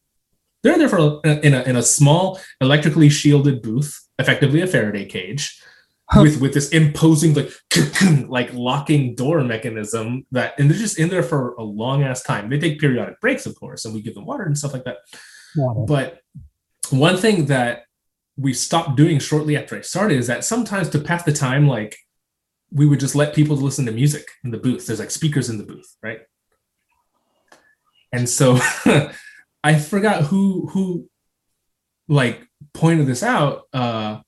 [0.63, 4.67] they're in there for a, in a in a small electrically shielded booth, effectively a
[4.67, 5.61] Faraday cage.
[6.17, 7.51] With with this imposing like
[8.29, 12.49] like locking door mechanism that and they're just in there for a long ass time.
[12.49, 14.99] They take periodic breaks, of course, and we give them water and stuff like that.
[15.87, 16.21] But
[16.91, 17.85] one thing that
[18.37, 21.97] we stopped doing shortly after I started is that sometimes to pass the time, like
[22.71, 24.87] we would just let people listen to music in the booth.
[24.87, 26.21] There's like speakers in the booth, right?
[28.13, 28.59] And so
[29.65, 31.09] I forgot who who
[32.09, 32.43] like
[32.75, 33.63] pointed this out.
[33.73, 34.21] Uh,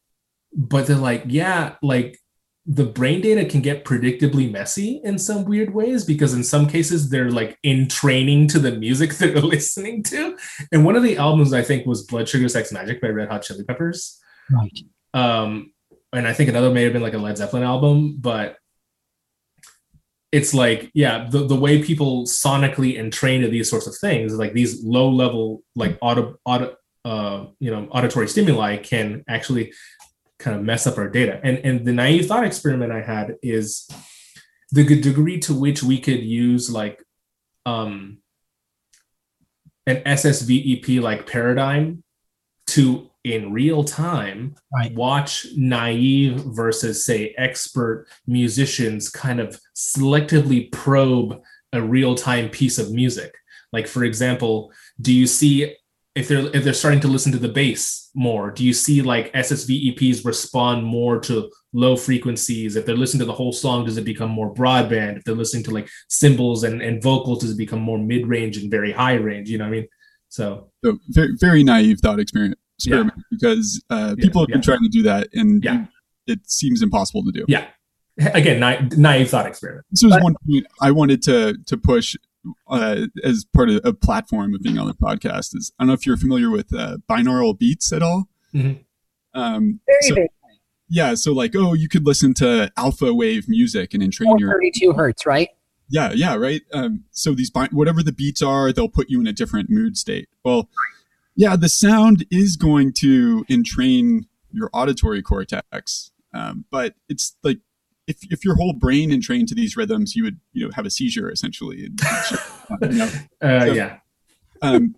[0.54, 2.18] but they're like, yeah, like
[2.66, 7.10] the brain data can get predictably messy in some weird ways because in some cases
[7.10, 10.36] they're like entraining to the music that they're listening to.
[10.72, 13.42] And one of the albums I think was Blood Sugar Sex Magik by Red Hot
[13.42, 14.18] Chili Peppers.
[14.50, 14.78] Right.
[15.12, 15.72] Um,
[16.12, 18.56] and I think another may have been like a Led Zeppelin album, but
[20.32, 24.52] it's like, yeah, the, the way people sonically entrain to these sorts of things, like
[24.52, 26.74] these low level, like auto, auto,
[27.04, 29.72] uh, you know, auditory stimuli can actually
[30.38, 31.40] kind of mess up our data.
[31.42, 33.88] And and the naive thought experiment I had is
[34.72, 37.02] the degree to which we could use like
[37.66, 38.18] um
[39.86, 42.02] an SSVEP like paradigm
[42.68, 44.92] to in real time Right.
[44.94, 51.40] watch naive versus say expert musicians kind of selectively probe
[51.72, 53.34] a real-time piece of music
[53.72, 55.74] like for example do you see
[56.14, 59.32] if they're if they're starting to listen to the bass more do you see like
[59.32, 62.76] ssveps respond more to low frequencies?
[62.76, 65.16] If they're listening to the whole song does it become more broadband?
[65.16, 68.70] If they're listening to like cymbals and, and vocals does it become more mid-range and
[68.70, 69.88] very high range you know what i mean?
[70.28, 70.70] So.
[70.84, 74.62] So very, very naive thought experiment, experiment because uh, Yeah, people have been yeah.
[74.62, 75.86] trying to do that and Yeah.
[76.26, 77.44] it seems impossible to do.
[77.48, 77.66] yeah.
[78.18, 79.84] Again na- naive thought experiment.
[79.90, 82.14] This was one point I wanted to to push
[82.68, 85.54] uh, as part of a platform of being on the podcast.
[85.56, 88.28] Is I don't know if you're familiar with uh, binaural beats at all.
[88.54, 88.80] Mhm.
[89.34, 90.28] Um, Very so- big.
[90.88, 94.92] yeah, so like, oh, you could listen to alpha wave music and entrain your 32
[94.92, 95.48] hertz, right?
[95.88, 96.62] yeah, yeah, right.
[96.72, 99.96] Um, so these bi- whatever the beats are, they'll put you in a different mood
[99.96, 100.28] state.
[100.44, 100.68] Well,
[101.36, 107.58] yeah, the sound is going to entrain your auditory cortex, um, but it's like
[108.06, 110.90] if if your whole brain entrained to these rhythms, you would you know have a
[110.90, 111.86] seizure essentially.
[111.86, 112.00] And,
[112.92, 113.10] you know,
[113.42, 113.98] uh, So- yeah
[114.62, 114.96] um,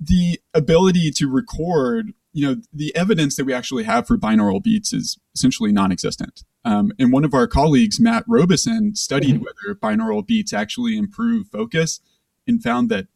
[0.00, 4.92] the ability to record you know, the evidence that we actually have for binaural beats
[4.92, 6.44] is essentially non-existent.
[6.64, 12.00] Um, and one of our colleagues, Matt Robeson, studied whether binaural beats actually improve focus,
[12.46, 13.06] and found that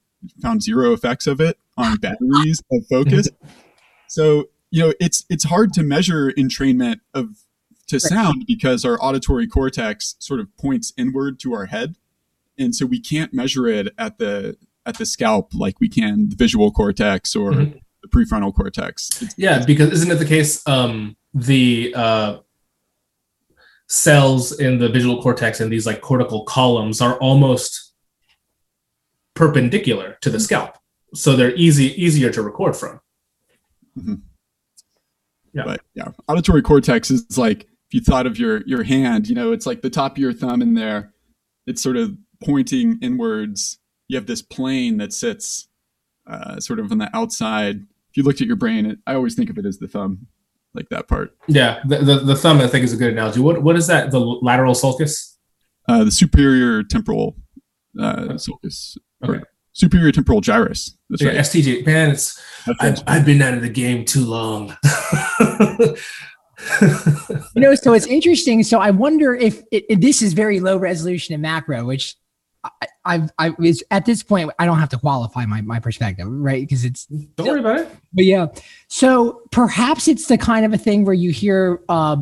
[0.41, 3.29] found zero effects of it on batteries of focus.
[4.09, 7.37] So you know, it's it's hard to measure entrainment of
[7.89, 11.97] to sound because our auditory cortex sort of points inward to our head,
[12.59, 14.57] and so we can't measure it at the
[14.87, 17.81] at the scalp like we can the visual cortex or Mhm.
[18.03, 19.11] the prefrontal cortex.
[19.23, 20.67] It's- Yeah, because isn't it the case?
[20.67, 22.39] Um, the uh,
[23.87, 27.93] cells in the visual cortex and these like cortical columns are almost
[29.35, 30.77] perpendicular to the scalp,
[31.15, 33.01] so they're easy easier to record from.
[35.55, 35.65] Yeah.
[35.65, 39.53] But yeah, auditory cortex is like if you thought of your your hand, you know,
[39.53, 41.13] it's like the top of your thumb in there.
[41.67, 43.79] It's sort of pointing inwards.
[44.09, 45.69] You have this plane that sits
[46.27, 47.77] uh, sort of on the outside.
[48.11, 50.27] If you looked at your brain, it, I always think of it as the thumb,
[50.75, 51.37] like that part.
[51.49, 53.41] Yeah, the, the, the thumb I think is a good analogy.
[53.41, 54.11] What what is that?
[54.11, 55.39] The lateral sulcus?
[55.87, 57.37] Uh, the superior temporal
[58.01, 59.41] uh, sulcus, Okay.
[59.73, 60.97] superior temporal gyrus.
[61.11, 61.39] That's Yeah, right.
[61.39, 61.85] STG.
[61.85, 62.41] Man, it's
[62.81, 63.03] I've.
[63.07, 64.77] I've been out of the game too long.
[67.55, 70.77] you know so it's interesting so i wonder if it, it- this is very low
[70.77, 72.17] resolution and macro which
[72.65, 76.29] I, I've I is at this point I don't have to qualify my, my perspective,
[76.29, 76.63] right?
[76.63, 77.89] Because it's Don't worry about it.
[78.13, 78.47] but yeah.
[78.87, 82.19] So perhaps it's the kind of a thing where you hear uh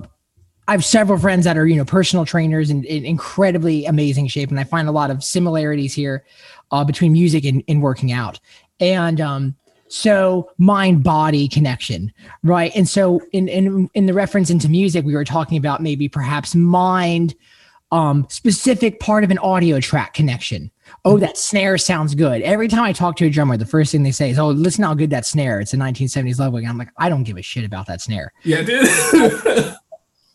[0.67, 4.49] I have several friends that are, you know, personal trainers and in incredibly amazing shape.
[4.51, 6.25] And I find a lot of similarities here
[6.71, 8.41] uh, between music and, and working out.
[8.79, 9.57] And um,
[9.91, 12.13] so mind body connection,
[12.45, 12.71] right?
[12.75, 16.55] And so in, in in the reference into music, we were talking about maybe perhaps
[16.55, 17.35] mind
[17.93, 20.71] um specific part of an audio track connection.
[21.05, 22.41] Oh, that snare sounds good.
[22.43, 24.85] Every time I talk to a drummer, the first thing they say is, "Oh, listen
[24.85, 26.59] how good that snare." It's a 1970s level.
[26.65, 28.33] I'm like, I don't give a shit about that snare.
[28.45, 29.77] Yeah, dude.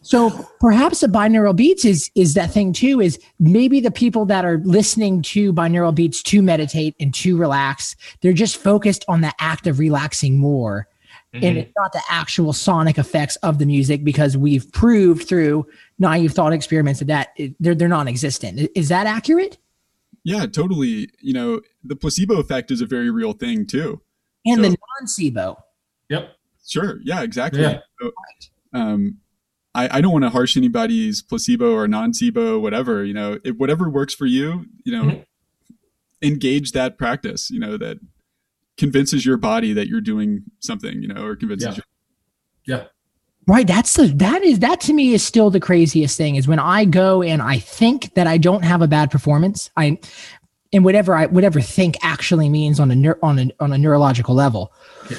[0.05, 0.29] So
[0.59, 3.01] perhaps the binaural beats is is that thing too.
[3.01, 7.95] Is maybe the people that are listening to binaural beats to meditate and to relax,
[8.21, 10.87] they're just focused on the act of relaxing more,
[11.33, 15.65] and it's not the actual sonic effects of the music because we've proved through
[15.97, 18.69] naive thought experiments that, that it- they're they're non-existent.
[18.75, 19.57] Is that accurate?
[20.23, 21.09] Yeah, totally.
[21.21, 24.01] You know, the placebo effect is a very real thing too.
[24.45, 25.55] And So- the nocebo.
[26.09, 26.35] yep.
[26.67, 26.99] Sure.
[27.03, 27.61] Yeah, exactly.
[27.61, 27.79] Yeah.
[28.01, 28.11] So,
[28.73, 29.17] um,
[29.75, 33.89] I, I don't want to harsh anybody's placebo or nocebo, whatever, you know, if whatever
[33.89, 35.25] works for you, you know, Mhm.
[36.21, 37.97] engage that practice, you know, that
[38.77, 41.79] convinces your body that you're doing something, you know, or convinces
[42.65, 42.75] Yeah.
[42.77, 42.81] you.
[43.47, 43.67] Right.
[43.67, 46.83] That's the that is that to me is still the craziest thing is when I
[46.85, 49.69] go and I think that I don't have a bad performance.
[49.77, 49.99] I
[50.73, 54.33] and whatever I whatever think actually means on a neur- on a on a neurological
[54.33, 54.73] level.
[55.11, 55.17] Yeah.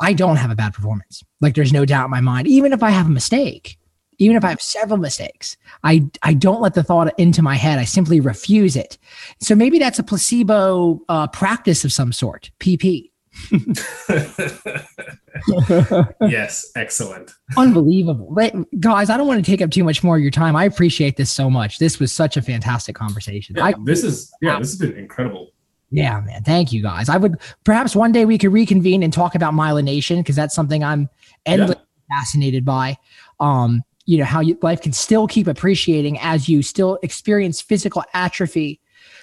[0.00, 1.22] I don't have a bad performance.
[1.42, 2.46] Like there's no doubt in my mind.
[2.48, 3.76] Even if I have a mistake,
[4.18, 7.78] even if I have several mistakes, I I don't let the thought into my head.
[7.78, 8.98] I simply refuse it.
[9.40, 12.50] So maybe that's a placebo uh, practice of some sort.
[12.60, 13.10] PP.
[16.28, 17.32] yes, excellent.
[17.56, 18.32] Unbelievable.
[18.34, 20.56] But guys, I don't want to take up too much more of your time.
[20.56, 21.78] I appreciate this so much.
[21.78, 23.54] This was such a fantastic conversation.
[23.56, 25.52] Yeah, I, this is yeah, this has been incredible.
[25.90, 26.42] yeah, man.
[26.42, 27.08] Thank you guys.
[27.08, 30.82] I would perhaps one day we could reconvene and talk about myelination because that's something
[30.82, 31.08] I'm
[31.46, 31.80] endlessly
[32.10, 32.96] fascinated by.
[33.40, 38.02] Um, you know, how you, life can still keep appreciating as you still experience physical
[38.14, 38.80] atrophy.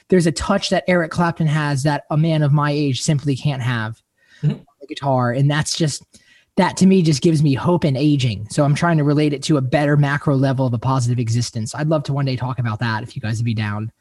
[0.10, 3.64] There's a touch that Eric Clapton has that a man of my age simply can't
[3.64, 4.00] have.
[4.44, 4.60] Mhm.
[4.60, 6.04] on The guitar, and that's just
[6.56, 8.48] that to me just gives me hope in aging.
[8.52, 11.74] So I'm trying to relate it to a better macro level of a positive existence.
[11.74, 13.92] I'd love to one day talk about that if you guys would be down.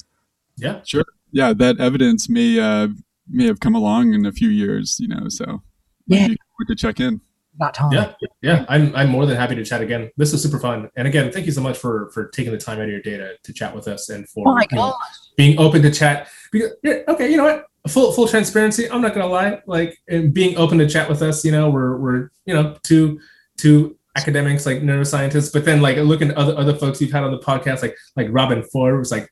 [0.59, 0.82] Yeah.
[0.85, 1.05] Sure.
[1.32, 1.55] Yeah.
[1.55, 2.89] That evidence may, uh,
[3.27, 5.62] may have come along in a few years, you know, so
[6.06, 6.28] Yeah.
[6.28, 7.20] maybe we could check in.
[7.56, 7.93] About time.
[7.93, 8.12] Yeah,
[8.43, 10.10] yeah, I'm I'm more than happy to chat again.
[10.16, 12.78] This was super fun, and again, thank you so much for for taking the time
[12.78, 14.97] out of your day to, to chat with us and for Oh you know,
[15.36, 16.28] being open to chat.
[16.51, 17.66] Because yeah, okay, you know what?
[17.89, 18.90] Full full transparency.
[18.90, 19.62] I'm not gonna lie.
[19.66, 21.44] Like and being open to chat with us.
[21.44, 23.20] You know, we're we're you know two
[23.56, 27.31] two academics like neuroscientists, but then like looking at other other folks you've had on
[27.31, 29.28] the podcast, like like Robben Ford was like,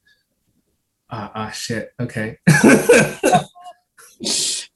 [1.11, 1.93] ah ah shit.
[1.99, 2.39] Okay.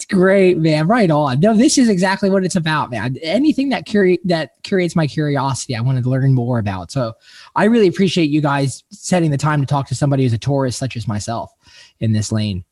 [0.08, 0.86] It's great, man.
[0.86, 1.40] Right on.
[1.40, 3.16] No, this is exactly what it's about, man.
[3.22, 6.92] Anything that curi- that curates my curiosity, I wanted to learn more about.
[6.92, 7.14] So
[7.56, 10.78] I really appreciate you guys setting the time to talk to somebody who's a tourist
[10.78, 11.52] such as myself
[12.00, 12.64] in this lane.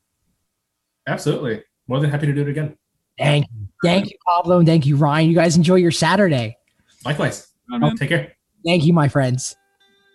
[1.09, 1.62] Absolutely.
[1.89, 2.77] More than happy to do it again.
[3.19, 3.69] Thank you.
[3.82, 5.28] Thank you, Pablo, and thank you, Ryan.
[5.28, 6.56] You guys enjoy your Saturday.
[7.05, 7.48] Likewise.
[7.69, 7.97] Man.
[7.97, 8.32] Take care.
[8.65, 9.56] Thank you, my friends.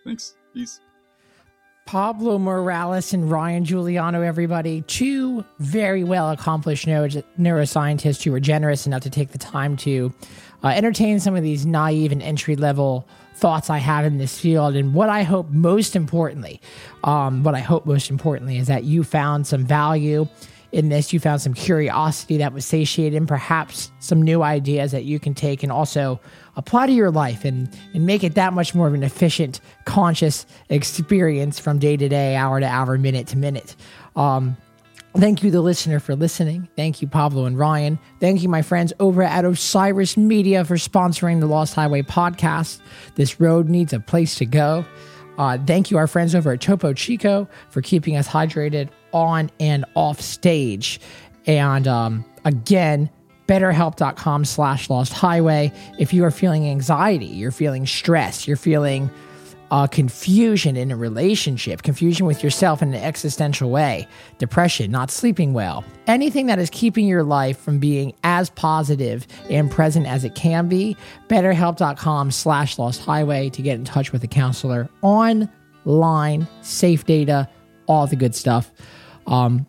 [0.06, 0.36] Thanks.
[0.54, 0.80] Peace.
[1.90, 8.86] Pablo Morales and Ryan Giuliano, everybody, two very well accomplished neuro- neuroscientists who were generous
[8.86, 10.14] enough to take the time to
[10.64, 14.76] uh, entertain some of these naive and entry level thoughts I have in this field.
[14.76, 16.62] And what I hope most importantly,
[17.06, 20.28] um, what I hope most importantly is that you found some value
[20.72, 21.12] in this.
[21.12, 25.34] You found some curiosity that was satiated, and perhaps some new ideas that you can
[25.34, 26.20] take and also
[26.60, 30.46] apply to your life and, and make it that much more of an efficient, conscious
[30.70, 33.76] experience from day to day, hour to hour, minute to minute.
[34.16, 34.58] Um,
[35.18, 36.70] Thank you, the listener, for listening.
[36.76, 37.98] Thank you, Pablo and Ryan.
[38.20, 42.80] Thank you, my friends over at Osiris Media, for sponsoring the Lost Highway podcast.
[43.16, 44.86] This road needs a place to go.
[45.40, 49.84] Uh, thank you, our friends over at Topo Chico, for keeping us hydrated on and
[49.96, 51.02] off stage.
[51.48, 53.10] And um, again,
[53.50, 55.74] betterhelp.com slash lost highway.
[55.98, 59.10] If you are feeling anxiety, you're feeling stress, you're feeling
[59.72, 64.08] uh, confusion in a relationship, confusion with yourself in an existential way,
[64.38, 69.72] depression, not sleeping well, anything that is keeping your life from being as positive and
[69.72, 70.96] present as it can be,
[71.28, 77.50] betterhelp.com slash lost highway to get in touch with a counselor online, safe data,
[77.88, 78.72] all the good stuff.
[79.26, 79.68] Um,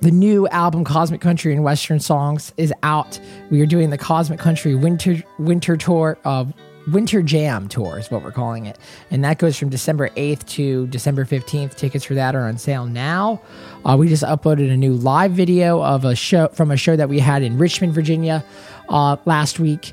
[0.00, 3.18] the new album Cosmic Country and Western Songs is out.
[3.50, 6.52] We are doing the Cosmic Country Winter Winter Tour of
[6.92, 8.78] Winter Jam Tour is what we're calling it.
[9.10, 11.74] And that goes from December 8th to December 15th.
[11.74, 13.42] Tickets for that are on sale now.
[13.84, 17.08] Uh, we just uploaded a new live video of a show from a show that
[17.08, 18.44] we had in Richmond, Virginia
[18.88, 19.92] uh, last week.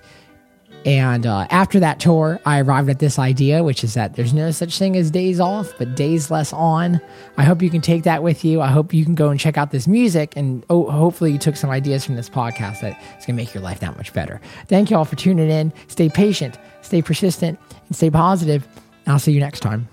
[0.85, 4.51] And uh, after that tour, I arrived at this idea, which is that there's no
[4.51, 7.01] such thing as days off, but days less on.
[7.37, 8.61] I hope you can take that with you.
[8.61, 11.55] I hope you can go and check out this music, and oh, hopefully, you took
[11.55, 14.39] some ideas from this podcast that is going to make your life that much better.
[14.67, 15.73] Thank you all for tuning in.
[15.87, 18.67] Stay patient, stay persistent, and stay positive.
[19.07, 19.87] I'll see you next time.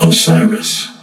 [0.00, 0.99] Osiris.